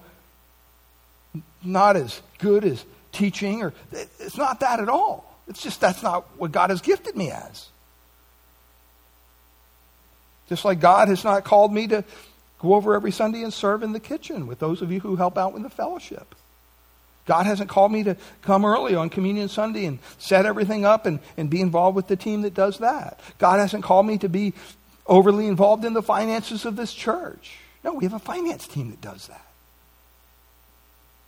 not 1.63 1.97
as 1.97 2.21
good 2.39 2.65
as 2.65 2.85
teaching, 3.13 3.63
or 3.63 3.73
it's 3.93 4.37
not 4.37 4.61
that 4.61 4.81
at 4.81 4.89
all. 4.89 5.39
It's 5.49 5.63
just 5.63 5.81
that's 5.81 6.03
not 6.03 6.25
what 6.39 6.53
God 6.53 6.71
has 6.71 6.81
gifted 6.81 7.17
me 7.17 7.31
as. 7.31 7.69
Just 10.49 10.65
like 10.65 10.81
God 10.81 11.09
has 11.09 11.25
not 11.25 11.45
called 11.45 11.73
me 11.73 11.87
to 11.89 12.05
go 12.59 12.75
over 12.75 12.95
every 12.95 13.13
Sunday 13.13 13.43
and 13.43 13.53
serve 13.53 13.83
in 13.83 13.93
the 13.93 14.01
kitchen 14.01 14.47
with 14.47 14.59
those 14.59 14.83
of 14.83 14.91
you 14.91 15.01
who 15.01 15.17
help 15.17 15.39
out 15.39 15.53
with 15.53 15.63
the 15.63 15.71
fellowship. 15.71 16.35
God 17.27 17.45
hasn't 17.45 17.69
called 17.69 17.93
me 17.93 18.05
to 18.05 18.17
come 18.41 18.65
early 18.65 18.95
on 18.95 19.11
Communion 19.11 19.49
Sunday 19.49 19.85
and 19.85 19.99
set 20.19 20.47
everything 20.47 20.87
up 20.87 21.05
and, 21.05 21.21
and 21.37 21.51
be 21.51 21.61
involved 21.61 21.95
with 21.95 22.09
the 22.09 22.17
team 22.17 22.43
that 22.43 22.55
does 22.55 22.79
that. 22.79 23.21
God 23.37 23.59
hasn't 23.59 23.85
called 23.85 24.07
me 24.07 24.17
to 24.19 24.31
be 24.31 24.55
overly 25.07 25.47
involved 25.47 25.85
in 25.85 25.93
the 25.93 26.03
finances 26.03 26.65
of 26.65 26.75
this 26.75 26.93
church. 26.93 27.59
No, 27.85 27.93
we 27.93 28.05
have 28.05 28.15
a 28.15 28.19
finance 28.19 28.67
team 28.67 28.91
that 28.91 29.01
does 29.01 29.27
that. 29.29 29.45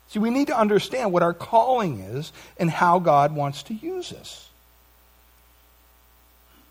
See, 0.09 0.19
we 0.19 0.31
need 0.31 0.49
to 0.49 0.59
understand 0.59 1.13
what 1.13 1.23
our 1.23 1.35
calling 1.35 2.01
is 2.01 2.33
and 2.59 2.71
how 2.71 2.99
God 2.99 3.35
wants 3.35 3.63
to 3.65 3.75
use 3.75 4.13
us. 4.13 4.50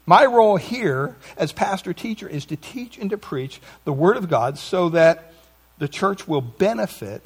My 0.10 0.26
role 0.26 0.58
here 0.58 1.16
as 1.38 1.52
pastor 1.52 1.94
teacher 1.94 2.28
is 2.28 2.46
to 2.46 2.56
teach 2.56 2.98
and 2.98 3.12
to 3.12 3.18
preach 3.20 3.62
the 3.84 3.94
Word 3.94 4.18
of 4.18 4.28
God 4.28 4.58
so 4.58 4.90
that 4.90 5.34
the 5.78 5.88
church 5.88 6.28
will 6.28 6.42
benefit 6.42 7.24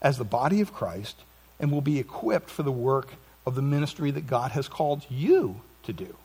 as 0.00 0.16
the 0.16 0.24
body 0.24 0.62
of 0.62 0.72
Christ 0.72 1.16
and 1.60 1.70
will 1.70 1.82
be 1.82 1.98
equipped 1.98 2.48
for 2.48 2.62
the 2.62 2.72
work 2.72 3.08
of 3.44 3.56
the 3.56 3.60
ministry 3.60 4.10
that 4.10 4.26
God 4.26 4.52
has 4.52 4.68
called 4.68 5.04
you 5.10 5.60
to 5.82 5.92
do. 5.92 6.16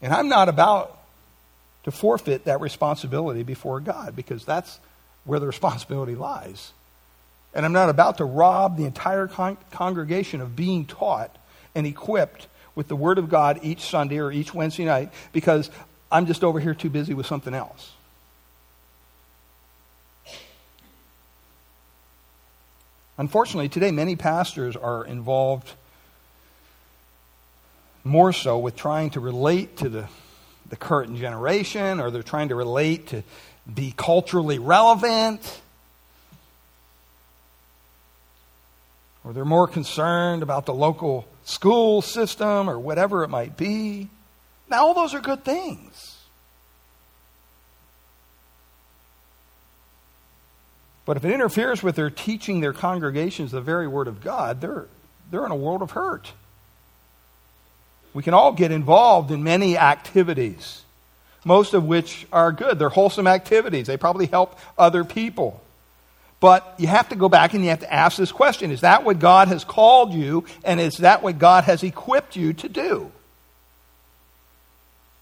And 0.00 0.14
I'm 0.14 0.30
not 0.30 0.48
about 0.48 0.96
to 1.84 1.90
forfeit 1.90 2.46
that 2.46 2.62
responsibility 2.62 3.42
before 3.42 3.80
God 3.80 4.16
because 4.16 4.46
that's 4.46 4.80
where 5.26 5.38
the 5.38 5.46
responsibility 5.54 6.14
lies. 6.14 6.72
And 7.52 7.66
I'm 7.66 7.74
not 7.74 7.90
about 7.90 8.16
to 8.16 8.24
rob 8.24 8.78
the 8.78 8.86
entire 8.86 9.26
con- 9.26 9.58
congregation 9.70 10.40
of 10.40 10.56
being 10.56 10.86
taught 10.86 11.36
and 11.74 11.86
equipped 11.86 12.46
with 12.74 12.88
the 12.88 12.96
Word 12.96 13.18
of 13.18 13.28
God 13.28 13.60
each 13.62 13.82
Sunday 13.82 14.18
or 14.18 14.32
each 14.32 14.54
Wednesday 14.54 14.84
night 14.84 15.12
because 15.32 15.70
I'm 16.10 16.26
just 16.26 16.44
over 16.44 16.60
here 16.60 16.74
too 16.74 16.90
busy 16.90 17.14
with 17.14 17.26
something 17.26 17.54
else. 17.54 17.92
Unfortunately, 23.18 23.68
today 23.68 23.90
many 23.90 24.16
pastors 24.16 24.76
are 24.76 25.04
involved 25.04 25.72
more 28.02 28.32
so 28.32 28.58
with 28.58 28.76
trying 28.76 29.10
to 29.10 29.20
relate 29.20 29.76
to 29.76 29.88
the, 29.88 30.08
the 30.70 30.76
current 30.76 31.16
generation 31.18 32.00
or 32.00 32.10
they're 32.10 32.22
trying 32.22 32.48
to 32.48 32.54
relate 32.54 33.08
to 33.08 33.22
be 33.72 33.92
culturally 33.96 34.58
relevant. 34.58 35.60
Or 39.22 39.34
they're 39.34 39.44
more 39.44 39.68
concerned 39.68 40.42
about 40.42 40.64
the 40.64 40.72
local 40.72 41.28
school 41.44 42.02
system 42.02 42.68
or 42.68 42.78
whatever 42.78 43.24
it 43.24 43.28
might 43.28 43.56
be. 43.56 44.08
Now, 44.68 44.86
all 44.86 44.94
those 44.94 45.14
are 45.14 45.20
good 45.20 45.44
things. 45.44 46.16
But 51.04 51.16
if 51.16 51.24
it 51.24 51.32
interferes 51.32 51.82
with 51.82 51.96
their 51.96 52.10
teaching 52.10 52.60
their 52.60 52.72
congregations 52.72 53.50
the 53.50 53.60
very 53.60 53.88
word 53.88 54.06
of 54.06 54.20
God, 54.20 54.60
they're, 54.60 54.86
they're 55.30 55.44
in 55.44 55.50
a 55.50 55.56
world 55.56 55.82
of 55.82 55.90
hurt. 55.90 56.32
We 58.12 58.22
can 58.22 58.34
all 58.34 58.52
get 58.52 58.70
involved 58.70 59.30
in 59.30 59.42
many 59.42 59.76
activities, 59.76 60.82
most 61.44 61.74
of 61.74 61.84
which 61.84 62.26
are 62.32 62.52
good. 62.52 62.78
They're 62.78 62.88
wholesome 62.90 63.26
activities, 63.26 63.86
they 63.86 63.96
probably 63.96 64.26
help 64.26 64.58
other 64.78 65.02
people. 65.02 65.60
But 66.40 66.74
you 66.78 66.86
have 66.86 67.10
to 67.10 67.16
go 67.16 67.28
back 67.28 67.52
and 67.52 67.62
you 67.62 67.68
have 67.68 67.80
to 67.80 67.92
ask 67.92 68.16
this 68.16 68.32
question 68.32 68.70
Is 68.70 68.80
that 68.80 69.04
what 69.04 69.18
God 69.18 69.48
has 69.48 69.62
called 69.62 70.14
you, 70.14 70.44
and 70.64 70.80
is 70.80 70.98
that 70.98 71.22
what 71.22 71.38
God 71.38 71.64
has 71.64 71.82
equipped 71.82 72.34
you 72.34 72.52
to 72.54 72.68
do? 72.68 73.12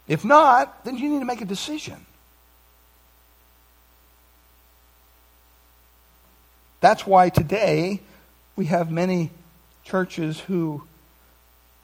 If 0.06 0.24
not, 0.24 0.84
then 0.84 0.96
you 0.96 1.10
need 1.10 1.18
to 1.18 1.26
make 1.26 1.42
a 1.42 1.44
decision. 1.44 2.06
That's 6.80 7.06
why 7.06 7.28
today 7.28 8.00
we 8.56 8.66
have 8.66 8.90
many 8.90 9.30
churches 9.84 10.38
who, 10.40 10.84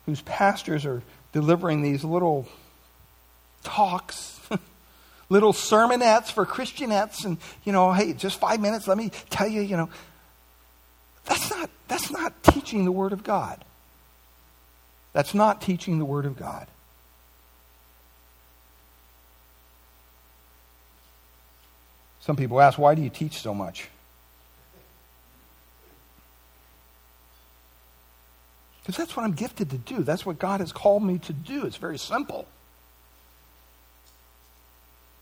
whose 0.07 0.21
pastors 0.23 0.87
are 0.87 1.03
delivering 1.33 1.83
these 1.83 2.05
little 2.05 2.47
talks, 3.65 4.41
little 5.35 5.53
sermonettes 5.53 6.31
for 6.31 6.47
Christianettes, 6.47 7.25
and, 7.25 7.39
you 7.65 7.73
know, 7.73 7.93
hey, 7.93 8.13
just 8.13 8.39
five 8.39 8.61
minutes, 8.61 8.87
let 8.87 8.97
me 8.97 9.11
tell 9.31 9.49
you, 9.49 9.63
you 9.63 9.77
know. 9.77 9.91
That's 11.25 11.51
not, 11.51 11.71
that's 11.89 12.11
not 12.13 12.41
teaching 12.45 12.85
the 12.85 12.93
Word 12.93 13.13
of 13.13 13.25
God. 13.25 13.65
That's 15.13 15.35
not 15.35 15.61
teaching 15.61 15.99
the 15.99 16.05
Word 16.05 16.25
of 16.25 16.39
God. 16.39 16.69
Some 22.21 22.37
people 22.37 22.61
ask, 22.61 22.79
why 22.79 22.95
do 22.95 23.03
you 23.03 23.11
teach 23.11 23.41
so 23.41 23.53
much? 23.53 23.89
Because 28.81 28.97
that's 28.97 29.17
what 29.17 29.25
I'm 29.25 29.33
gifted 29.33 29.71
to 29.71 29.79
do. 29.79 30.05
That's 30.05 30.25
what 30.25 30.39
God 30.39 30.61
has 30.61 30.71
called 30.71 31.03
me 31.03 31.19
to 31.19 31.33
do. 31.33 31.67
It's 31.67 31.77
very 31.77 31.99
simple. 31.99 32.47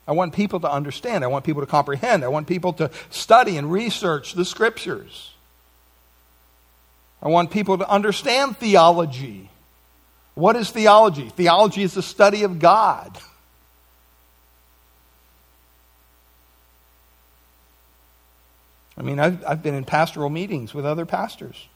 I 0.07 0.13
want 0.13 0.35
people 0.35 0.61
to 0.61 0.71
understand. 0.71 1.25
I 1.25 1.29
want 1.29 1.45
people 1.45 1.63
to 1.63 1.67
comprehend. 1.67 2.25
I 2.25 2.29
want 2.29 2.47
people 2.47 2.73
to 2.75 2.91
study 3.11 3.57
and 3.57 3.71
research 3.71 4.35
the 4.35 4.45
scriptures. 4.45 5.33
I 7.23 7.29
want 7.29 7.51
people 7.51 7.79
to 7.79 7.89
understand 7.89 8.57
theology. 8.57 9.49
What 10.35 10.57
is 10.57 10.71
theology? 10.71 11.29
Theology 11.29 11.83
is 11.83 11.95
the 11.95 12.03
study 12.03 12.43
of 12.43 12.59
God. 12.59 13.17
I 18.97 19.03
mean, 19.03 19.19
I've, 19.19 19.45
I've 19.47 19.63
been 19.63 19.75
in 19.75 19.85
pastoral 19.85 20.31
meetings 20.31 20.75
with 20.75 20.85
other 20.85 21.07
pastors. 21.07 21.67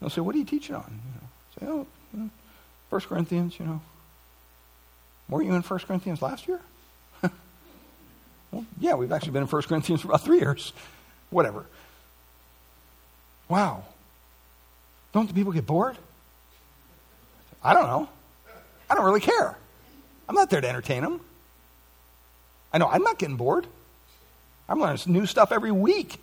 They'll 0.00 0.10
say, 0.10 0.20
What 0.20 0.34
are 0.34 0.38
you 0.38 0.44
teaching 0.44 0.74
on? 0.74 1.00
You 1.04 1.20
know, 1.20 1.28
say, 1.60 1.80
Oh, 1.80 1.86
you 2.12 2.20
know, 2.20 2.30
1 2.90 3.00
Corinthians, 3.02 3.58
you 3.58 3.66
know. 3.66 3.80
Weren't 5.28 5.46
you 5.46 5.54
in 5.54 5.62
1 5.62 5.78
Corinthians 5.80 6.22
last 6.22 6.48
year? 6.48 6.60
Well, 8.50 8.64
yeah, 8.80 8.94
we've 8.94 9.12
actually 9.12 9.32
been 9.32 9.42
in 9.42 9.48
1 9.48 9.62
Corinthians 9.62 10.02
for 10.02 10.08
about 10.08 10.22
three 10.22 10.38
years. 10.38 10.72
Whatever. 11.30 11.66
Wow. 13.48 13.84
Don't 15.12 15.26
the 15.26 15.34
people 15.34 15.52
get 15.52 15.66
bored? 15.66 15.96
I 17.62 17.74
don't 17.74 17.86
know. 17.86 18.08
I 18.90 18.94
don't 18.94 19.04
really 19.04 19.20
care. 19.20 19.56
I'm 20.28 20.34
not 20.34 20.50
there 20.50 20.60
to 20.60 20.68
entertain 20.68 21.02
them. 21.02 21.20
I 22.72 22.78
know 22.78 22.88
I'm 22.88 23.02
not 23.02 23.18
getting 23.18 23.36
bored. 23.36 23.66
I'm 24.68 24.80
learning 24.80 25.00
new 25.06 25.26
stuff 25.26 25.50
every 25.50 25.72
week. 25.72 26.20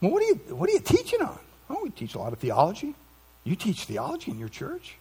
Well, 0.00 0.12
what 0.12 0.22
are 0.22 0.26
you, 0.26 0.34
what 0.54 0.68
are 0.68 0.72
you 0.72 0.80
teaching 0.80 1.20
on? 1.20 1.38
Oh, 1.68 1.80
we 1.82 1.90
teach 1.90 2.14
a 2.14 2.18
lot 2.18 2.32
of 2.32 2.38
theology. 2.38 2.94
You 3.44 3.56
teach 3.56 3.84
theology 3.84 4.30
in 4.30 4.38
your 4.38 4.48
church? 4.48 4.96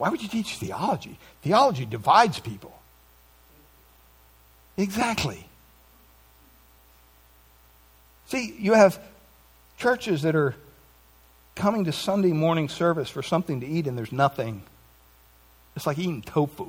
Why 0.00 0.08
would 0.08 0.22
you 0.22 0.30
teach 0.30 0.56
theology? 0.56 1.18
Theology 1.42 1.84
divides 1.84 2.40
people. 2.40 2.72
Exactly. 4.78 5.46
See, 8.28 8.56
you 8.58 8.72
have 8.72 8.98
churches 9.76 10.22
that 10.22 10.34
are 10.34 10.54
coming 11.54 11.84
to 11.84 11.92
Sunday 11.92 12.32
morning 12.32 12.70
service 12.70 13.10
for 13.10 13.22
something 13.22 13.60
to 13.60 13.66
eat 13.66 13.86
and 13.86 13.98
there's 13.98 14.10
nothing. 14.10 14.62
It's 15.76 15.86
like 15.86 15.98
eating 15.98 16.22
tofu. 16.22 16.68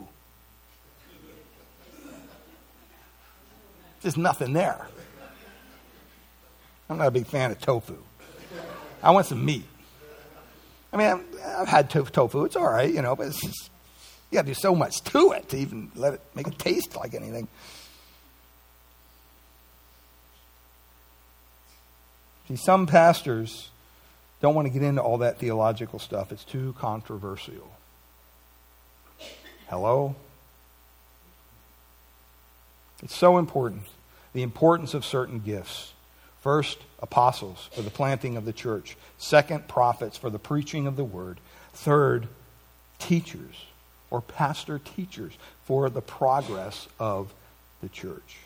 There's 4.02 4.18
nothing 4.18 4.52
there. 4.52 4.86
I'm 6.90 6.98
not 6.98 7.08
a 7.08 7.12
big 7.12 7.28
fan 7.28 7.52
of 7.52 7.62
tofu. 7.62 7.96
I 9.02 9.12
want 9.12 9.26
some 9.26 9.46
meat. 9.46 9.64
I 10.94 10.98
mean, 10.98 11.24
I've, 11.46 11.68
had 11.68 11.89
tofu. 11.89 12.44
It's 12.44 12.56
all 12.56 12.70
right, 12.70 12.94
you 12.94 13.02
know, 13.02 13.16
but 13.16 13.28
it's 13.28 13.42
just, 13.42 13.70
you 14.30 14.36
got 14.36 14.42
to 14.42 14.48
do 14.48 14.54
so 14.54 14.76
much 14.76 15.02
to 15.06 15.32
it 15.32 15.50
to 15.50 15.58
even 15.58 15.92
let 15.96 16.16
it 16.16 16.22
make 16.36 16.48
it 16.48 16.60
taste 16.60 16.96
like 16.96 17.14
anything. 17.14 17.48
See, 22.48 22.58
some 22.58 22.88
pastors 22.88 23.70
don't 24.42 24.56
want 24.56 24.68
to 24.68 24.74
get 24.74 24.82
into 24.82 25.02
all 25.02 25.20
that 25.20 25.38
theological 25.38 26.00
stuff. 26.00 26.32
It's 26.32 26.44
too 26.44 26.76
controversial. 26.78 27.72
Hello? 29.70 30.16
It's 33.02 33.16
so 33.16 33.38
important. 33.38 33.84
The 34.34 34.44
importance 34.44 34.94
of 34.94 35.06
certain 35.06 35.39
gifts. 35.39 35.91
First, 36.42 36.80
apostles 37.00 37.70
for 37.72 37.84
the 37.84 37.92
planting 37.92 38.36
of 38.36 38.46
the 38.46 38.54
church. 38.54 38.98
Second, 39.18 39.68
prophets 39.68 40.18
for 40.18 40.30
the 40.30 40.39
preaching 40.39 40.88
of 40.88 40.96
the 40.96 41.04
word. 41.04 41.39
Third, 41.74 42.28
teachers 42.98 43.66
or 44.10 44.22
pastor 44.22 44.80
teachers 44.80 45.34
for 45.66 45.89
the 45.89 46.02
progress 46.02 46.88
of 47.00 47.32
the 47.82 47.89
church. 47.89 48.38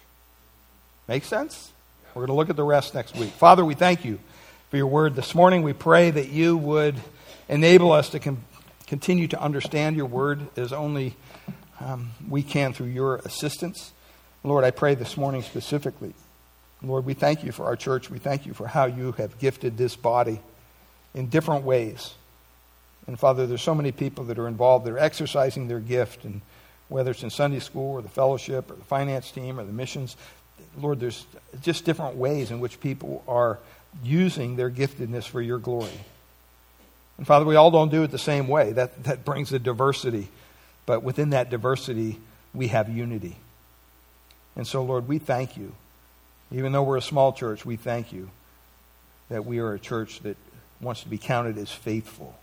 Make 1.07 1.23
sense? 1.23 1.71
We're 2.13 2.21
going 2.21 2.27
to 2.27 2.33
look 2.33 2.49
at 2.49 2.55
the 2.55 2.63
rest 2.63 2.93
next 2.93 3.15
week. 3.15 3.31
Father, 3.31 3.63
we 3.63 3.75
thank 3.75 4.05
you 4.05 4.19
for 4.69 4.77
your 4.77 4.87
word 4.87 5.15
this 5.15 5.33
morning. 5.33 5.63
We 5.63 5.73
pray 5.73 6.11
that 6.11 6.29
you 6.29 6.57
would 6.57 6.95
enable 7.47 7.91
us 7.91 8.09
to 8.09 8.19
com- 8.19 8.43
continue 8.87 9.27
to 9.27 9.41
understand 9.41 9.95
your 9.95 10.05
word 10.05 10.41
as 10.57 10.73
only 10.73 11.15
um, 11.79 12.11
we 12.29 12.43
can 12.43 12.73
through 12.73 12.87
your 12.87 13.17
assistance. 13.17 13.91
Lord, 14.43 14.63
I 14.63 14.71
pray 14.71 14.95
this 14.95 15.17
morning 15.17 15.41
specifically 15.41 16.13
Lord, 16.87 17.05
we 17.05 17.13
thank 17.13 17.43
you 17.43 17.51
for 17.51 17.65
our 17.65 17.75
church. 17.75 18.09
We 18.09 18.19
thank 18.19 18.45
you 18.45 18.53
for 18.53 18.67
how 18.67 18.85
you 18.85 19.13
have 19.13 19.39
gifted 19.39 19.77
this 19.77 19.95
body 19.95 20.39
in 21.13 21.27
different 21.27 21.63
ways. 21.63 22.13
And 23.07 23.19
Father, 23.19 23.47
there's 23.47 23.61
so 23.61 23.75
many 23.75 23.91
people 23.91 24.25
that 24.25 24.39
are 24.39 24.47
involved 24.47 24.85
that 24.85 24.93
are 24.93 24.99
exercising 24.99 25.67
their 25.67 25.79
gift, 25.79 26.25
and 26.25 26.41
whether 26.89 27.11
it's 27.11 27.23
in 27.23 27.29
Sunday 27.29 27.59
school 27.59 27.93
or 27.93 28.01
the 28.01 28.09
fellowship 28.09 28.69
or 28.71 28.75
the 28.75 28.83
finance 28.83 29.31
team 29.31 29.59
or 29.59 29.63
the 29.63 29.71
missions, 29.71 30.15
Lord, 30.77 30.99
there's 30.99 31.25
just 31.61 31.85
different 31.85 32.15
ways 32.15 32.51
in 32.51 32.59
which 32.59 32.79
people 32.79 33.23
are 33.27 33.59
using 34.03 34.55
their 34.55 34.69
giftedness 34.69 35.25
for 35.27 35.41
your 35.41 35.59
glory. 35.59 35.99
And 37.17 37.25
Father, 37.25 37.45
we 37.45 37.55
all 37.55 37.71
don't 37.71 37.91
do 37.91 38.03
it 38.03 38.11
the 38.11 38.17
same 38.17 38.47
way. 38.47 38.73
That, 38.73 39.03
that 39.05 39.23
brings 39.23 39.53
a 39.53 39.59
diversity. 39.59 40.27
But 40.85 41.03
within 41.03 41.29
that 41.29 41.49
diversity, 41.49 42.19
we 42.53 42.67
have 42.67 42.89
unity. 42.89 43.37
And 44.55 44.67
so, 44.67 44.83
Lord, 44.83 45.07
we 45.07 45.17
thank 45.17 45.57
you 45.57 45.73
even 46.51 46.71
though 46.71 46.83
we're 46.83 46.97
a 46.97 47.01
small 47.01 47.33
church, 47.33 47.65
we 47.65 47.75
thank 47.75 48.13
you 48.13 48.29
that 49.29 49.45
we 49.45 49.59
are 49.59 49.73
a 49.73 49.79
church 49.79 50.19
that 50.21 50.37
wants 50.79 51.03
to 51.03 51.09
be 51.09 51.17
counted 51.17 51.57
as 51.57 51.71
faithful. 51.71 52.35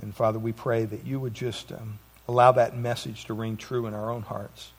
And 0.00 0.14
Father, 0.14 0.38
we 0.38 0.52
pray 0.52 0.84
that 0.84 1.04
you 1.04 1.18
would 1.20 1.34
just 1.34 1.72
um, 1.72 1.98
allow 2.28 2.52
that 2.52 2.76
message 2.76 3.24
to 3.26 3.34
ring 3.34 3.56
true 3.56 3.86
in 3.86 3.94
our 3.94 4.10
own 4.10 4.22
hearts. 4.22 4.70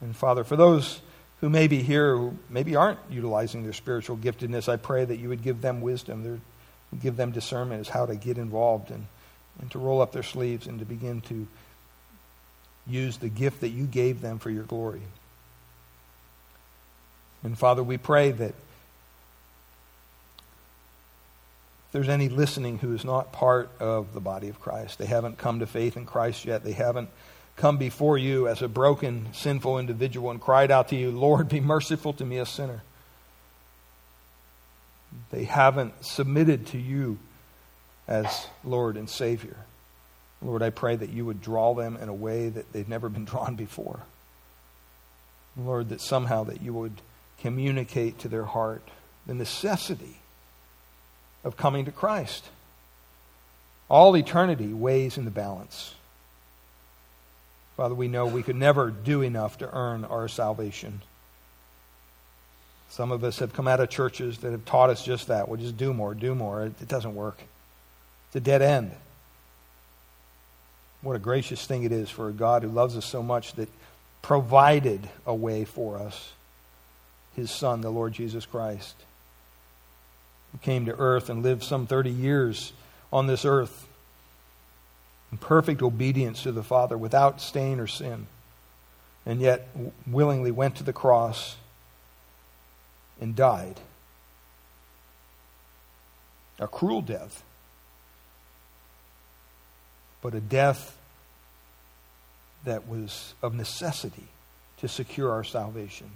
And 0.00 0.14
Father, 0.14 0.44
for 0.44 0.56
those 0.56 1.00
who 1.40 1.50
may 1.50 1.68
be 1.68 1.82
here 1.82 2.16
who 2.16 2.36
maybe 2.48 2.76
aren't 2.76 2.98
utilizing 3.10 3.62
their 3.62 3.72
spiritual 3.72 4.16
giftedness, 4.16 4.68
I 4.68 4.76
pray 4.76 5.04
that 5.04 5.16
you 5.16 5.28
would 5.28 5.42
give 5.42 5.60
them 5.60 5.80
wisdom, 5.80 6.40
give 7.02 7.16
them 7.16 7.32
discernment 7.32 7.80
as 7.80 7.88
how 7.88 8.06
to 8.06 8.14
get 8.14 8.38
involved 8.38 8.90
and, 8.90 9.06
and 9.60 9.70
to 9.72 9.78
roll 9.78 10.00
up 10.00 10.12
their 10.12 10.22
sleeves 10.22 10.66
and 10.66 10.78
to 10.78 10.84
begin 10.84 11.20
to 11.22 11.46
use 12.86 13.16
the 13.18 13.28
gift 13.28 13.60
that 13.60 13.70
you 13.70 13.84
gave 13.84 14.20
them 14.20 14.38
for 14.38 14.50
your 14.50 14.64
glory. 14.64 15.02
And 17.44 17.56
Father, 17.58 17.82
we 17.82 17.98
pray 17.98 18.30
that 18.30 18.54
if 21.86 21.92
there's 21.92 22.08
any 22.08 22.28
listening 22.28 22.78
who 22.78 22.94
is 22.94 23.04
not 23.04 23.32
part 23.32 23.70
of 23.78 24.14
the 24.14 24.20
body 24.20 24.48
of 24.48 24.60
Christ, 24.60 24.98
they 24.98 25.06
haven't 25.06 25.38
come 25.38 25.60
to 25.60 25.66
faith 25.66 25.96
in 25.96 26.06
Christ 26.06 26.46
yet, 26.46 26.64
they 26.64 26.72
haven't 26.72 27.10
come 27.56 27.76
before 27.76 28.18
you 28.18 28.48
as 28.48 28.62
a 28.62 28.68
broken, 28.68 29.28
sinful 29.32 29.78
individual 29.78 30.30
and 30.30 30.40
cried 30.40 30.70
out 30.70 30.88
to 30.88 30.96
you, 30.96 31.10
Lord, 31.10 31.48
be 31.48 31.60
merciful 31.60 32.14
to 32.14 32.24
me, 32.24 32.38
a 32.38 32.46
sinner. 32.46 32.82
They 35.30 35.44
haven't 35.44 36.04
submitted 36.04 36.66
to 36.68 36.78
you 36.78 37.18
as 38.08 38.46
Lord 38.64 38.96
and 38.96 39.08
Savior. 39.08 39.56
Lord, 40.42 40.62
I 40.62 40.70
pray 40.70 40.96
that 40.96 41.10
you 41.10 41.24
would 41.24 41.40
draw 41.40 41.74
them 41.74 41.96
in 41.96 42.08
a 42.08 42.14
way 42.14 42.48
that 42.48 42.72
they've 42.72 42.88
never 42.88 43.08
been 43.08 43.24
drawn 43.26 43.54
before. 43.54 44.00
Lord, 45.56 45.90
that 45.90 46.00
somehow 46.00 46.44
that 46.44 46.62
you 46.62 46.72
would 46.72 47.00
communicate 47.40 48.18
to 48.20 48.28
their 48.28 48.44
heart 48.44 48.82
the 49.26 49.34
necessity 49.34 50.16
of 51.44 51.56
coming 51.56 51.84
to 51.84 51.92
Christ. 51.92 52.44
All 53.88 54.16
eternity 54.16 54.72
weighs 54.72 55.18
in 55.18 55.24
the 55.24 55.30
balance. 55.30 55.94
Father, 57.76 57.94
we 57.94 58.08
know 58.08 58.26
we 58.26 58.42
could 58.42 58.56
never 58.56 58.90
do 58.90 59.22
enough 59.22 59.58
to 59.58 59.76
earn 59.76 60.04
our 60.04 60.28
salvation. 60.28 61.02
Some 62.90 63.10
of 63.10 63.24
us 63.24 63.40
have 63.40 63.52
come 63.52 63.66
out 63.66 63.80
of 63.80 63.90
churches 63.90 64.38
that 64.38 64.52
have 64.52 64.64
taught 64.64 64.90
us 64.90 65.04
just 65.04 65.26
that. 65.26 65.48
We'll 65.48 65.60
just 65.60 65.76
do 65.76 65.92
more, 65.92 66.14
do 66.14 66.34
more. 66.34 66.66
It, 66.66 66.80
it 66.80 66.88
doesn't 66.88 67.14
work. 67.14 67.38
It's 68.28 68.36
a 68.36 68.40
dead 68.40 68.62
end. 68.62 68.92
What 71.02 71.16
a 71.16 71.18
gracious 71.18 71.66
thing 71.66 71.82
it 71.82 71.92
is 71.92 72.08
for 72.08 72.28
a 72.28 72.32
God 72.32 72.62
who 72.62 72.68
loves 72.68 72.96
us 72.96 73.04
so 73.04 73.22
much 73.22 73.54
that 73.54 73.68
provided 74.22 75.08
a 75.26 75.34
way 75.34 75.64
for 75.64 75.98
us 75.98 76.32
his 77.36 77.50
Son, 77.50 77.80
the 77.80 77.90
Lord 77.90 78.12
Jesus 78.12 78.46
Christ, 78.46 78.94
who 80.52 80.58
came 80.58 80.86
to 80.86 80.96
earth 80.96 81.28
and 81.28 81.42
lived 81.42 81.62
some 81.62 81.86
30 81.86 82.10
years 82.10 82.72
on 83.12 83.26
this 83.26 83.44
earth 83.44 83.86
in 85.32 85.38
perfect 85.38 85.82
obedience 85.82 86.42
to 86.44 86.52
the 86.52 86.62
Father 86.62 86.96
without 86.96 87.40
stain 87.40 87.80
or 87.80 87.86
sin, 87.86 88.26
and 89.26 89.40
yet 89.40 89.68
willingly 90.06 90.50
went 90.50 90.76
to 90.76 90.84
the 90.84 90.92
cross 90.92 91.56
and 93.20 93.34
died. 93.34 93.80
A 96.60 96.68
cruel 96.68 97.02
death, 97.02 97.42
but 100.22 100.34
a 100.34 100.40
death 100.40 100.96
that 102.64 102.86
was 102.86 103.34
of 103.42 103.54
necessity 103.54 104.28
to 104.78 104.88
secure 104.88 105.30
our 105.32 105.44
salvation. 105.44 106.10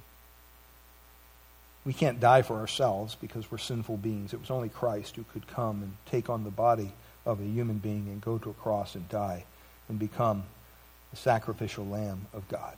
We 1.88 1.94
can't 1.94 2.20
die 2.20 2.42
for 2.42 2.58
ourselves 2.58 3.14
because 3.18 3.50
we're 3.50 3.56
sinful 3.56 3.96
beings. 3.96 4.34
It 4.34 4.40
was 4.40 4.50
only 4.50 4.68
Christ 4.68 5.16
who 5.16 5.24
could 5.32 5.46
come 5.46 5.82
and 5.82 5.96
take 6.04 6.28
on 6.28 6.44
the 6.44 6.50
body 6.50 6.92
of 7.24 7.40
a 7.40 7.44
human 7.44 7.78
being 7.78 8.08
and 8.08 8.20
go 8.20 8.36
to 8.36 8.50
a 8.50 8.52
cross 8.52 8.94
and 8.94 9.08
die 9.08 9.44
and 9.88 9.98
become 9.98 10.42
the 11.10 11.16
sacrificial 11.16 11.86
lamb 11.86 12.26
of 12.34 12.46
God. 12.48 12.74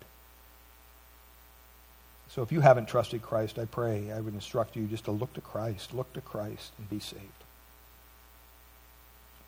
So 2.28 2.42
if 2.42 2.52
you 2.52 2.60
haven't 2.60 2.86
trusted 2.86 3.20
Christ, 3.20 3.58
I 3.58 3.64
pray 3.64 4.12
I 4.12 4.20
would 4.20 4.32
instruct 4.32 4.76
you 4.76 4.86
just 4.86 5.06
to 5.06 5.10
look 5.10 5.32
to 5.32 5.40
Christ, 5.40 5.92
look 5.92 6.12
to 6.12 6.20
Christ, 6.20 6.72
and 6.78 6.88
be 6.88 7.00
saved. 7.00 7.24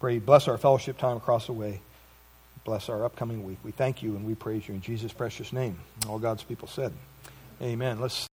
Pray, 0.01 0.19
bless 0.19 0.49
our 0.49 0.59
fellowship 0.59 0.99
time 0.99 1.19
across 1.19 1.47
the 1.47 1.53
way. 1.53 1.83
Bless 2.65 2.89
our 2.89 3.05
upcoming 3.05 3.45
week. 3.45 3.59
We 3.63 3.71
thank 3.71 4.03
you 4.03 4.17
and 4.17 4.27
we 4.27 4.35
praise 4.35 4.67
you 4.67 4.75
in 4.75 4.81
Jesus' 4.81 5.13
precious 5.13 5.53
name. 5.53 5.79
All 6.09 6.19
God's 6.19 6.43
people 6.43 6.67
said, 6.67 6.93
Amen. 7.61 8.01
Let's 8.01 8.27